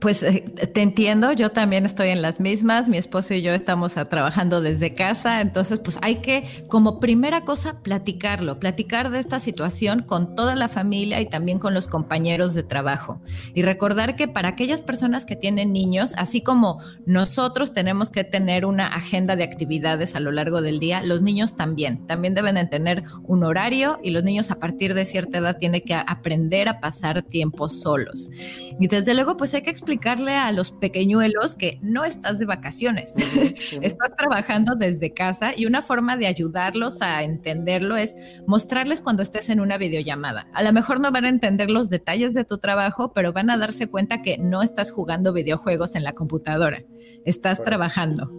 Pues 0.00 0.22
eh, 0.22 0.44
te 0.72 0.82
entiendo, 0.82 1.32
yo 1.32 1.50
también 1.50 1.86
estoy 1.86 2.08
en 2.08 2.20
las 2.20 2.40
mismas, 2.40 2.88
mi 2.88 2.98
esposo 2.98 3.34
y 3.34 3.42
yo 3.42 3.52
estamos 3.52 3.94
trabajando 3.94 4.60
desde 4.60 4.94
casa, 4.94 5.40
entonces 5.40 5.78
pues 5.78 5.98
hay 6.02 6.16
que 6.16 6.44
como 6.68 7.00
primera 7.00 7.42
cosa 7.42 7.80
platicarlo, 7.82 8.58
platicar 8.58 9.10
de 9.10 9.20
esta 9.20 9.40
situación 9.40 10.02
con 10.02 10.34
toda 10.34 10.54
la 10.56 10.68
familia 10.68 11.20
y 11.20 11.26
también 11.26 11.58
con 11.58 11.74
los 11.74 11.86
compañeros 11.86 12.54
de 12.54 12.62
trabajo. 12.62 13.20
Y 13.54 13.62
recordar 13.62 14.16
que 14.16 14.28
para 14.28 14.48
aquellas 14.48 14.82
personas 14.82 15.24
que 15.24 15.36
tienen 15.36 15.72
niños, 15.72 16.14
así 16.16 16.42
como 16.42 16.80
nosotros 17.06 17.72
tenemos 17.72 18.10
que 18.10 18.24
tener 18.24 18.66
una 18.66 18.86
agenda 18.86 19.36
de 19.36 19.44
actividades 19.44 20.14
a 20.14 20.20
lo 20.20 20.32
largo 20.32 20.60
del 20.60 20.80
día, 20.80 21.02
los 21.02 21.22
niños 21.22 21.56
también, 21.56 22.06
también 22.06 22.34
deben 22.34 22.56
de 22.56 22.66
tener 22.66 23.04
un 23.22 23.44
horario 23.44 23.98
y 24.02 24.10
los 24.10 24.24
niños 24.24 24.50
a 24.50 24.56
partir 24.56 24.94
de 24.94 25.04
cierta 25.04 25.38
edad 25.38 25.58
tienen 25.58 25.82
que 25.82 25.94
aprender 25.94 26.68
a 26.68 26.80
pasar 26.80 27.22
tiempo 27.22 27.68
solos. 27.68 28.30
Y 28.78 28.88
desde 28.88 29.14
luego 29.14 29.36
pues 29.36 29.54
hay 29.54 29.62
que 29.62 29.70
explicarle 29.84 30.34
a 30.34 30.50
los 30.50 30.70
pequeñuelos 30.72 31.54
que 31.54 31.78
no 31.82 32.06
estás 32.06 32.38
de 32.38 32.46
vacaciones, 32.46 33.12
estás 33.82 34.16
trabajando 34.16 34.76
desde 34.76 35.12
casa 35.12 35.52
y 35.54 35.66
una 35.66 35.82
forma 35.82 36.16
de 36.16 36.26
ayudarlos 36.26 37.02
a 37.02 37.22
entenderlo 37.22 37.96
es 37.96 38.16
mostrarles 38.46 39.02
cuando 39.02 39.22
estés 39.22 39.50
en 39.50 39.60
una 39.60 39.76
videollamada. 39.76 40.46
A 40.54 40.62
lo 40.62 40.72
mejor 40.72 41.00
no 41.00 41.12
van 41.12 41.26
a 41.26 41.28
entender 41.28 41.68
los 41.68 41.90
detalles 41.90 42.32
de 42.32 42.46
tu 42.46 42.56
trabajo, 42.56 43.12
pero 43.12 43.34
van 43.34 43.50
a 43.50 43.58
darse 43.58 43.86
cuenta 43.86 44.22
que 44.22 44.38
no 44.38 44.62
estás 44.62 44.90
jugando 44.90 45.34
videojuegos 45.34 45.96
en 45.96 46.04
la 46.04 46.14
computadora, 46.14 46.82
estás 47.26 47.62
trabajando. 47.62 48.30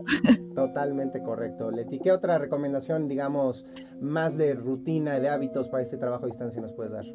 Totalmente 0.56 1.22
correcto. 1.22 1.70
Leti, 1.70 2.00
¿qué 2.00 2.12
otra 2.12 2.40
recomendación, 2.40 3.08
digamos, 3.08 3.68
más 4.02 4.36
de 4.36 4.56
rutina, 4.56 5.20
de 5.20 5.30
hábitos 5.30 5.70
para 5.70 5.84
este 5.84 5.98
trabajo 5.98 6.26
a 6.26 6.28
distancia 6.28 6.60
nos 6.60 6.74
puedes 6.74 6.92
dar? 6.92 7.06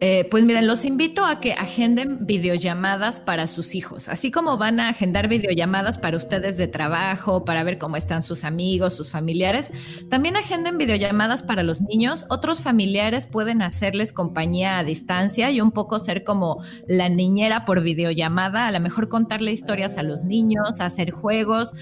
Eh, 0.00 0.26
pues 0.30 0.44
miren, 0.44 0.66
los 0.66 0.84
invito 0.84 1.24
a 1.24 1.40
que 1.40 1.52
agenden 1.52 2.26
videollamadas 2.26 3.20
para 3.20 3.46
sus 3.46 3.74
hijos, 3.74 4.08
así 4.08 4.30
como 4.30 4.58
van 4.58 4.80
a 4.80 4.88
agendar 4.88 5.28
videollamadas 5.28 5.98
para 5.98 6.16
ustedes 6.16 6.56
de 6.56 6.66
trabajo, 6.66 7.44
para 7.44 7.62
ver 7.62 7.78
cómo 7.78 7.96
están 7.96 8.22
sus 8.22 8.44
amigos, 8.44 8.94
sus 8.94 9.10
familiares. 9.10 9.70
También 10.10 10.36
agenden 10.36 10.78
videollamadas 10.78 11.42
para 11.42 11.62
los 11.62 11.80
niños. 11.80 12.26
Otros 12.28 12.60
familiares 12.60 13.26
pueden 13.26 13.62
hacerles 13.62 14.12
compañía 14.12 14.78
a 14.78 14.84
distancia 14.84 15.50
y 15.52 15.60
un 15.60 15.70
poco 15.70 15.98
ser 16.00 16.24
como 16.24 16.62
la 16.88 17.08
niñera 17.08 17.64
por 17.64 17.80
videollamada, 17.80 18.66
a 18.66 18.72
lo 18.72 18.80
mejor 18.80 19.08
contarle 19.08 19.52
historias 19.52 19.96
a 19.96 20.02
los 20.02 20.24
niños, 20.24 20.80
hacer 20.80 21.12
juegos, 21.12 21.72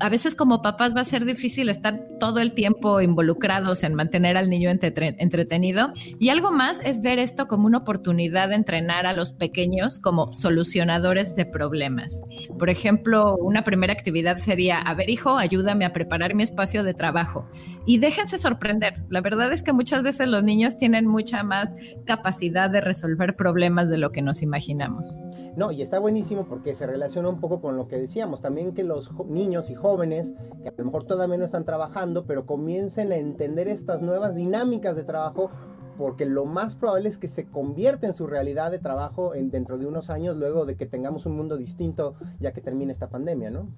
a 0.00 0.08
veces 0.08 0.34
como 0.34 0.62
papás 0.62 0.96
va 0.96 1.02
a 1.02 1.04
ser 1.04 1.24
difícil 1.24 1.68
estar 1.68 2.00
todo 2.18 2.40
el 2.40 2.52
tiempo 2.54 3.00
involucrados 3.00 3.82
en 3.82 3.94
mantener 3.94 4.36
al 4.36 4.48
niño 4.48 4.70
entretenido. 4.70 5.92
Y 6.18 6.30
algo 6.30 6.50
más 6.50 6.80
es 6.84 7.00
ver 7.00 7.18
esto 7.18 7.46
como 7.46 7.66
una 7.66 7.78
oportunidad 7.78 8.48
de 8.48 8.54
entrenar 8.54 9.06
a 9.06 9.12
los 9.12 9.32
pequeños 9.32 10.00
como 10.00 10.32
solucionadores 10.32 11.36
de 11.36 11.46
problemas. 11.46 12.22
Por 12.58 12.70
ejemplo, 12.70 13.36
una 13.36 13.62
primera 13.62 13.92
actividad 13.92 14.38
sería, 14.38 14.80
a 14.80 14.94
ver 14.94 15.10
hijo, 15.10 15.36
ayúdame 15.36 15.84
a 15.84 15.92
preparar 15.92 16.34
mi 16.34 16.42
espacio 16.42 16.82
de 16.82 16.94
trabajo. 16.94 17.46
Y 17.86 17.98
déjense 17.98 18.38
sorprender. 18.38 19.02
La 19.08 19.20
verdad 19.20 19.52
es 19.52 19.62
que 19.62 19.72
muchas 19.72 20.02
veces 20.02 20.28
los 20.28 20.42
niños 20.42 20.76
tienen 20.76 21.06
mucha 21.06 21.42
más 21.42 21.74
capacidad 22.06 22.70
de 22.70 22.80
resolver 22.80 23.36
problemas 23.36 23.88
de 23.88 23.98
lo 23.98 24.12
que 24.12 24.22
nos 24.22 24.42
imaginamos. 24.42 25.20
No, 25.60 25.70
y 25.72 25.82
está 25.82 25.98
buenísimo 25.98 26.46
porque 26.46 26.74
se 26.74 26.86
relaciona 26.86 27.28
un 27.28 27.38
poco 27.38 27.60
con 27.60 27.76
lo 27.76 27.86
que 27.86 27.98
decíamos, 27.98 28.40
también 28.40 28.72
que 28.72 28.82
los 28.82 29.12
niños 29.26 29.68
y 29.68 29.74
jóvenes, 29.74 30.32
que 30.62 30.70
a 30.70 30.74
lo 30.74 30.86
mejor 30.86 31.04
todavía 31.04 31.36
no 31.36 31.44
están 31.44 31.66
trabajando, 31.66 32.24
pero 32.24 32.46
comiencen 32.46 33.12
a 33.12 33.16
entender 33.16 33.68
estas 33.68 34.00
nuevas 34.00 34.34
dinámicas 34.34 34.96
de 34.96 35.04
trabajo, 35.04 35.50
porque 35.98 36.24
lo 36.24 36.46
más 36.46 36.76
probable 36.76 37.10
es 37.10 37.18
que 37.18 37.28
se 37.28 37.44
convierta 37.44 38.06
en 38.06 38.14
su 38.14 38.26
realidad 38.26 38.70
de 38.70 38.78
trabajo 38.78 39.34
en, 39.34 39.50
dentro 39.50 39.76
de 39.76 39.84
unos 39.84 40.08
años, 40.08 40.38
luego 40.38 40.64
de 40.64 40.76
que 40.76 40.86
tengamos 40.86 41.26
un 41.26 41.36
mundo 41.36 41.58
distinto 41.58 42.14
ya 42.38 42.54
que 42.54 42.62
termine 42.62 42.90
esta 42.90 43.10
pandemia, 43.10 43.50
¿no? 43.50 43.68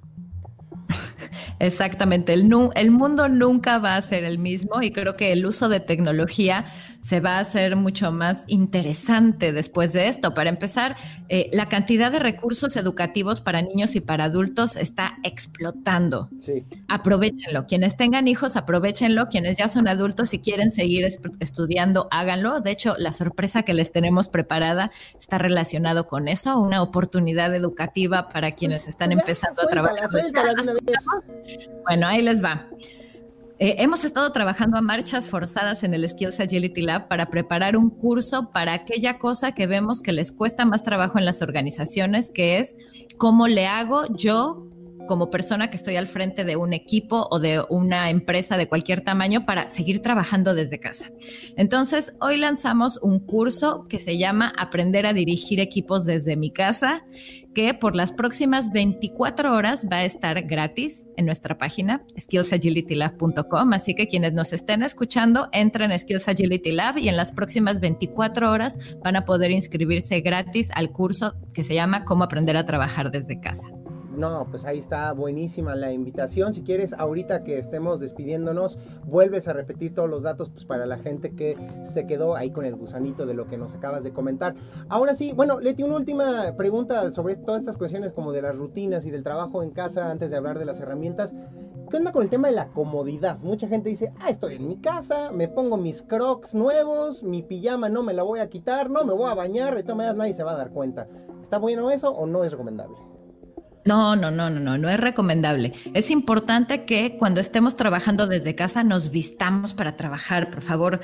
Exactamente, 1.59 2.33
el, 2.33 2.49
el, 2.77 2.91
mundo 2.93 3.29
nunca 3.29 3.79
va 3.79 3.97
a 3.97 4.03
ser 4.03 4.23
el 4.23 4.39
mismo 4.39 4.83
y 4.83 4.93
creo 4.93 5.17
que 5.17 5.33
el 5.33 5.45
uso 5.47 5.69
de 5.69 5.81
tecnología 5.81 6.65
se 7.03 7.19
va 7.21 7.37
a 7.37 7.41
hacer 7.41 7.75
mucho 7.75 8.13
más 8.13 8.39
interesante 8.47 9.53
después 9.53 9.93
de 9.93 10.09
esto. 10.09 10.35
Para 10.35 10.51
empezar, 10.51 10.97
eh, 11.29 11.51
la 11.53 11.69
cantidad 11.69 12.13
de 12.13 12.21
recursos 12.21 12.77
educativos 12.77 13.41
para 13.41 13.61
niños 13.61 13.97
y 13.97 14.01
para 14.01 14.25
adultos 14.25 14.77
está 14.77 15.19
explotando. 15.25 16.31
Sí. 16.41 16.65
Aprovechenlo. 16.89 17.67
Quienes 17.67 17.97
tengan 17.97 18.29
hijos, 18.29 18.57
aprovechenlo. 18.57 19.29
Quienes 19.29 19.59
ya 19.59 19.69
son 19.69 19.89
adultos 19.89 20.33
y 20.33 20.39
quieren 20.39 20.71
seguir 20.71 21.05
estudiando, 21.41 22.07
háganlo. 22.13 22.61
De 22.61 22.71
hecho, 22.71 22.95
la 22.99 23.13
sorpresa 23.13 23.65
que 23.65 23.75
les 23.75 23.91
tenemos 23.91 24.29
preparada 24.29 24.93
está 25.19 25.39
relacionado 25.39 26.07
con 26.07 26.29
eso, 26.29 26.59
una 26.59 26.83
oportunidad 26.83 27.55
educativa 27.55 28.29
para 28.29 28.53
quienes 28.53 28.87
están 28.87 29.11
pues 29.11 29.23
empezando 29.23 29.63
a 29.63 29.67
trabajar. 29.67 30.09
Bueno, 31.85 32.07
ahí 32.07 32.23
les 32.23 32.43
va. 32.43 32.69
Eh, 33.63 33.77
hemos 33.79 34.05
estado 34.05 34.33
trabajando 34.33 34.77
a 34.77 34.81
marchas 34.81 35.29
forzadas 35.29 35.85
en 35.85 35.95
el 35.95 36.09
Skills 36.09 36.41
Agility 36.41 36.83
Lab 36.83 37.07
para 37.07 37.31
preparar 37.31 37.77
un 37.77 37.91
curso 37.91 38.51
para 38.51 38.73
aquella 38.73 39.21
cosa 39.21 39.53
que 39.53 39.69
vemos 39.69 40.03
que 40.03 40.11
les 40.11 40.33
cuesta 40.33 40.65
más 40.65 40.83
trabajo 40.83 41.17
en 41.17 41.25
las 41.25 41.43
organizaciones, 41.43 42.29
que 42.29 42.59
es 42.59 42.75
cómo 43.19 43.47
le 43.47 43.69
hago 43.69 44.07
yo 44.17 44.67
como 45.07 45.31
persona 45.31 45.71
que 45.71 45.77
estoy 45.77 45.97
al 45.97 46.09
frente 46.09 46.45
de 46.45 46.57
un 46.57 46.73
equipo 46.73 47.29
o 47.31 47.39
de 47.39 47.63
una 47.69 48.11
empresa 48.11 48.57
de 48.57 48.69
cualquier 48.69 49.03
tamaño 49.03 49.47
para 49.47 49.69
seguir 49.69 50.03
trabajando 50.03 50.55
desde 50.55 50.81
casa. 50.81 51.13
Entonces, 51.57 52.15
hoy 52.21 52.39
lanzamos 52.39 52.99
un 53.01 53.21
curso 53.21 53.87
que 53.89 53.99
se 53.99 54.19
llama 54.19 54.53
Aprender 54.59 55.07
a 55.07 55.13
dirigir 55.13 55.61
equipos 55.61 56.05
desde 56.05 56.37
mi 56.37 56.51
casa, 56.51 57.05
que 57.55 57.75
por 57.75 57.95
las 57.95 58.13
próximas 58.13 58.71
24 58.73 59.55
horas 59.55 59.87
va 59.91 59.99
a 59.99 60.05
estar 60.05 60.43
gratis 60.43 61.07
en 61.17 61.27
nuestra 61.27 61.59
página 61.59 62.05
skillsagilitylab.com, 62.19 63.73
así 63.73 63.95
que 63.95 64.09
quienes 64.09 64.33
nos 64.33 64.53
estén 64.53 64.83
escuchando, 64.83 65.49
entren 65.53 65.93
a 65.93 65.99
Skills 65.99 66.29
Agility 66.29 66.73
Lab 66.73 66.99
y 66.99 67.09
en 67.09 67.17
las 67.17 67.33
próximas 67.33 67.81
24 67.81 68.51
horas 68.51 68.79
van 69.03 69.17
a 69.17 69.25
poder 69.25 69.51
inscribirse 69.51 70.21
gratis 70.21 70.71
al 70.75 70.91
curso 70.91 71.35
que 71.53 71.65
se 71.65 71.75
llama 71.75 72.05
Cómo 72.05 72.25
aprender 72.25 72.57
a 72.57 72.67
trabajar 72.67 73.11
desde 73.11 73.41
casa. 73.41 73.67
No, 74.17 74.47
pues 74.51 74.67
ahí 74.67 74.79
está 74.79 75.13
buenísima 75.13 75.75
la 75.75 75.91
invitación. 75.91 76.53
Si 76.53 76.63
quieres, 76.63 76.93
ahorita 76.93 77.45
que 77.45 77.59
estemos 77.59 77.99
despidiéndonos, 78.01 78.79
vuelves 79.07 79.49
a 79.49 79.55
repetir 79.55 79.95
todos 79.95 80.09
los 80.09 80.23
datos 80.23 80.51
pues, 80.51 80.67
para 80.67 80.85
la 80.85 80.99
gente 80.99 81.35
que 81.35 81.57
se 81.83 82.07
quedó 82.07 82.37
ahí 82.37 82.51
con 82.51 82.67
el 82.67 82.77
gusanito 82.77 83.25
de 83.25 83.33
lo 83.33 83.47
que 83.47 83.57
nos 83.57 83.73
acabas 83.75 84.05
de 84.05 84.13
comentar. 84.13 84.55
Ahora 84.91 85.15
sí, 85.15 85.33
bueno, 85.33 85.61
Leti, 85.61 85.83
una 85.83 85.97
última 85.97 86.55
pregunta 86.57 87.11
sobre 87.11 87.37
todas 87.37 87.63
estas 87.63 87.79
cuestiones 87.79 88.13
como 88.13 88.33
de 88.33 88.43
las 88.43 88.57
rutinas 88.57 89.07
y 89.07 89.11
del 89.11 89.23
trabajo 89.23 89.63
en 89.63 89.71
casa 89.71 90.11
antes 90.11 90.31
de 90.31 90.37
hablar 90.37 90.59
de 90.59 90.67
las 90.67 90.79
herramientas. 90.81 91.35
¿Qué 91.91 91.97
onda 91.97 92.13
con 92.13 92.23
el 92.23 92.31
tema 92.31 92.49
de 92.49 92.55
la 92.55 92.69
comodidad? 92.69 93.39
Mucha 93.41 93.67
gente 93.69 93.89
dice, 93.89 94.13
ah, 94.21 94.29
estoy 94.29 94.57
en 94.57 94.67
mi 94.67 94.77
casa, 94.77 95.33
me 95.33 95.49
pongo 95.49 95.77
mis 95.77 96.03
crocs 96.03 96.55
nuevos, 96.55 97.23
mi 97.23 97.43
pijama 97.43 97.89
no 97.89 98.03
me 98.03 98.15
la 98.15 98.23
voy 98.23 98.41
a 98.41 98.49
quitar, 98.49 98.91
no 98.91 99.05
me 99.05 99.13
voy 99.13 99.31
a 99.31 99.35
bañar, 99.35 99.75
de 99.75 99.83
todas 99.83 99.97
maneras 99.97 100.17
nadie 100.17 100.35
se 100.35 100.43
va 100.43 100.53
a 100.53 100.57
dar 100.57 100.71
cuenta. 100.71 101.09
¿Está 101.43 101.59
bueno 101.59 101.91
eso 101.91 102.11
o 102.11 102.27
no 102.27 102.45
es 102.45 102.51
recomendable? 102.53 103.12
No, 103.85 104.15
no, 104.15 104.31
no, 104.31 104.49
no, 104.49 104.61
no, 104.61 104.79
no 104.79 104.89
es 104.89 105.01
recomendable. 105.01 105.73
Es 105.93 106.11
importante 106.11 106.85
que 106.85 107.17
cuando 107.19 107.41
estemos 107.41 107.75
trabajando 107.75 108.27
desde 108.27 108.55
casa 108.55 108.85
nos 108.85 109.11
vistamos 109.11 109.75
para 109.75 109.97
trabajar, 109.97 110.51
por 110.51 110.63
favor. 110.63 111.01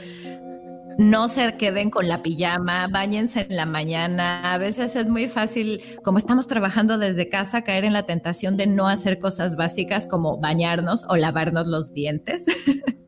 No 0.99 1.29
se 1.29 1.57
queden 1.57 1.91
con 1.91 2.09
la 2.09 2.25
pijama, 2.25 2.89
bañense 2.89 3.47
en 3.49 3.55
la 3.55 3.67
mañana. 3.67 4.53
A 4.53 4.59
veces 4.59 4.97
es 4.97 5.09
muy 5.09 5.29
fácil, 5.29 5.81
como 6.03 6.19
estamos 6.19 6.49
trabajando 6.49 6.99
desde 6.99 7.29
casa, 7.29 7.63
caer 7.63 7.85
en 7.85 7.93
la 7.93 8.03
tentación 8.03 8.57
de 8.57 8.67
no 8.67 8.89
hacer 8.89 9.21
cosas 9.21 9.55
básicas 9.55 10.09
como 10.09 10.39
bañarnos 10.39 11.05
o 11.09 11.17
lavarnos 11.17 11.69
los 11.69 11.95
dientes. 11.95 12.45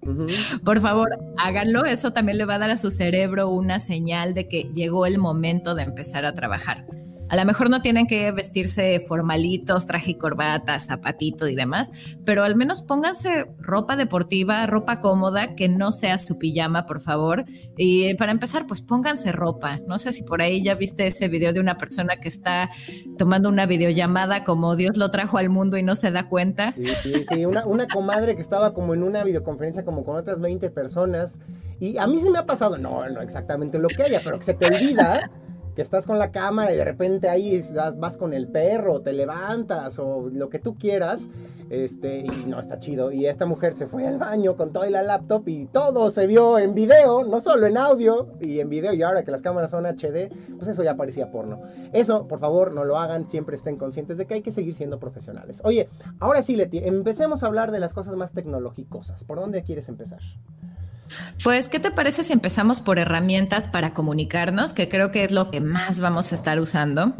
Por 0.64 0.80
favor, 0.80 1.18
háganlo. 1.36 1.84
Eso 1.84 2.12
también 2.12 2.38
le 2.38 2.44
va 2.44 2.54
a 2.54 2.58
dar 2.60 2.70
a 2.70 2.76
su 2.76 2.92
cerebro 2.92 3.48
una 3.48 3.80
señal 3.80 4.34
de 4.34 4.46
que 4.46 4.70
llegó 4.72 5.04
el 5.04 5.18
momento 5.18 5.74
de 5.74 5.82
empezar 5.82 6.24
a 6.24 6.32
trabajar. 6.32 6.86
A 7.30 7.36
lo 7.36 7.44
mejor 7.44 7.70
no 7.70 7.80
tienen 7.80 8.08
que 8.08 8.32
vestirse 8.32 8.98
formalitos, 8.98 9.86
traje 9.86 10.10
y 10.10 10.14
corbata, 10.16 10.80
zapatito 10.80 11.46
y 11.46 11.54
demás, 11.54 11.88
pero 12.24 12.42
al 12.42 12.56
menos 12.56 12.82
pónganse 12.82 13.46
ropa 13.58 13.94
deportiva, 13.94 14.66
ropa 14.66 15.00
cómoda, 15.00 15.54
que 15.54 15.68
no 15.68 15.92
sea 15.92 16.18
su 16.18 16.38
pijama, 16.38 16.86
por 16.86 16.98
favor. 16.98 17.44
Y 17.76 18.14
para 18.14 18.32
empezar, 18.32 18.66
pues 18.66 18.82
pónganse 18.82 19.30
ropa. 19.30 19.78
No 19.86 20.00
sé 20.00 20.12
si 20.12 20.24
por 20.24 20.42
ahí 20.42 20.60
ya 20.60 20.74
viste 20.74 21.06
ese 21.06 21.28
video 21.28 21.52
de 21.52 21.60
una 21.60 21.78
persona 21.78 22.16
que 22.16 22.28
está 22.28 22.68
tomando 23.16 23.48
una 23.48 23.64
videollamada 23.64 24.42
como 24.42 24.74
Dios 24.74 24.96
lo 24.96 25.12
trajo 25.12 25.38
al 25.38 25.50
mundo 25.50 25.76
y 25.76 25.84
no 25.84 25.94
se 25.94 26.10
da 26.10 26.28
cuenta. 26.28 26.72
Sí, 26.72 26.84
sí, 26.86 27.24
sí. 27.28 27.44
Una, 27.46 27.86
comadre 27.86 28.34
que 28.34 28.42
estaba 28.42 28.74
como 28.74 28.92
en 28.92 29.04
una 29.04 29.22
videoconferencia 29.22 29.84
como 29.84 30.04
con 30.04 30.16
otras 30.16 30.40
20 30.40 30.68
personas. 30.70 31.38
Y 31.78 31.96
a 31.96 32.08
mí 32.08 32.20
se 32.20 32.28
me 32.28 32.38
ha 32.38 32.46
pasado, 32.46 32.76
no, 32.76 33.08
no 33.08 33.22
exactamente 33.22 33.78
lo 33.78 33.86
que 33.86 34.02
haya, 34.02 34.20
pero 34.24 34.38
que 34.38 34.44
se 34.44 34.54
te 34.54 34.66
olvida 34.66 35.30
estás 35.82 36.06
con 36.06 36.18
la 36.18 36.30
cámara 36.30 36.72
y 36.72 36.76
de 36.76 36.84
repente 36.84 37.28
ahí 37.28 37.60
vas, 37.96 38.16
con 38.16 38.32
el 38.32 38.48
perro, 38.48 39.00
te 39.00 39.12
levantas 39.12 39.98
o 39.98 40.28
lo 40.32 40.48
que 40.48 40.58
tú 40.58 40.76
quieras, 40.76 41.28
este, 41.70 42.20
y 42.20 42.44
no 42.46 42.58
está 42.58 42.78
chido. 42.78 43.12
Y 43.12 43.26
esta 43.26 43.46
mujer 43.46 43.74
se 43.74 43.86
fue 43.86 44.06
al 44.06 44.18
baño 44.18 44.56
con 44.56 44.72
toda 44.72 44.90
la 44.90 45.02
laptop 45.02 45.48
y 45.48 45.66
todo 45.66 46.10
se 46.10 46.26
vio 46.26 46.58
en 46.58 46.74
video, 46.74 47.24
no 47.24 47.40
solo 47.40 47.66
en 47.66 47.76
audio 47.76 48.28
y 48.40 48.60
en 48.60 48.68
video, 48.68 48.92
y 48.92 49.02
ahora 49.02 49.24
que 49.24 49.30
las 49.30 49.42
cámaras 49.42 49.70
son 49.70 49.86
HD, 49.86 50.30
pues 50.56 50.68
eso 50.68 50.82
ya 50.82 50.96
parecía 50.96 51.30
porno. 51.30 51.60
Eso, 51.92 52.26
por 52.26 52.40
favor, 52.40 52.72
no 52.72 52.84
lo 52.84 52.98
hagan, 52.98 53.28
siempre 53.28 53.56
estén 53.56 53.76
conscientes 53.76 54.18
de 54.18 54.26
que 54.26 54.34
hay 54.34 54.42
que 54.42 54.52
seguir 54.52 54.74
siendo 54.74 54.98
profesionales. 54.98 55.60
Oye, 55.64 55.88
ahora 56.18 56.42
sí, 56.42 56.56
Leti, 56.56 56.78
empecemos 56.78 57.42
a 57.42 57.46
hablar 57.46 57.70
de 57.70 57.80
las 57.80 57.94
cosas 57.94 58.16
más 58.16 58.32
tecnológicas. 58.32 59.24
¿Por 59.24 59.38
dónde 59.38 59.62
quieres 59.62 59.88
empezar? 59.88 60.20
Pues, 61.42 61.68
¿qué 61.68 61.80
te 61.80 61.90
parece 61.90 62.24
si 62.24 62.32
empezamos 62.32 62.80
por 62.80 62.98
herramientas 62.98 63.68
para 63.68 63.94
comunicarnos? 63.94 64.72
Que 64.72 64.88
creo 64.88 65.10
que 65.10 65.24
es 65.24 65.32
lo 65.32 65.50
que 65.50 65.60
más 65.60 66.00
vamos 66.00 66.32
a 66.32 66.34
estar 66.34 66.60
usando. 66.60 67.14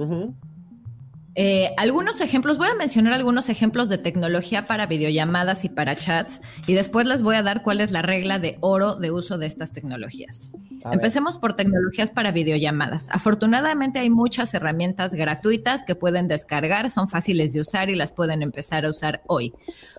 Eh, 1.37 1.73
algunos 1.77 2.21
ejemplos, 2.21 2.59
voy 2.59 2.69
a 2.69 2.75
mencionar 2.75 3.13
algunos 3.13 3.49
ejemplos 3.49 3.89
de 3.89 3.99
tecnología 3.99 4.67
para 4.67 4.87
videollamadas 4.87 5.65
y 5.65 5.69
para 5.69 5.95
chats 5.95 6.41
y 6.67 6.75
después 6.75 7.07
les 7.07 7.23
voy 7.23 7.37
a 7.37 7.43
dar 7.43 7.63
cuál 7.63 7.81
es 7.81 7.93
la 7.93 8.03
regla 8.03 8.41
de 8.41 8.59
oro 8.61 8.97
de 8.97 9.13
uso 9.13 9.39
de 9.39 9.47
estas 9.47 9.73
tecnologías. 9.73 10.51
Empecemos 10.91 11.39
por 11.39 11.55
tecnologías 11.55 12.11
para 12.11 12.33
videollamadas. 12.33 13.09
Afortunadamente 13.11 14.01
hay 14.01 14.11
muchas 14.11 14.53
herramientas 14.55 15.15
gratuitas 15.15 15.85
que 15.85 15.95
pueden 15.95 16.27
descargar, 16.27 16.91
son 16.91 17.09
fáciles 17.09 17.53
de 17.53 17.61
usar 17.61 17.91
y 17.91 17.95
las 17.95 18.13
pueden 18.13 18.43
empezar 18.43 18.85
a 18.85 18.91
usar 18.91 19.23
hoy. 19.27 19.55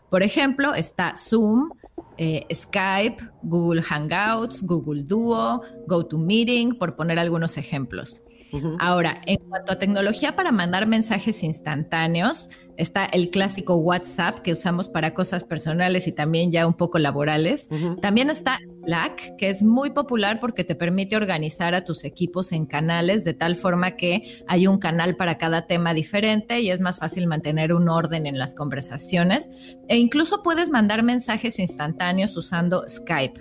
Por 0.09 0.23
ejemplo, 0.23 0.75
está 0.75 1.13
Zoom, 1.15 1.71
eh, 2.17 2.45
Skype, 2.53 3.17
Google 3.43 3.81
Hangouts, 3.81 4.61
Google 4.63 5.03
Duo, 5.03 5.61
GoToMeeting, 5.87 6.77
por 6.77 6.95
poner 6.95 7.19
algunos 7.19 7.57
ejemplos. 7.57 8.23
Ahora, 8.79 9.21
en 9.25 9.37
cuanto 9.47 9.71
a 9.71 9.79
tecnología 9.79 10.35
para 10.35 10.51
mandar 10.51 10.85
mensajes 10.85 11.41
instantáneos, 11.41 12.47
está 12.81 13.05
el 13.05 13.29
clásico 13.29 13.75
WhatsApp 13.75 14.39
que 14.39 14.53
usamos 14.53 14.89
para 14.89 15.13
cosas 15.13 15.43
personales 15.43 16.07
y 16.07 16.11
también 16.11 16.51
ya 16.51 16.65
un 16.65 16.73
poco 16.73 16.97
laborales. 16.97 17.69
También 18.01 18.29
está 18.31 18.59
Slack, 18.83 19.35
que 19.37 19.49
es 19.49 19.61
muy 19.61 19.91
popular 19.91 20.39
porque 20.39 20.63
te 20.63 20.73
permite 20.73 21.15
organizar 21.15 21.75
a 21.75 21.85
tus 21.85 22.03
equipos 22.03 22.51
en 22.51 22.65
canales 22.65 23.23
de 23.23 23.35
tal 23.35 23.55
forma 23.55 23.91
que 23.91 24.43
hay 24.47 24.65
un 24.65 24.79
canal 24.79 25.15
para 25.15 25.37
cada 25.37 25.67
tema 25.67 25.93
diferente 25.93 26.59
y 26.61 26.71
es 26.71 26.79
más 26.79 26.97
fácil 26.97 27.27
mantener 27.27 27.71
un 27.71 27.87
orden 27.87 28.25
en 28.25 28.39
las 28.39 28.55
conversaciones. 28.55 29.49
E 29.87 29.97
incluso 29.97 30.41
puedes 30.41 30.71
mandar 30.71 31.03
mensajes 31.03 31.59
instantáneos 31.59 32.35
usando 32.35 32.83
Skype. 32.87 33.39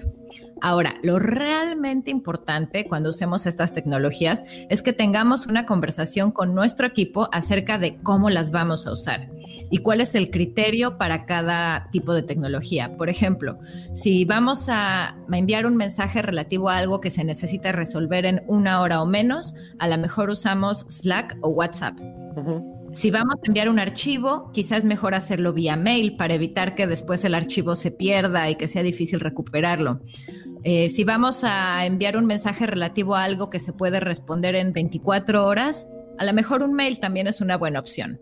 Ahora, 0.60 0.96
lo 1.02 1.18
realmente 1.18 2.10
importante 2.10 2.86
cuando 2.86 3.10
usemos 3.10 3.46
estas 3.46 3.72
tecnologías 3.72 4.42
es 4.68 4.82
que 4.82 4.92
tengamos 4.92 5.46
una 5.46 5.66
conversación 5.66 6.32
con 6.32 6.54
nuestro 6.54 6.86
equipo 6.86 7.28
acerca 7.32 7.78
de 7.78 7.96
cómo 8.02 8.30
las 8.30 8.50
vamos 8.50 8.86
a 8.86 8.92
usar 8.92 9.30
y 9.70 9.78
cuál 9.78 10.00
es 10.00 10.14
el 10.14 10.30
criterio 10.30 10.98
para 10.98 11.26
cada 11.26 11.88
tipo 11.90 12.12
de 12.12 12.22
tecnología. 12.22 12.96
Por 12.96 13.08
ejemplo, 13.08 13.58
si 13.94 14.24
vamos 14.24 14.68
a 14.68 15.16
enviar 15.32 15.66
un 15.66 15.76
mensaje 15.76 16.22
relativo 16.22 16.68
a 16.68 16.78
algo 16.78 17.00
que 17.00 17.10
se 17.10 17.24
necesita 17.24 17.72
resolver 17.72 18.26
en 18.26 18.42
una 18.46 18.80
hora 18.80 19.02
o 19.02 19.06
menos, 19.06 19.54
a 19.78 19.88
lo 19.88 19.98
mejor 19.98 20.30
usamos 20.30 20.86
Slack 20.88 21.36
o 21.40 21.50
WhatsApp. 21.50 21.98
Si 22.92 23.10
vamos 23.10 23.36
a 23.36 23.46
enviar 23.46 23.68
un 23.68 23.78
archivo, 23.78 24.50
quizás 24.52 24.78
es 24.78 24.84
mejor 24.84 25.14
hacerlo 25.14 25.52
vía 25.52 25.76
mail 25.76 26.16
para 26.16 26.34
evitar 26.34 26.74
que 26.74 26.86
después 26.86 27.24
el 27.24 27.34
archivo 27.34 27.76
se 27.76 27.92
pierda 27.92 28.50
y 28.50 28.56
que 28.56 28.66
sea 28.66 28.82
difícil 28.82 29.20
recuperarlo. 29.20 30.00
Eh, 30.62 30.90
si 30.90 31.04
vamos 31.04 31.42
a 31.42 31.86
enviar 31.86 32.16
un 32.16 32.26
mensaje 32.26 32.66
relativo 32.66 33.14
a 33.14 33.24
algo 33.24 33.48
que 33.48 33.58
se 33.58 33.72
puede 33.72 33.98
responder 33.98 34.54
en 34.56 34.72
24 34.72 35.46
horas, 35.46 35.88
a 36.18 36.24
lo 36.24 36.34
mejor 36.34 36.62
un 36.62 36.74
mail 36.74 37.00
también 37.00 37.26
es 37.26 37.40
una 37.40 37.56
buena 37.56 37.80
opción. 37.80 38.20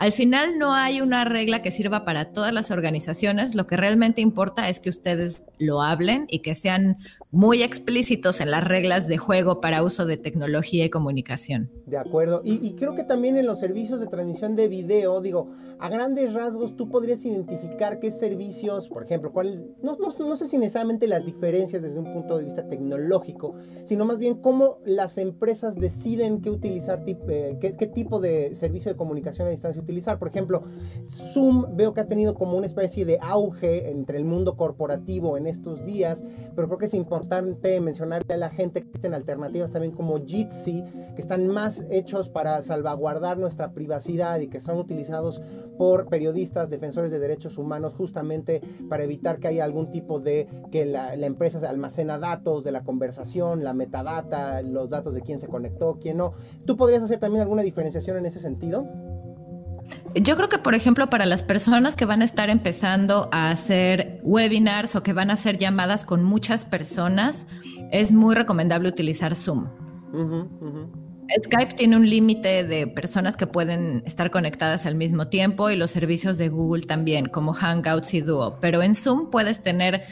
Al 0.00 0.12
final 0.12 0.58
no 0.58 0.74
hay 0.74 1.02
una 1.02 1.24
regla 1.24 1.60
que 1.60 1.70
sirva 1.70 2.06
para 2.06 2.32
todas 2.32 2.54
las 2.54 2.70
organizaciones, 2.70 3.54
lo 3.54 3.66
que 3.66 3.76
realmente 3.76 4.22
importa 4.22 4.68
es 4.70 4.80
que 4.80 4.88
ustedes 4.88 5.44
lo 5.58 5.82
hablen 5.82 6.26
y 6.30 6.38
que 6.38 6.54
sean 6.54 6.96
muy 7.30 7.62
explícitos 7.62 8.40
en 8.40 8.50
las 8.50 8.64
reglas 8.64 9.08
de 9.08 9.18
juego 9.18 9.60
para 9.60 9.82
uso 9.82 10.06
de 10.06 10.16
tecnología 10.16 10.86
y 10.86 10.90
comunicación. 10.90 11.70
De 11.84 11.98
acuerdo. 11.98 12.40
Y, 12.42 12.72
creo 12.76 12.94
que 12.94 13.04
también 13.04 13.36
en 13.36 13.44
los 13.44 13.60
servicios 13.60 14.00
de 14.00 14.06
transmisión 14.06 14.56
de 14.56 14.68
video, 14.68 15.20
digo, 15.20 15.50
a 15.80 15.88
grandes 15.88 16.34
rasgos 16.34 16.76
tú 16.76 16.90
podrías 16.90 17.24
identificar 17.24 18.00
qué 18.00 18.10
servicios, 18.10 18.88
por 18.88 19.02
ejemplo, 19.02 19.32
cuál, 19.32 19.74
no, 19.82 19.96
no, 19.96 20.36
sé 20.36 20.46
si 20.46 20.58
necesariamente 20.58 21.08
las 21.08 21.24
diferencias 21.24 21.82
desde 21.82 21.98
un 21.98 22.12
punto 22.12 22.36
de 22.36 22.44
vista 22.44 22.68
tecnológico, 22.68 23.54
sino 23.84 24.04
más 24.04 24.18
bien 24.18 24.34
cómo 24.34 24.76
las 24.84 25.16
empresas 25.16 25.76
deciden 25.76 26.42
qué 26.42 26.50
utilizar, 26.50 27.02
eh, 27.06 27.56
qué, 27.60 27.76
qué 27.76 27.86
tipo 27.86 28.20
de 28.20 28.54
servicio 28.54 28.92
de 28.92 28.96
comunicación 28.98 29.48
a 29.48 29.50
distancia 29.50 29.80
utilizar. 29.80 30.18
Por 30.18 30.28
ejemplo, 30.28 30.64
Zoom 31.06 31.74
veo 31.74 31.94
que 31.94 32.02
ha 32.02 32.08
tenido 32.08 32.34
como 32.34 32.58
una 32.58 32.66
especie 32.66 33.06
de 33.06 33.18
auge 33.22 33.90
entre 33.90 34.18
el 34.18 34.26
mundo 34.26 34.58
corporativo 34.58 35.38
en 35.38 35.46
estos 35.46 35.86
días, 35.86 36.22
pero 36.54 36.68
creo 36.68 36.78
que 36.78 36.86
es 36.86 36.94
importante 36.94 37.80
mencionarle 37.80 38.34
a 38.34 38.36
la 38.36 38.50
gente 38.50 38.82
que 38.82 38.88
existen 38.88 39.14
alternativas 39.14 39.72
también 39.72 39.94
como 39.94 40.18
Jitsi, 40.26 40.84
que 41.14 41.22
están 41.22 41.48
más 41.48 41.86
hechos 41.88 42.28
para 42.28 42.60
salvaguardar 42.60 43.38
nuestra 43.38 43.72
privacidad 43.72 44.40
y 44.40 44.48
que 44.48 44.60
son 44.60 44.76
utilizados 44.76 45.40
por 45.80 46.10
periodistas, 46.10 46.68
defensores 46.68 47.10
de 47.10 47.18
derechos 47.18 47.56
humanos, 47.56 47.94
justamente 47.96 48.60
para 48.90 49.02
evitar 49.02 49.38
que 49.38 49.48
haya 49.48 49.64
algún 49.64 49.90
tipo 49.90 50.20
de 50.20 50.46
que 50.70 50.84
la, 50.84 51.16
la 51.16 51.24
empresa 51.24 51.58
almacena 51.66 52.18
datos 52.18 52.64
de 52.64 52.70
la 52.70 52.84
conversación, 52.84 53.64
la 53.64 53.72
metadata, 53.72 54.60
los 54.60 54.90
datos 54.90 55.14
de 55.14 55.22
quién 55.22 55.40
se 55.40 55.48
conectó, 55.48 55.96
quién 55.98 56.18
no. 56.18 56.34
¿Tú 56.66 56.76
podrías 56.76 57.02
hacer 57.02 57.18
también 57.18 57.40
alguna 57.40 57.62
diferenciación 57.62 58.18
en 58.18 58.26
ese 58.26 58.40
sentido? 58.40 58.86
Yo 60.14 60.36
creo 60.36 60.50
que, 60.50 60.58
por 60.58 60.74
ejemplo, 60.74 61.08
para 61.08 61.24
las 61.24 61.42
personas 61.42 61.96
que 61.96 62.04
van 62.04 62.20
a 62.20 62.26
estar 62.26 62.50
empezando 62.50 63.30
a 63.32 63.50
hacer 63.50 64.20
webinars 64.22 64.96
o 64.96 65.02
que 65.02 65.14
van 65.14 65.30
a 65.30 65.32
hacer 65.32 65.56
llamadas 65.56 66.04
con 66.04 66.22
muchas 66.22 66.66
personas, 66.66 67.46
es 67.90 68.12
muy 68.12 68.34
recomendable 68.34 68.90
utilizar 68.90 69.34
Zoom. 69.34 69.68
Skype 71.42 71.74
tiene 71.74 71.96
un 71.96 72.08
límite 72.08 72.64
de 72.64 72.86
personas 72.86 73.36
que 73.36 73.46
pueden 73.46 74.02
estar 74.06 74.30
conectadas 74.30 74.86
al 74.86 74.94
mismo 74.94 75.28
tiempo 75.28 75.70
y 75.70 75.76
los 75.76 75.90
servicios 75.90 76.38
de 76.38 76.48
Google 76.48 76.82
también, 76.82 77.26
como 77.26 77.52
Hangouts 77.52 78.14
y 78.14 78.20
Duo. 78.20 78.58
Pero 78.60 78.82
en 78.82 78.94
Zoom 78.94 79.30
puedes 79.30 79.62
tener, 79.62 80.04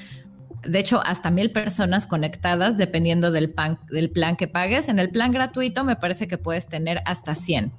de 0.64 0.78
hecho, 0.78 1.02
hasta 1.04 1.30
mil 1.30 1.50
personas 1.50 2.06
conectadas 2.06 2.76
dependiendo 2.76 3.30
del, 3.30 3.54
del 3.90 4.10
plan 4.10 4.36
que 4.36 4.48
pagues. 4.48 4.88
En 4.88 4.98
el 4.98 5.10
plan 5.10 5.32
gratuito 5.32 5.84
me 5.84 5.96
parece 5.96 6.28
que 6.28 6.38
puedes 6.38 6.66
tener 6.66 7.02
hasta 7.04 7.34
100. 7.34 7.72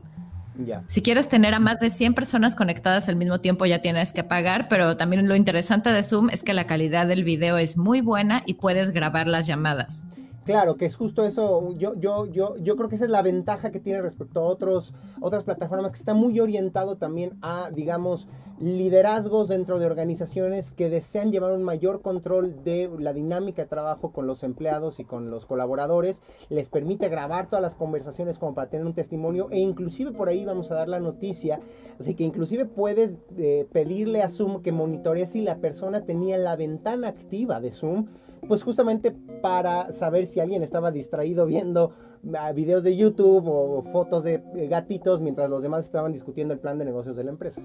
Si 0.88 1.02
quieres 1.02 1.30
tener 1.30 1.54
a 1.54 1.60
más 1.60 1.80
de 1.80 1.90
100 1.90 2.14
personas 2.14 2.54
conectadas 2.54 3.08
al 3.08 3.16
mismo 3.16 3.40
tiempo 3.40 3.66
ya 3.66 3.80
tienes 3.80 4.12
que 4.12 4.26
pagar, 4.26 4.68
pero 4.68 4.98
también 4.98 5.28
lo 5.28 5.36
interesante 5.36 5.90
de 5.90 6.04
Zoom 6.04 6.30
es 6.32 6.44
que 6.44 6.54
la 6.54 6.68
calidad 6.68 7.08
del 7.08 7.24
video 7.24 7.58
es 7.58 7.78
muy 7.78 8.02
buena 8.02 8.44
y 8.46 8.56
puedes 8.56 8.92
grabar 8.92 9.28
las 9.28 9.48
llamadas. 9.48 10.06
Claro, 10.46 10.78
que 10.78 10.86
es 10.86 10.96
justo 10.96 11.26
eso. 11.26 11.74
Yo, 11.74 11.94
yo, 11.96 12.26
yo, 12.26 12.58
yo 12.58 12.76
creo 12.76 12.90
que 12.90 12.96
esa 12.96 13.06
es 13.06 13.12
la 13.12 13.22
ventaja 13.22 13.72
que 13.72 13.80
tiene 13.80 14.02
respecto 14.02 14.40
a 14.40 14.44
otros, 14.44 14.94
otras 15.22 15.44
plataformas, 15.44 15.92
que 15.92 15.98
está 15.98 16.14
muy 16.14 16.40
orientado 16.40 16.98
también 16.98 17.38
a, 17.42 17.70
digamos, 17.72 18.28
liderazgos 18.60 19.48
dentro 19.48 19.80
de 19.80 19.86
organizaciones 19.86 20.72
que 20.72 20.90
desean 20.90 21.32
llevar 21.32 21.54
un 21.54 21.64
mayor 21.64 22.02
control 22.02 22.64
de 22.64 22.90
la 23.00 23.14
dinámica 23.14 23.62
de 23.62 23.68
trabajo 23.70 24.12
con 24.12 24.28
los 24.28 24.44
empleados 24.44 25.00
y 25.00 25.06
con 25.06 25.30
los 25.30 25.46
colaboradores. 25.46 26.22
Les 26.50 26.70
permite 26.70 27.08
grabar 27.08 27.48
todas 27.48 27.62
las 27.62 27.76
conversaciones 27.76 28.38
como 28.38 28.56
para 28.56 28.70
tener 28.70 28.86
un 28.86 28.94
testimonio 28.94 29.48
e 29.52 29.60
inclusive 29.60 30.12
por 30.12 30.28
ahí 30.28 30.44
vamos 30.44 30.72
a 30.72 30.76
dar 30.76 30.90
la 30.90 31.00
noticia 31.00 31.62
de 32.00 32.16
que 32.16 32.24
inclusive 32.24 32.66
puedes 32.66 33.18
eh, 33.38 33.66
pedirle 33.72 34.24
a 34.24 34.30
Zoom 34.30 34.62
que 34.62 34.72
monitoree 34.72 35.26
si 35.26 35.42
la 35.42 35.58
persona 35.58 36.04
tenía 36.04 36.38
la 36.38 36.56
ventana 36.58 37.08
activa 37.08 37.62
de 37.62 37.72
Zoom 37.72 38.08
pues 38.48 38.64
justamente 38.64 39.12
para 39.42 39.92
saber 39.92 40.26
si 40.26 40.40
alguien 40.40 40.64
estaba 40.64 40.92
distraído 40.92 41.46
viendo 41.46 41.94
ah, 42.38 42.52
videos 42.52 42.84
de 42.84 42.96
YouTube 42.96 43.48
o 43.48 43.84
fotos 43.92 44.24
de 44.24 44.42
eh, 44.56 44.68
gatitos 44.68 45.22
mientras 45.22 45.50
los 45.50 45.64
demás 45.64 45.86
estaban 45.86 46.12
discutiendo 46.12 46.54
el 46.54 46.60
plan 46.60 46.78
de 46.78 46.86
negocios 46.86 47.16
de 47.16 47.24
la 47.24 47.32
empresa. 47.32 47.62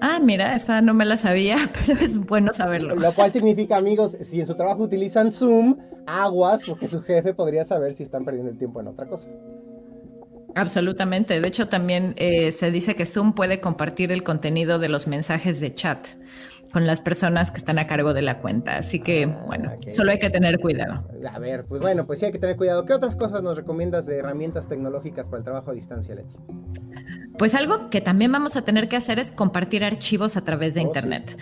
Ah, 0.00 0.20
mira, 0.20 0.54
esa 0.54 0.80
no 0.80 0.94
me 0.94 1.04
la 1.04 1.16
sabía, 1.16 1.56
pero 1.86 1.98
es 2.00 2.18
bueno 2.18 2.52
saberlo. 2.52 2.94
Lo 2.94 3.12
cual 3.12 3.32
significa, 3.32 3.76
amigos, 3.76 4.16
si 4.22 4.40
en 4.40 4.46
su 4.46 4.54
trabajo 4.54 4.82
utilizan 4.82 5.32
Zoom, 5.32 5.76
aguas, 6.06 6.62
porque 6.64 6.86
su 6.86 7.02
jefe 7.02 7.34
podría 7.34 7.64
saber 7.64 7.94
si 7.94 8.04
están 8.04 8.24
perdiendo 8.24 8.50
el 8.50 8.58
tiempo 8.58 8.80
en 8.80 8.88
otra 8.88 9.06
cosa. 9.06 9.28
Absolutamente. 10.54 11.40
De 11.40 11.48
hecho, 11.48 11.68
también 11.68 12.14
eh, 12.16 12.52
se 12.52 12.70
dice 12.70 12.94
que 12.94 13.06
Zoom 13.06 13.32
puede 13.32 13.60
compartir 13.60 14.10
el 14.10 14.22
contenido 14.22 14.78
de 14.78 14.88
los 14.88 15.06
mensajes 15.06 15.60
de 15.60 15.74
chat 15.74 16.08
con 16.72 16.86
las 16.86 17.00
personas 17.00 17.50
que 17.50 17.58
están 17.58 17.78
a 17.78 17.86
cargo 17.86 18.14
de 18.14 18.22
la 18.22 18.38
cuenta. 18.40 18.76
Así 18.76 19.00
que, 19.00 19.24
ah, 19.24 19.44
bueno, 19.46 19.72
solo 19.88 20.12
hay 20.12 20.18
que 20.18 20.30
tener 20.30 20.58
cuidado. 20.58 21.04
A 21.30 21.38
ver, 21.38 21.64
pues 21.64 21.80
bueno, 21.80 22.06
pues 22.06 22.20
sí 22.20 22.26
hay 22.26 22.32
que 22.32 22.38
tener 22.38 22.56
cuidado. 22.56 22.84
¿Qué 22.84 22.92
otras 22.92 23.16
cosas 23.16 23.42
nos 23.42 23.56
recomiendas 23.56 24.06
de 24.06 24.18
herramientas 24.18 24.68
tecnológicas 24.68 25.28
para 25.28 25.38
el 25.38 25.44
trabajo 25.44 25.70
a 25.70 25.74
distancia, 25.74 26.14
Leti? 26.14 26.36
Pues 27.38 27.54
algo 27.54 27.88
que 27.90 28.00
también 28.00 28.32
vamos 28.32 28.56
a 28.56 28.62
tener 28.62 28.88
que 28.88 28.96
hacer 28.96 29.18
es 29.18 29.30
compartir 29.30 29.84
archivos 29.84 30.36
a 30.36 30.44
través 30.44 30.74
de 30.74 30.80
oh, 30.80 30.84
Internet. 30.84 31.38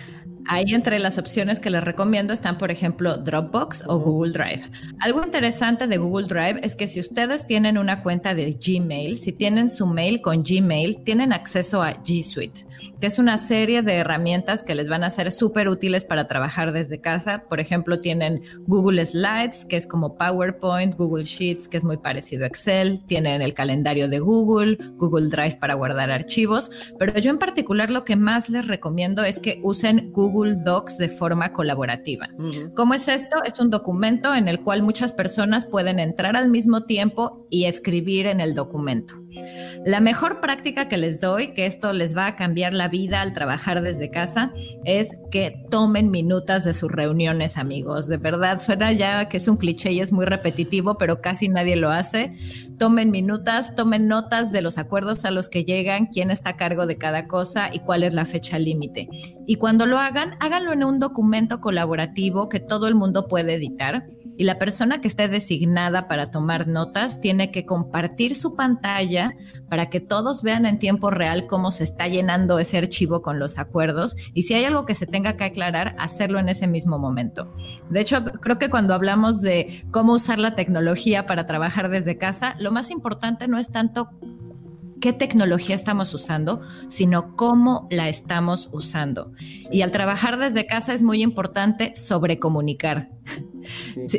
Ahí 0.49 0.73
entre 0.73 0.97
las 0.99 1.17
opciones 1.17 1.59
que 1.59 1.69
les 1.69 1.83
recomiendo 1.83 2.33
están, 2.33 2.57
por 2.57 2.71
ejemplo, 2.71 3.17
Dropbox 3.17 3.83
o 3.85 3.99
Google 3.99 4.31
Drive. 4.31 4.63
Algo 5.01 5.21
interesante 5.21 5.87
de 5.87 5.97
Google 5.97 6.27
Drive 6.27 6.61
es 6.63 6.77
que 6.77 6.87
si 6.87 7.01
ustedes 7.01 7.45
tienen 7.45 7.77
una 7.77 8.01
cuenta 8.01 8.33
de 8.33 8.51
Gmail, 8.51 9.17
si 9.17 9.33
tienen 9.33 9.69
su 9.69 9.85
mail 9.85 10.21
con 10.21 10.43
Gmail, 10.43 11.03
tienen 11.03 11.33
acceso 11.33 11.83
a 11.83 11.95
G 12.01 12.23
Suite, 12.23 12.65
que 13.01 13.07
es 13.07 13.19
una 13.19 13.37
serie 13.37 13.81
de 13.81 13.95
herramientas 13.95 14.63
que 14.63 14.73
les 14.73 14.87
van 14.87 15.03
a 15.03 15.09
ser 15.09 15.33
súper 15.33 15.67
útiles 15.67 16.05
para 16.05 16.29
trabajar 16.29 16.71
desde 16.71 17.01
casa. 17.01 17.43
Por 17.49 17.59
ejemplo, 17.59 17.99
tienen 17.99 18.41
Google 18.67 19.05
Slides, 19.05 19.65
que 19.65 19.75
es 19.75 19.85
como 19.85 20.17
PowerPoint, 20.17 20.95
Google 20.95 21.25
Sheets, 21.25 21.67
que 21.67 21.75
es 21.75 21.83
muy 21.83 21.97
parecido 21.97 22.45
a 22.45 22.47
Excel, 22.47 23.03
tienen 23.05 23.41
el 23.41 23.53
calendario 23.53 24.07
de 24.07 24.19
Google, 24.19 24.77
Google 24.95 25.27
Drive 25.27 25.57
para 25.59 25.73
guardar 25.73 26.09
archivos, 26.09 26.71
pero 26.97 27.19
yo 27.19 27.31
en 27.31 27.37
particular 27.37 27.91
lo 27.91 28.05
que 28.05 28.15
más 28.15 28.49
les 28.49 28.65
recomiendo 28.65 29.25
es 29.25 29.39
que 29.39 29.59
usen 29.61 30.11
Google 30.13 30.36
Google 30.37 30.57
Docs 30.57 30.99
de 30.99 31.09
forma 31.09 31.51
colaborativa. 31.51 32.29
¿Cómo 32.75 32.93
es 32.93 33.07
esto? 33.07 33.37
Es 33.43 33.59
un 33.59 33.71
documento 33.71 34.35
en 34.35 34.47
el 34.47 34.61
cual 34.61 34.83
muchas 34.83 35.11
personas 35.11 35.65
pueden 35.65 35.97
entrar 35.97 36.35
al 36.35 36.49
mismo 36.49 36.83
tiempo 36.83 37.47
y 37.49 37.65
escribir 37.65 38.27
en 38.27 38.39
el 38.39 38.53
documento. 38.53 39.15
La 39.85 39.99
mejor 39.99 40.41
práctica 40.41 40.89
que 40.89 40.97
les 40.97 41.21
doy, 41.21 41.53
que 41.53 41.65
esto 41.65 41.93
les 41.93 42.15
va 42.15 42.27
a 42.27 42.35
cambiar 42.35 42.73
la 42.73 42.87
vida 42.87 43.21
al 43.21 43.33
trabajar 43.33 43.81
desde 43.81 44.09
casa, 44.09 44.51
es 44.83 45.17
que 45.31 45.63
tomen 45.69 46.11
minutas 46.11 46.63
de 46.63 46.73
sus 46.73 46.91
reuniones, 46.91 47.57
amigos. 47.57 48.07
De 48.07 48.17
verdad, 48.17 48.59
suena 48.59 48.91
ya 48.91 49.29
que 49.29 49.37
es 49.37 49.47
un 49.47 49.57
cliché 49.57 49.91
y 49.91 49.99
es 50.01 50.11
muy 50.11 50.25
repetitivo, 50.25 50.97
pero 50.97 51.21
casi 51.21 51.49
nadie 51.49 51.75
lo 51.75 51.89
hace. 51.89 52.35
Tomen 52.77 53.11
minutas, 53.11 53.75
tomen 53.75 54.07
notas 54.07 54.51
de 54.51 54.61
los 54.61 54.77
acuerdos 54.77 55.25
a 55.25 55.31
los 55.31 55.49
que 55.49 55.65
llegan, 55.65 56.07
quién 56.07 56.31
está 56.31 56.51
a 56.51 56.57
cargo 56.57 56.85
de 56.85 56.97
cada 56.97 57.27
cosa 57.27 57.69
y 57.71 57.79
cuál 57.79 58.03
es 58.03 58.13
la 58.13 58.25
fecha 58.25 58.59
límite. 58.59 59.07
Y 59.45 59.55
cuando 59.55 59.85
lo 59.85 59.99
hagan, 59.99 60.26
háganlo 60.39 60.73
en 60.73 60.83
un 60.83 60.99
documento 60.99 61.61
colaborativo 61.61 62.49
que 62.49 62.59
todo 62.59 62.87
el 62.87 62.95
mundo 62.95 63.27
puede 63.27 63.53
editar 63.53 64.07
y 64.37 64.43
la 64.43 64.59
persona 64.59 65.01
que 65.01 65.07
esté 65.07 65.27
designada 65.27 66.07
para 66.07 66.29
tomar 66.29 66.67
notas 66.67 67.19
tiene 67.19 67.51
que 67.51 67.65
compartir 67.65 68.35
su 68.35 68.55
pantalla 68.55 69.33
para 69.67 69.89
que 69.89 69.99
todos 69.99 70.43
vean 70.43 70.65
en 70.65 70.77
tiempo 70.77 71.09
real 71.09 71.47
cómo 71.47 71.71
se 71.71 71.83
está 71.83 72.07
llenando 72.07 72.59
ese 72.59 72.77
archivo 72.77 73.21
con 73.21 73.39
los 73.39 73.57
acuerdos 73.57 74.15
y 74.33 74.43
si 74.43 74.53
hay 74.53 74.65
algo 74.65 74.85
que 74.85 74.95
se 74.95 75.07
tenga 75.07 75.35
que 75.37 75.45
aclarar, 75.45 75.95
hacerlo 75.97 76.39
en 76.39 76.49
ese 76.49 76.67
mismo 76.67 76.99
momento. 76.99 77.51
De 77.89 77.99
hecho, 77.99 78.23
creo 78.23 78.59
que 78.59 78.69
cuando 78.69 78.93
hablamos 78.93 79.41
de 79.41 79.83
cómo 79.91 80.13
usar 80.13 80.37
la 80.37 80.53
tecnología 80.53 81.25
para 81.25 81.47
trabajar 81.47 81.89
desde 81.89 82.17
casa, 82.17 82.55
lo 82.59 82.71
más 82.71 82.91
importante 82.91 83.47
no 83.47 83.57
es 83.57 83.69
tanto 83.69 84.09
qué 84.99 85.13
tecnología 85.13 85.75
estamos 85.75 86.13
usando, 86.13 86.61
sino 86.89 87.35
cómo 87.35 87.87
la 87.91 88.09
estamos 88.09 88.69
usando. 88.71 89.31
Y 89.71 89.81
al 89.81 89.91
trabajar 89.91 90.37
desde 90.37 90.65
casa 90.65 90.93
es 90.93 91.01
muy 91.01 91.21
importante 91.21 91.95
sobrecomunicar. 91.95 93.16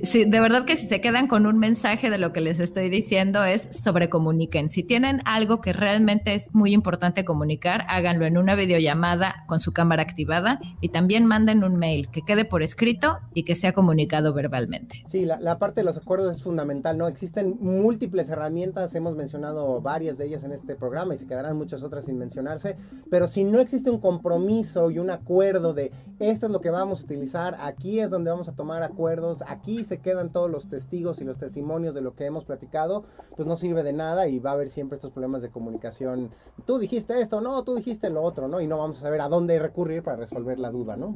Sí. 0.04 0.24
de 0.24 0.40
verdad 0.40 0.64
que 0.64 0.76
si 0.76 0.86
se 0.86 1.00
quedan 1.00 1.26
con 1.26 1.46
un 1.46 1.58
mensaje 1.58 2.10
de 2.10 2.18
lo 2.18 2.32
que 2.32 2.40
les 2.40 2.60
estoy 2.60 2.90
diciendo 2.90 3.44
es 3.44 3.68
sobrecomuniquen. 3.70 4.68
Si 4.68 4.82
tienen 4.82 5.22
algo 5.24 5.60
que 5.60 5.72
realmente 5.72 6.34
es 6.34 6.52
muy 6.54 6.72
importante 6.72 7.24
comunicar, 7.24 7.84
háganlo 7.88 8.26
en 8.26 8.36
una 8.36 8.54
videollamada 8.54 9.44
con 9.46 9.60
su 9.60 9.72
cámara 9.72 10.02
activada 10.02 10.60
y 10.80 10.90
también 10.90 11.26
manden 11.26 11.64
un 11.64 11.76
mail 11.76 12.08
que 12.10 12.22
quede 12.22 12.44
por 12.44 12.62
escrito 12.62 13.18
y 13.32 13.44
que 13.44 13.54
sea 13.54 13.72
comunicado 13.72 14.34
verbalmente. 14.34 15.02
Sí, 15.06 15.24
la, 15.24 15.40
la 15.40 15.58
parte 15.58 15.80
de 15.80 15.84
los 15.84 15.96
acuerdos 15.96 16.36
es 16.36 16.42
fundamental, 16.42 16.98
¿no? 16.98 17.08
Existen 17.08 17.56
múltiples 17.60 18.28
herramientas, 18.28 18.94
hemos 18.94 19.16
mencionado 19.16 19.80
varias 19.80 20.18
de 20.18 20.26
ellas 20.26 20.44
en 20.44 20.52
este 20.52 20.74
programa 20.74 21.14
y 21.14 21.18
se 21.18 21.26
quedarán 21.26 21.56
muchas 21.56 21.82
otras 21.82 22.04
sin 22.04 22.18
mencionarse, 22.18 22.76
pero 23.10 23.28
si 23.28 23.44
no 23.44 23.60
existe 23.60 23.90
un 23.90 24.00
compromiso 24.00 24.90
y 24.90 24.98
un 24.98 25.10
acuerdo 25.10 25.72
de 25.72 25.92
esto 26.18 26.46
es 26.46 26.52
lo 26.52 26.60
que 26.60 26.70
vamos 26.70 27.00
a 27.00 27.04
utilizar, 27.04 27.56
aquí 27.60 28.00
es 28.00 28.10
donde 28.10 28.30
vamos 28.30 28.48
a 28.48 28.52
tomar 28.52 28.82
acuerdos, 28.82 28.97
aquí 29.46 29.84
se 29.84 30.00
quedan 30.00 30.32
todos 30.32 30.50
los 30.50 30.68
testigos 30.68 31.20
y 31.20 31.24
los 31.24 31.38
testimonios 31.38 31.94
de 31.94 32.00
lo 32.00 32.14
que 32.14 32.26
hemos 32.26 32.44
platicado, 32.44 33.04
pues 33.36 33.46
no 33.46 33.56
sirve 33.56 33.82
de 33.82 33.92
nada 33.92 34.26
y 34.28 34.38
va 34.38 34.50
a 34.50 34.52
haber 34.54 34.70
siempre 34.70 34.96
estos 34.96 35.12
problemas 35.12 35.42
de 35.42 35.50
comunicación. 35.50 36.30
Tú 36.66 36.78
dijiste 36.78 37.20
esto, 37.20 37.40
no, 37.40 37.62
tú 37.62 37.76
dijiste 37.76 38.10
lo 38.10 38.22
otro, 38.22 38.48
¿no? 38.48 38.60
Y 38.60 38.66
no 38.66 38.78
vamos 38.78 38.98
a 38.98 39.02
saber 39.02 39.20
a 39.20 39.28
dónde 39.28 39.58
recurrir 39.58 40.02
para 40.02 40.16
resolver 40.16 40.58
la 40.58 40.70
duda, 40.70 40.96
¿no? 40.96 41.14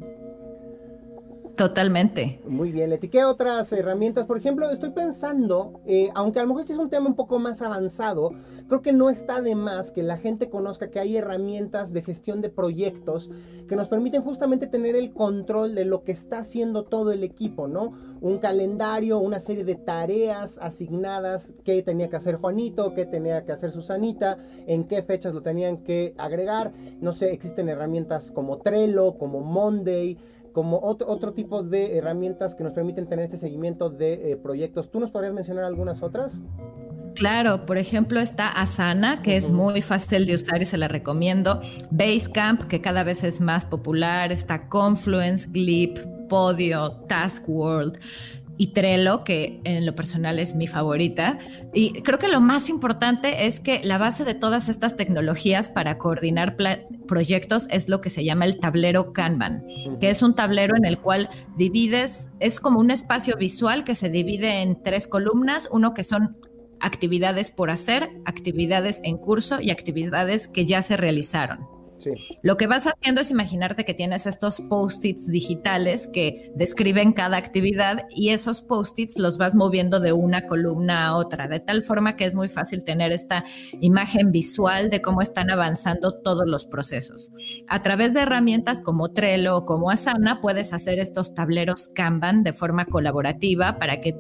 Totalmente. 1.57 2.41
Muy 2.49 2.73
bien, 2.73 2.89
Leti. 2.89 3.09
¿Qué 3.09 3.25
otras 3.25 3.71
herramientas? 3.73 4.27
Por 4.27 4.39
ejemplo, 4.39 4.71
estoy 4.71 4.91
pensando, 4.91 5.83
eh, 5.87 6.09
aunque 6.15 6.39
a 6.39 6.43
lo 6.43 6.49
mejor 6.49 6.63
este 6.63 6.73
es 6.73 6.79
un 6.79 6.89
tema 6.89 7.09
un 7.09 7.15
poco 7.15 7.39
más 7.39 7.61
avanzado, 7.61 8.31
creo 8.69 8.81
que 8.81 8.93
no 8.93 9.11
está 9.11 9.43
de 9.43 9.55
más 9.55 9.93
que 9.93 10.03
la 10.03 10.17
gente 10.17 10.49
conozca 10.49 10.91
que 10.91 10.99
hay 10.99 11.17
herramientas 11.17 11.93
de 11.93 12.01
gestión 12.03 12.41
de 12.41 12.49
proyectos 12.49 13.31
que 13.69 13.77
nos 13.77 13.89
permiten 13.89 14.23
justamente 14.23 14.67
tener 14.67 14.97
el 14.97 15.13
control 15.13 15.75
de 15.75 15.85
lo 15.85 16.05
que 16.05 16.13
está 16.13 16.39
haciendo 16.39 16.85
todo 16.85 17.13
el 17.13 17.23
equipo, 17.23 17.69
¿no? 17.69 17.93
Un 18.23 18.39
calendario, 18.39 19.19
una 19.19 19.39
serie 19.39 19.65
de 19.65 19.75
tareas 19.75 20.59
asignadas, 20.59 21.53
qué 21.65 21.83
tenía 21.83 22.09
que 22.09 22.17
hacer 22.17 22.37
Juanito, 22.37 22.95
qué 22.95 23.05
tenía 23.05 23.45
que 23.45 23.53
hacer 23.53 23.73
Susanita, 23.73 24.39
en 24.67 24.85
qué 24.85 25.03
fechas 25.03 25.35
lo 25.35 25.43
tenían 25.43 25.85
que 25.85 26.15
agregar. 26.17 26.73
No 27.01 27.13
sé, 27.13 27.31
existen 27.33 27.69
herramientas 27.69 28.31
como 28.31 28.59
Trello, 28.59 29.19
como 29.19 29.41
Monday 29.41 30.17
como 30.53 30.81
otro, 30.81 31.09
otro 31.09 31.33
tipo 31.33 31.63
de 31.63 31.97
herramientas 31.97 32.55
que 32.55 32.65
nos 32.65 32.73
permiten 32.73 33.07
tener 33.07 33.25
este 33.25 33.37
seguimiento 33.37 33.91
de 33.91 34.33
eh, 34.33 34.37
proyectos. 34.37 34.91
¿Tú 34.91 35.01
nos 35.01 35.11
podrías 35.11 35.33
mencionar 35.33 35.65
algunas 35.65 36.03
otras? 36.03 36.41
Claro, 37.15 37.67
por 37.67 37.77
ejemplo 37.77 38.21
está 38.21 38.49
Asana, 38.49 39.21
que 39.23 39.37
es 39.37 39.51
muy 39.51 39.83
fácil 39.83 40.25
de 40.25 40.35
usar 40.35 40.63
y 40.63 40.65
se 40.65 40.79
la 40.79 40.89
recomiendo. 40.89 41.61
Basecamp, 41.91 42.63
que 42.63 42.81
cada 42.81 43.03
vez 43.05 43.23
es 43.23 43.41
más 43.41 43.67
popular. 43.67 44.33
Está 44.33 44.69
Confluence, 44.69 45.49
Glip, 45.51 45.99
Podio, 46.29 46.93
Task 47.09 47.47
World 47.49 47.99
y 48.63 48.69
Trello, 48.69 49.25
que 49.25 49.61
en 49.65 49.85
lo 49.85 49.97
personal 49.97 50.39
es 50.39 50.55
mi 50.55 50.69
favorita. 50.69 51.37
Y 51.75 52.01
creo 52.03 52.21
que 52.21 52.29
lo 52.29 52.41
más 52.41 52.69
importante 52.69 53.49
es 53.49 53.59
que 53.59 53.81
la 53.83 53.99
base 53.99 54.25
de 54.25 54.35
todas 54.35 54.69
estas 54.69 54.95
tecnologías 54.95 55.69
para 55.69 55.99
coordinar 55.99 56.57
proyectos 57.09 57.67
es 57.71 57.89
lo 57.89 58.01
que 58.01 58.09
se 58.09 58.23
llama 58.23 58.45
el 58.45 58.61
tablero 58.61 59.13
Kanban, 59.13 59.65
que 59.99 60.11
es 60.11 60.23
un 60.23 60.37
tablero 60.37 60.77
en 60.77 60.85
el 60.85 61.01
cual 61.01 61.29
divides, 61.57 62.29
es 62.39 62.61
como 62.61 62.79
un 62.79 62.93
espacio 62.93 63.37
visual 63.37 63.83
que 63.83 63.97
se 63.97 64.11
divide 64.11 64.63
en 64.63 64.81
tres 64.81 65.09
columnas, 65.09 65.69
uno 65.73 65.93
que 65.93 66.05
son 66.05 66.37
actividades 66.79 67.51
por 67.51 67.69
hacer, 67.69 68.11
actividades 68.27 69.01
en 69.03 69.17
curso 69.17 69.61
y 69.61 69.73
actividades 69.73 70.47
que 70.47 70.67
ya 70.67 70.83
se 70.83 70.97
realizaron. 70.97 71.72
Lo 72.43 72.57
que 72.57 72.67
vas 72.67 72.87
haciendo 72.87 73.21
es 73.21 73.31
imaginarte 73.31 73.85
que 73.85 73.95
tienes 73.95 74.27
estos 74.27 74.61
post-its 74.69 75.27
digitales 75.29 76.07
que 76.07 76.53
describen 76.55 77.13
cada 77.13 77.37
actividad 77.37 78.07
y 78.11 78.31
esos 78.31 78.63
post-its 78.63 79.19
los 79.19 79.39
vas 79.39 79.55
moviendo 79.55 80.01
de 80.01 80.13
una 80.13 80.47
columna 80.47 81.07
a 81.07 81.17
otra, 81.17 81.49
de 81.49 81.61
tal 81.61 81.83
forma 81.83 82.17
que 82.17 82.25
es 82.25 82.35
muy 82.35 82.49
fácil 82.49 82.85
tener 82.85 83.13
esta 83.13 83.45
imagen 83.81 84.33
visual 84.33 84.91
de 84.91 85.03
cómo 85.03 85.23
están 85.23 85.51
avanzando 85.51 86.21
todos 86.21 86.47
los 86.47 86.67
procesos. 86.67 87.33
A 87.69 87.83
través 87.83 88.15
de 88.15 88.21
herramientas 88.21 88.81
como 88.81 89.13
Trello 89.13 89.57
o 89.57 89.65
como 89.65 89.91
Asana 89.91 90.41
puedes 90.41 90.73
hacer 90.73 90.99
estos 90.99 91.35
tableros 91.35 91.89
Kanban 91.89 92.43
de 92.43 92.53
forma 92.53 92.87
colaborativa 92.87 93.79
para 93.79 94.01
que 94.01 94.15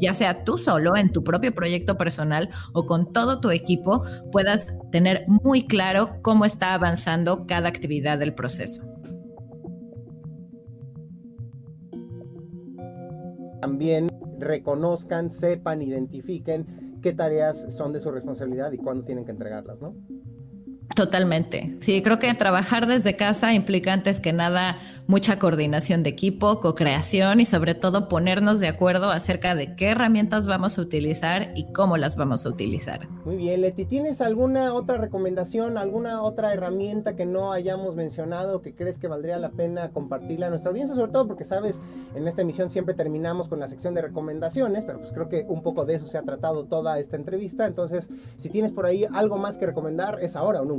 ya 0.00 0.14
sea 0.14 0.44
tú 0.44 0.58
solo 0.58 0.96
en 0.96 1.10
tu 1.10 1.22
propio 1.24 1.54
proyecto 1.54 1.96
personal 1.96 2.48
o 2.72 2.86
con 2.86 3.12
todo 3.12 3.40
tu 3.40 3.50
equipo, 3.50 4.02
puedas 4.32 4.66
tener 4.92 5.24
muy 5.26 5.66
claro 5.66 6.18
cómo 6.22 6.44
está 6.44 6.74
avanzando 6.74 7.46
cada 7.46 7.68
actividad 7.68 8.18
del 8.18 8.34
proceso. 8.34 8.82
También 13.60 14.08
reconozcan, 14.38 15.30
sepan, 15.30 15.82
identifiquen 15.82 16.98
qué 17.02 17.12
tareas 17.12 17.66
son 17.74 17.92
de 17.92 18.00
su 18.00 18.10
responsabilidad 18.10 18.72
y 18.72 18.78
cuándo 18.78 19.04
tienen 19.04 19.24
que 19.24 19.32
entregarlas, 19.32 19.80
¿no? 19.80 19.94
Totalmente. 20.94 21.76
Sí, 21.80 22.00
creo 22.02 22.18
que 22.18 22.32
trabajar 22.34 22.86
desde 22.86 23.16
casa 23.16 23.52
implica 23.52 23.92
antes 23.92 24.20
que 24.20 24.32
nada 24.32 24.78
mucha 25.06 25.38
coordinación 25.38 26.02
de 26.02 26.10
equipo, 26.10 26.60
co-creación 26.60 27.40
y 27.40 27.46
sobre 27.46 27.74
todo 27.74 28.08
ponernos 28.08 28.58
de 28.58 28.68
acuerdo 28.68 29.10
acerca 29.10 29.54
de 29.54 29.76
qué 29.76 29.90
herramientas 29.90 30.46
vamos 30.46 30.78
a 30.78 30.82
utilizar 30.82 31.52
y 31.54 31.70
cómo 31.72 31.96
las 31.96 32.16
vamos 32.16 32.44
a 32.44 32.48
utilizar. 32.48 33.08
Muy 33.24 33.36
bien, 33.36 33.60
Leti, 33.60 33.84
¿tienes 33.84 34.20
alguna 34.20 34.74
otra 34.74 34.96
recomendación, 34.96 35.78
alguna 35.78 36.22
otra 36.22 36.52
herramienta 36.52 37.14
que 37.14 37.24
no 37.24 37.52
hayamos 37.52 37.94
mencionado 37.94 38.62
que 38.62 38.74
crees 38.74 38.98
que 38.98 39.06
valdría 39.06 39.38
la 39.38 39.50
pena 39.50 39.90
compartirla 39.90 40.46
a 40.46 40.50
nuestra 40.50 40.70
audiencia? 40.70 40.96
Sobre 40.96 41.12
todo 41.12 41.28
porque, 41.28 41.44
sabes, 41.44 41.80
en 42.14 42.26
esta 42.26 42.42
emisión 42.42 42.68
siempre 42.68 42.94
terminamos 42.94 43.48
con 43.48 43.60
la 43.60 43.68
sección 43.68 43.94
de 43.94 44.02
recomendaciones, 44.02 44.84
pero 44.84 44.98
pues 44.98 45.12
creo 45.12 45.28
que 45.28 45.44
un 45.48 45.62
poco 45.62 45.84
de 45.84 45.94
eso 45.94 46.08
se 46.08 46.18
ha 46.18 46.22
tratado 46.22 46.64
toda 46.64 46.98
esta 46.98 47.16
entrevista. 47.16 47.66
Entonces, 47.66 48.08
si 48.38 48.48
tienes 48.48 48.72
por 48.72 48.86
ahí 48.86 49.06
algo 49.12 49.38
más 49.38 49.56
que 49.56 49.66
recomendar, 49.66 50.18
es 50.20 50.34
ahora 50.34 50.62
o 50.62 50.64
nunca. 50.64 50.75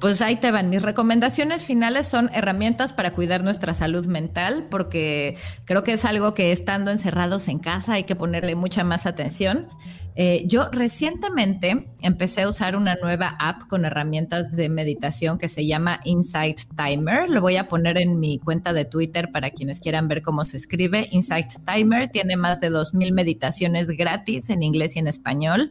Pues 0.00 0.20
ahí 0.20 0.36
te 0.36 0.50
van. 0.50 0.68
Mis 0.68 0.82
recomendaciones 0.82 1.64
finales 1.64 2.06
son 2.06 2.30
herramientas 2.34 2.92
para 2.92 3.12
cuidar 3.12 3.42
nuestra 3.42 3.72
salud 3.72 4.06
mental, 4.06 4.66
porque 4.70 5.38
creo 5.64 5.82
que 5.82 5.94
es 5.94 6.04
algo 6.04 6.34
que 6.34 6.52
estando 6.52 6.90
encerrados 6.90 7.48
en 7.48 7.58
casa 7.58 7.94
hay 7.94 8.04
que 8.04 8.14
ponerle 8.16 8.54
mucha 8.54 8.84
más 8.84 9.06
atención. 9.06 9.68
Eh, 10.16 10.44
yo 10.46 10.68
recientemente 10.70 11.88
empecé 12.00 12.42
a 12.42 12.48
usar 12.48 12.76
una 12.76 12.94
nueva 13.02 13.36
app 13.40 13.66
con 13.68 13.84
herramientas 13.84 14.52
de 14.52 14.68
meditación 14.68 15.38
que 15.38 15.48
se 15.48 15.66
llama 15.66 16.00
Insight 16.04 16.60
Timer. 16.76 17.28
Lo 17.28 17.40
voy 17.40 17.56
a 17.56 17.66
poner 17.66 17.98
en 17.98 18.20
mi 18.20 18.38
cuenta 18.38 18.72
de 18.72 18.84
Twitter 18.84 19.30
para 19.32 19.50
quienes 19.50 19.80
quieran 19.80 20.06
ver 20.06 20.22
cómo 20.22 20.44
se 20.44 20.56
escribe. 20.56 21.08
Insight 21.10 21.52
Timer 21.66 22.08
tiene 22.08 22.36
más 22.36 22.60
de 22.60 22.70
2.000 22.70 23.12
meditaciones 23.12 23.88
gratis 23.88 24.50
en 24.50 24.62
inglés 24.62 24.94
y 24.94 25.00
en 25.00 25.08
español. 25.08 25.70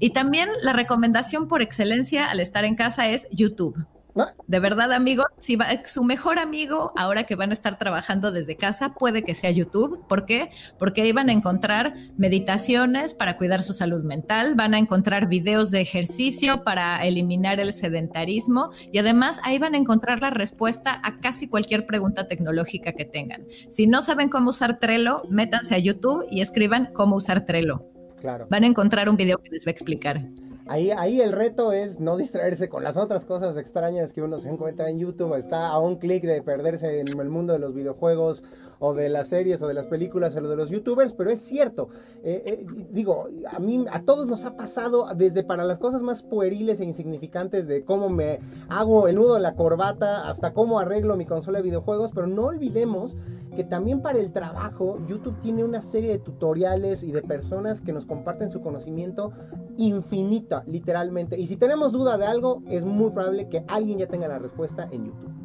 Y 0.00 0.10
también 0.10 0.48
la 0.62 0.72
recomendación 0.72 1.46
por 1.46 1.60
excelencia 1.60 2.26
al 2.26 2.40
estar 2.40 2.64
en 2.64 2.76
casa 2.76 3.08
es 3.08 3.28
YouTube. 3.30 3.86
De 4.46 4.60
verdad, 4.60 4.92
amigo, 4.92 5.24
si 5.38 5.56
va, 5.56 5.66
su 5.84 6.04
mejor 6.04 6.38
amigo, 6.38 6.92
ahora 6.96 7.24
que 7.24 7.34
van 7.34 7.50
a 7.50 7.54
estar 7.54 7.78
trabajando 7.78 8.30
desde 8.30 8.56
casa, 8.56 8.94
puede 8.94 9.24
que 9.24 9.34
sea 9.34 9.50
YouTube. 9.50 10.06
¿Por 10.06 10.24
qué? 10.24 10.50
Porque 10.78 11.02
ahí 11.02 11.12
van 11.12 11.28
a 11.28 11.32
encontrar 11.32 11.94
meditaciones 12.16 13.14
para 13.14 13.36
cuidar 13.36 13.62
su 13.62 13.72
salud 13.72 14.04
mental, 14.04 14.54
van 14.54 14.74
a 14.74 14.78
encontrar 14.78 15.28
videos 15.28 15.70
de 15.70 15.80
ejercicio 15.80 16.62
para 16.62 17.04
eliminar 17.04 17.58
el 17.58 17.72
sedentarismo 17.72 18.70
y 18.92 18.98
además 18.98 19.40
ahí 19.42 19.58
van 19.58 19.74
a 19.74 19.78
encontrar 19.78 20.20
la 20.20 20.30
respuesta 20.30 21.00
a 21.02 21.18
casi 21.18 21.48
cualquier 21.48 21.86
pregunta 21.86 22.28
tecnológica 22.28 22.92
que 22.92 23.04
tengan. 23.04 23.44
Si 23.68 23.86
no 23.86 24.02
saben 24.02 24.28
cómo 24.28 24.50
usar 24.50 24.78
Trello, 24.78 25.22
métanse 25.28 25.74
a 25.74 25.78
YouTube 25.78 26.26
y 26.30 26.40
escriban 26.40 26.90
cómo 26.92 27.16
usar 27.16 27.44
Trello. 27.46 27.90
Claro. 28.20 28.46
Van 28.48 28.64
a 28.64 28.66
encontrar 28.66 29.08
un 29.08 29.16
video 29.16 29.38
que 29.38 29.50
les 29.50 29.66
va 29.66 29.70
a 29.70 29.72
explicar. 29.72 30.24
Ahí, 30.66 30.90
ahí 30.90 31.20
el 31.20 31.32
reto 31.32 31.72
es 31.72 32.00
no 32.00 32.16
distraerse 32.16 32.70
con 32.70 32.82
las 32.82 32.96
otras 32.96 33.26
cosas 33.26 33.58
extrañas 33.58 34.14
que 34.14 34.22
uno 34.22 34.38
se 34.38 34.48
encuentra 34.48 34.88
en 34.88 34.98
YouTube. 34.98 35.34
Está 35.34 35.68
a 35.68 35.78
un 35.78 35.96
clic 35.96 36.24
de 36.24 36.40
perderse 36.40 37.00
en 37.00 37.08
el 37.08 37.28
mundo 37.28 37.52
de 37.52 37.58
los 37.58 37.74
videojuegos 37.74 38.42
o 38.84 38.92
de 38.92 39.08
las 39.08 39.28
series 39.28 39.62
o 39.62 39.66
de 39.66 39.72
las 39.72 39.86
películas 39.86 40.36
o 40.36 40.40
de 40.42 40.56
los 40.56 40.68
youtubers, 40.68 41.14
pero 41.14 41.30
es 41.30 41.40
cierto. 41.40 41.88
Eh, 42.22 42.42
eh, 42.44 42.66
digo, 42.90 43.28
a 43.50 43.58
mí, 43.58 43.86
a 43.90 44.02
todos 44.02 44.26
nos 44.26 44.44
ha 44.44 44.56
pasado 44.56 45.08
desde 45.16 45.42
para 45.42 45.64
las 45.64 45.78
cosas 45.78 46.02
más 46.02 46.22
pueriles 46.22 46.80
e 46.80 46.84
insignificantes 46.84 47.66
de 47.66 47.82
cómo 47.82 48.10
me 48.10 48.40
hago 48.68 49.08
el 49.08 49.16
nudo 49.16 49.36
de 49.36 49.40
la 49.40 49.54
corbata 49.54 50.28
hasta 50.28 50.52
cómo 50.52 50.78
arreglo 50.78 51.16
mi 51.16 51.24
consola 51.24 51.58
de 51.58 51.64
videojuegos, 51.64 52.10
pero 52.14 52.26
no 52.26 52.44
olvidemos 52.44 53.16
que 53.56 53.64
también 53.64 54.02
para 54.02 54.18
el 54.18 54.32
trabajo 54.32 54.98
YouTube 55.08 55.40
tiene 55.40 55.64
una 55.64 55.80
serie 55.80 56.10
de 56.10 56.18
tutoriales 56.18 57.02
y 57.02 57.10
de 57.10 57.22
personas 57.22 57.80
que 57.80 57.92
nos 57.92 58.04
comparten 58.04 58.50
su 58.50 58.60
conocimiento 58.60 59.32
infinita, 59.78 60.62
literalmente. 60.66 61.40
Y 61.40 61.46
si 61.46 61.56
tenemos 61.56 61.92
duda 61.92 62.18
de 62.18 62.26
algo, 62.26 62.62
es 62.68 62.84
muy 62.84 63.10
probable 63.12 63.48
que 63.48 63.64
alguien 63.66 63.98
ya 63.98 64.08
tenga 64.08 64.28
la 64.28 64.38
respuesta 64.38 64.88
en 64.90 65.06
YouTube. 65.06 65.43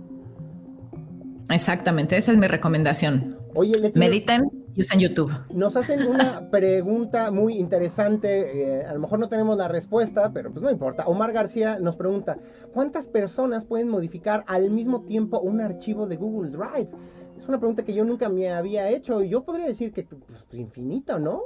Exactamente, 1.50 2.18
esa 2.18 2.32
es 2.32 2.38
mi 2.38 2.47
recomendación. 2.47 3.38
Oye, 3.56 3.91
mediten 3.95 4.50
y 4.76 4.82
usen 4.82 5.00
YouTube. 5.00 5.32
Nos 5.52 5.76
hacen 5.76 6.08
una 6.08 6.47
pregunta 6.52 7.32
muy 7.32 7.58
interesante, 7.58 8.82
eh, 8.82 8.86
a 8.86 8.93
lo 8.93 9.00
mejor 9.00 9.20
no 9.20 9.30
tenemos 9.30 9.58
la 9.58 9.68
respuesta, 9.68 10.32
pero 10.32 10.52
pues 10.52 10.64
no 10.64 10.70
importa. 10.70 11.06
Omar 11.08 11.34
García 11.34 11.80
nos 11.80 11.95
pregunta, 11.95 12.38
¿cuántas 12.74 13.08
personas 13.08 13.66
pueden 13.66 13.89
modificar 13.89 14.43
al 14.47 14.70
mismo 14.70 15.02
tiempo 15.02 15.39
un 15.39 15.62
archivo 15.62 16.08
de 16.08 16.18
Google 16.18 16.52
Drive? 16.52 16.89
es 17.39 17.47
una 17.47 17.58
pregunta 17.58 17.84
que 17.84 17.93
yo 17.93 18.04
nunca 18.04 18.28
me 18.30 18.52
había 18.52 18.89
hecho 18.89 19.24
y 19.24 19.30
yo 19.30 19.43
podría 19.43 19.66
decir 19.66 19.93
que 19.93 20.04
pues, 20.04 20.45
infinito, 20.52 21.18
¿no? 21.20 21.43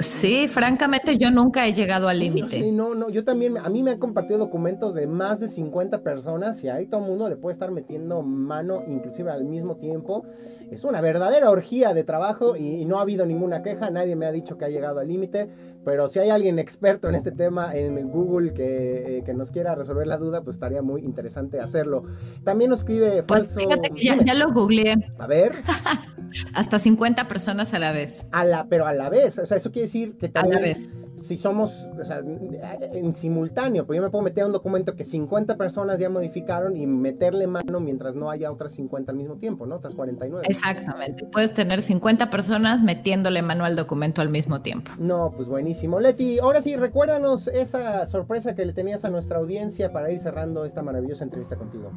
Sí, 0.00 0.48
francamente 0.48 1.18
yo 1.18 1.30
nunca 1.30 1.66
he 1.66 1.72
llegado 1.72 2.08
al 2.08 2.18
límite. 2.18 2.60
Sí, 2.60 2.72
no, 2.72 2.94
no, 2.94 3.10
yo 3.10 3.24
también, 3.24 3.58
a 3.58 3.68
mí 3.68 3.82
me 3.82 3.92
han 3.92 3.98
compartido 3.98 4.38
documentos 4.38 4.94
de 4.94 5.06
más 5.06 5.40
de 5.40 5.48
50 5.48 6.02
personas 6.02 6.62
y 6.64 6.68
ahí 6.68 6.86
todo 6.86 7.00
el 7.02 7.06
mundo 7.06 7.28
le 7.28 7.36
puede 7.36 7.52
estar 7.52 7.70
metiendo 7.70 8.22
mano, 8.22 8.82
inclusive 8.88 9.30
al 9.30 9.44
mismo 9.44 9.76
tiempo. 9.76 10.24
Es 10.70 10.84
una 10.84 11.00
verdadera 11.00 11.50
orgía 11.50 11.94
de 11.94 12.02
trabajo 12.02 12.56
y 12.56 12.84
no 12.84 12.98
ha 12.98 13.02
habido 13.02 13.26
ninguna 13.26 13.62
queja, 13.62 13.90
nadie 13.90 14.16
me 14.16 14.26
ha 14.26 14.32
dicho 14.32 14.58
que 14.58 14.64
ha 14.64 14.68
llegado 14.68 15.00
al 15.00 15.08
límite. 15.08 15.48
Pero 15.84 16.08
si 16.08 16.18
hay 16.18 16.30
alguien 16.30 16.58
experto 16.58 17.08
en 17.08 17.14
este 17.14 17.30
tema 17.30 17.74
en 17.76 18.08
Google 18.08 18.54
eh, 18.56 19.22
que, 19.24 19.34
nos 19.34 19.50
quiera 19.50 19.74
resolver 19.74 20.06
la 20.06 20.16
duda, 20.16 20.42
pues 20.42 20.56
estaría 20.56 20.80
muy 20.80 21.02
interesante 21.02 21.60
hacerlo. 21.60 22.04
También 22.42 22.70
nos 22.70 22.80
escribe 22.80 23.22
pues 23.22 23.42
falso. 23.42 23.60
fíjate 23.60 23.90
que 23.90 24.02
ya, 24.02 24.34
lo 24.34 24.52
googleé. 24.52 24.94
A 25.18 25.26
ver. 25.26 25.52
hasta 26.52 26.78
50 26.78 27.28
personas 27.28 27.74
a 27.74 27.78
la 27.78 27.92
vez. 27.92 28.26
A 28.32 28.44
la, 28.44 28.66
pero 28.68 28.86
a 28.86 28.92
la 28.92 29.08
vez, 29.08 29.38
o 29.38 29.46
sea, 29.46 29.56
eso 29.56 29.70
quiere 29.70 29.86
decir 29.86 30.16
que 30.18 30.28
también... 30.28 30.58
A 30.58 30.60
la 30.60 30.66
vez 30.66 30.88
si 31.16 31.36
somos 31.36 31.88
o 32.00 32.04
sea, 32.04 32.18
en 32.18 33.14
simultáneo, 33.14 33.86
pues 33.86 33.96
yo 33.96 34.02
me 34.02 34.10
puedo 34.10 34.24
meter 34.24 34.44
a 34.44 34.46
un 34.46 34.52
documento 34.52 34.94
que 34.94 35.04
50 35.04 35.56
personas 35.56 35.98
ya 35.98 36.10
modificaron 36.10 36.76
y 36.76 36.86
meterle 36.86 37.46
mano 37.46 37.80
mientras 37.80 38.16
no 38.16 38.30
haya 38.30 38.50
otras 38.50 38.72
50 38.72 39.12
al 39.12 39.18
mismo 39.18 39.36
tiempo, 39.36 39.66
¿no? 39.66 39.76
Otras 39.76 39.94
49. 39.94 40.46
Exactamente. 40.48 41.26
Puedes 41.26 41.54
tener 41.54 41.82
50 41.82 42.30
personas 42.30 42.82
metiéndole 42.82 43.42
mano 43.42 43.64
al 43.64 43.76
documento 43.76 44.20
al 44.22 44.28
mismo 44.28 44.60
tiempo. 44.60 44.90
No, 44.98 45.32
pues 45.34 45.48
buenísimo. 45.48 46.00
Leti, 46.00 46.38
ahora 46.38 46.62
sí, 46.62 46.76
recuérdanos 46.76 47.48
esa 47.48 48.06
sorpresa 48.06 48.54
que 48.54 48.64
le 48.64 48.72
tenías 48.72 49.04
a 49.04 49.10
nuestra 49.10 49.38
audiencia 49.38 49.92
para 49.92 50.10
ir 50.10 50.18
cerrando 50.18 50.64
esta 50.64 50.82
maravillosa 50.82 51.24
entrevista 51.24 51.56
contigo. 51.56 51.90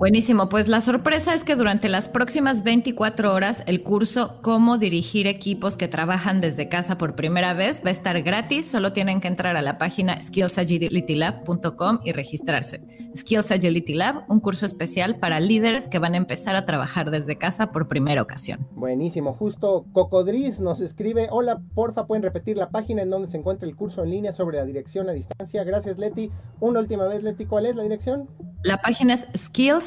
Buenísimo, 0.00 0.48
pues 0.48 0.66
la 0.66 0.80
sorpresa 0.80 1.34
es 1.34 1.44
que 1.44 1.56
durante 1.56 1.90
las 1.90 2.08
próximas 2.08 2.62
24 2.62 3.34
horas 3.34 3.62
el 3.66 3.82
curso 3.82 4.38
Cómo 4.40 4.78
dirigir 4.78 5.26
equipos 5.26 5.76
que 5.76 5.88
trabajan 5.88 6.40
desde 6.40 6.70
casa 6.70 6.96
por 6.96 7.14
primera 7.14 7.52
vez 7.52 7.82
va 7.84 7.90
a 7.90 7.92
estar 7.92 8.22
gratis, 8.22 8.64
solo 8.64 8.94
tienen 8.94 9.20
que 9.20 9.28
entrar 9.28 9.58
a 9.58 9.62
la 9.62 9.76
página 9.76 10.22
skillsagilitylab.com 10.22 11.98
y 12.02 12.12
registrarse. 12.12 12.80
Skills 13.14 13.50
Agility 13.50 13.92
Lab, 13.92 14.24
un 14.30 14.40
curso 14.40 14.64
especial 14.64 15.18
para 15.18 15.38
líderes 15.38 15.86
que 15.86 15.98
van 15.98 16.14
a 16.14 16.16
empezar 16.16 16.56
a 16.56 16.64
trabajar 16.64 17.10
desde 17.10 17.36
casa 17.36 17.70
por 17.70 17.86
primera 17.86 18.22
ocasión. 18.22 18.66
Buenísimo, 18.72 19.34
justo 19.34 19.84
Cocodris 19.92 20.60
nos 20.60 20.80
escribe, 20.80 21.28
hola, 21.30 21.60
porfa, 21.74 22.06
pueden 22.06 22.22
repetir 22.22 22.56
la 22.56 22.70
página 22.70 23.02
en 23.02 23.10
donde 23.10 23.28
se 23.28 23.36
encuentra 23.36 23.68
el 23.68 23.76
curso 23.76 24.02
en 24.02 24.12
línea 24.12 24.32
sobre 24.32 24.56
la 24.56 24.64
dirección 24.64 25.10
a 25.10 25.12
distancia. 25.12 25.62
Gracias, 25.62 25.98
Leti. 25.98 26.30
Una 26.58 26.80
última 26.80 27.06
vez, 27.06 27.22
Leti, 27.22 27.44
¿cuál 27.44 27.66
es 27.66 27.76
la 27.76 27.82
dirección? 27.82 28.30
La 28.62 28.78
página 28.82 29.14
es 29.14 29.26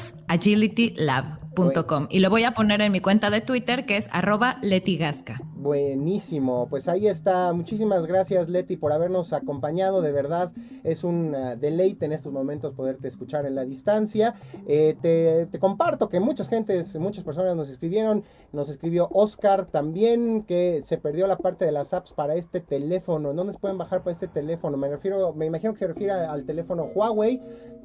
skillsagilitylab.com 0.04 2.08
y 2.10 2.18
lo 2.18 2.30
voy 2.30 2.44
a 2.44 2.52
poner 2.52 2.80
en 2.80 2.90
mi 2.90 3.00
cuenta 3.00 3.30
de 3.30 3.40
Twitter 3.40 3.86
que 3.86 3.96
es 3.96 4.08
arroba 4.12 4.58
letigasca. 4.60 5.40
Buenísimo, 5.54 6.66
pues 6.68 6.88
ahí 6.88 7.06
está. 7.06 7.52
Muchísimas 7.52 8.06
gracias 8.06 8.48
Leti 8.48 8.76
por 8.76 8.92
habernos 8.92 9.32
acompañado. 9.32 10.02
De 10.02 10.12
verdad 10.12 10.52
es 10.82 11.04
un 11.04 11.34
uh, 11.34 11.56
deleite 11.56 12.06
en 12.06 12.12
estos 12.12 12.32
momentos 12.32 12.74
poderte 12.74 13.08
escuchar 13.08 13.46
en 13.46 13.54
la 13.54 13.64
distancia. 13.64 14.34
Eh, 14.66 14.96
te, 15.00 15.58
comparto 15.58 16.08
que 16.08 16.20
muchas 16.20 16.48
gentes, 16.48 16.96
muchas 16.96 17.24
personas 17.24 17.56
nos 17.56 17.68
escribieron. 17.68 18.24
Nos 18.52 18.68
escribió 18.68 19.08
Oscar 19.12 19.66
también 19.66 20.42
que 20.42 20.82
se 20.84 20.98
perdió 20.98 21.26
la 21.26 21.38
parte 21.38 21.64
de 21.64 21.72
las 21.72 21.94
apps 21.94 22.12
para 22.12 22.34
este 22.34 22.60
teléfono. 22.60 23.32
¿Dónde 23.32 23.52
se 23.52 23.58
pueden 23.58 23.78
bajar 23.78 24.00
para 24.00 24.12
este 24.12 24.28
teléfono? 24.28 24.76
Me 24.76 24.88
refiero, 24.88 25.32
me 25.32 25.46
imagino 25.46 25.72
que 25.72 25.78
se 25.78 25.86
refiere 25.86 26.12
al 26.12 26.44
teléfono 26.44 26.90
Huawei 26.94 27.40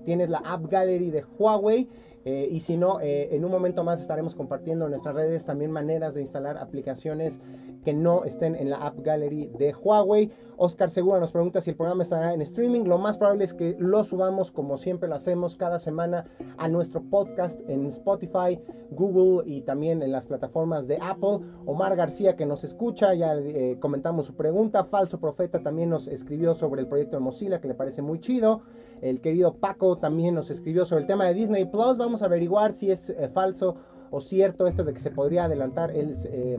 tienes 0.05 0.29
la 0.29 0.39
App 0.39 0.69
Gallery 0.69 1.11
de 1.11 1.25
Huawei. 1.37 1.87
Eh, 2.25 2.49
y 2.51 2.59
si 2.59 2.77
no, 2.77 2.99
eh, 2.99 3.29
en 3.31 3.45
un 3.45 3.51
momento 3.51 3.83
más 3.83 4.01
estaremos 4.01 4.35
compartiendo 4.35 4.85
en 4.85 4.91
nuestras 4.91 5.15
redes 5.15 5.45
también 5.45 5.71
maneras 5.71 6.15
de 6.15 6.21
instalar 6.21 6.57
aplicaciones 6.57 7.39
que 7.83 7.93
no 7.93 8.23
estén 8.25 8.55
en 8.55 8.69
la 8.69 8.77
App 8.77 8.99
Gallery 8.99 9.47
de 9.57 9.73
Huawei. 9.73 10.31
Oscar 10.57 10.89
Segura 10.89 11.21
nos 11.21 11.31
pregunta 11.31 11.61
si 11.61 11.69
el 11.69 11.77
programa 11.77 12.03
estará 12.03 12.33
en 12.33 12.41
streaming. 12.41 12.83
Lo 12.83 12.97
más 12.97 13.17
probable 13.17 13.45
es 13.45 13.53
que 13.53 13.77
lo 13.79 14.03
subamos 14.03 14.51
como 14.51 14.77
siempre 14.77 15.07
lo 15.07 15.15
hacemos 15.15 15.55
cada 15.55 15.79
semana 15.79 16.25
a 16.57 16.67
nuestro 16.67 17.01
podcast 17.01 17.61
en 17.69 17.85
Spotify, 17.85 18.59
Google 18.91 19.49
y 19.49 19.61
también 19.61 20.01
en 20.01 20.11
las 20.11 20.27
plataformas 20.27 20.85
de 20.87 20.97
Apple. 21.01 21.39
Omar 21.65 21.95
García 21.95 22.35
que 22.35 22.45
nos 22.45 22.65
escucha, 22.65 23.13
ya 23.13 23.35
eh, 23.35 23.77
comentamos 23.79 24.27
su 24.27 24.35
pregunta. 24.35 24.83
Falso 24.83 25.19
Profeta 25.19 25.63
también 25.63 25.89
nos 25.89 26.07
escribió 26.07 26.53
sobre 26.53 26.81
el 26.81 26.87
proyecto 26.87 27.15
de 27.15 27.21
Mozilla 27.21 27.61
que 27.61 27.69
le 27.69 27.75
parece 27.75 28.01
muy 28.01 28.19
chido. 28.19 28.61
El 29.01 29.21
querido 29.21 29.53
Paco 29.53 29.97
también 29.97 30.35
nos 30.35 30.49
escribió 30.49 30.85
sobre 30.85 31.03
el 31.03 31.07
tema 31.07 31.25
de 31.25 31.33
Disney 31.33 31.63
Plus. 31.63 31.97
A 32.21 32.25
averiguar 32.25 32.73
si 32.73 32.91
es 32.91 33.09
eh, 33.09 33.29
falso 33.33 33.75
o 34.11 34.21
cierto 34.21 34.65
esto 34.65 34.83
de 34.83 34.93
que 34.93 34.99
se 34.99 35.11
podría 35.11 35.45
adelantar 35.45 35.91
el, 35.91 36.15
eh, 36.25 36.57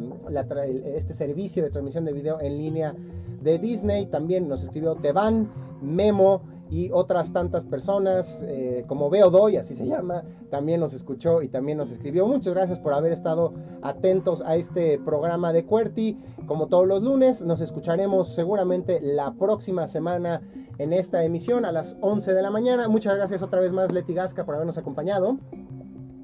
este 0.97 1.13
servicio 1.13 1.63
de 1.65 1.71
transmisión 1.71 2.05
de 2.05 2.13
video 2.13 2.41
en 2.41 2.57
línea 2.57 2.95
de 3.43 3.59
Disney. 3.59 4.07
También 4.07 4.49
nos 4.49 4.63
escribió 4.63 4.95
Teban, 4.95 5.51
Memo 5.81 6.43
y 6.71 6.91
otras 6.93 7.33
tantas 7.33 7.65
personas, 7.65 8.45
eh, 8.47 8.85
como 8.87 9.11
Veo 9.11 9.31
Doy, 9.31 9.57
así 9.57 9.75
se 9.75 9.87
llama, 9.87 10.23
también 10.51 10.79
nos 10.79 10.93
escuchó 10.93 11.43
y 11.43 11.49
también 11.49 11.79
nos 11.79 11.91
escribió. 11.91 12.27
Muchas 12.29 12.55
gracias 12.55 12.79
por 12.79 12.93
haber 12.93 13.13
estado 13.13 13.53
atentos 13.83 14.41
a 14.47 14.55
este 14.55 14.99
programa 15.01 15.53
de 15.53 15.67
QWERTY. 15.67 16.17
Como 16.47 16.69
todos 16.69 16.87
los 16.87 17.03
lunes, 17.03 17.43
nos 17.43 17.61
escucharemos 17.61 18.29
seguramente 18.35 19.01
la 19.01 19.33
próxima 19.33 19.89
semana 19.89 20.43
en 20.79 20.93
esta 20.93 21.25
emisión 21.25 21.65
a 21.65 21.73
las 21.73 21.97
11 22.01 22.35
de 22.35 22.43
la 22.43 22.51
mañana. 22.51 22.89
Muchas 22.89 23.17
gracias 23.17 23.43
otra 23.43 23.61
vez 23.61 23.73
más, 23.73 23.93
Leti 23.93 24.15
Gasca, 24.15 24.45
por 24.47 24.55
habernos 24.55 24.79
acompañado. 24.79 25.39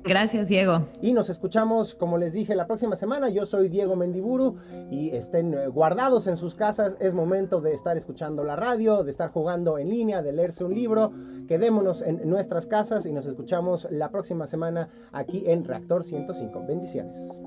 Gracias, 0.07 0.49
Diego. 0.49 0.87
Y 1.03 1.13
nos 1.13 1.29
escuchamos, 1.29 1.95
como 1.95 2.19
les 2.19 2.33
dije, 2.33 2.55
la 2.55 2.67
próxima 2.67 2.97
semana. 2.97 3.29
Yo 3.29 3.47
soy 3.47 3.69
Diego 3.69 3.97
Mendiburu 3.97 4.57
y 4.91 5.11
estén 5.11 5.55
eh, 5.55 5.67
guardados 5.69 6.27
en 6.27 6.37
sus 6.37 6.55
casas. 6.55 6.97
Es 7.01 7.15
momento 7.15 7.61
de 7.61 7.75
estar 7.75 7.97
escuchando 7.97 8.45
la 8.45 8.57
radio, 8.57 9.03
de 9.03 9.11
estar 9.11 9.31
jugando 9.31 9.79
en 9.79 9.89
línea, 9.89 10.23
de 10.23 10.33
leerse 10.33 10.65
un 10.65 10.75
libro. 10.75 11.13
Quedémonos 11.49 12.03
en 12.03 12.29
nuestras 12.29 12.67
casas 12.67 13.07
y 13.07 13.13
nos 13.13 13.27
escuchamos 13.27 13.87
la 13.91 14.11
próxima 14.11 14.47
semana 14.47 14.89
aquí 15.13 15.45
en 15.47 15.65
Reactor 15.65 16.05
105. 16.05 16.65
Bendiciones. 16.67 17.41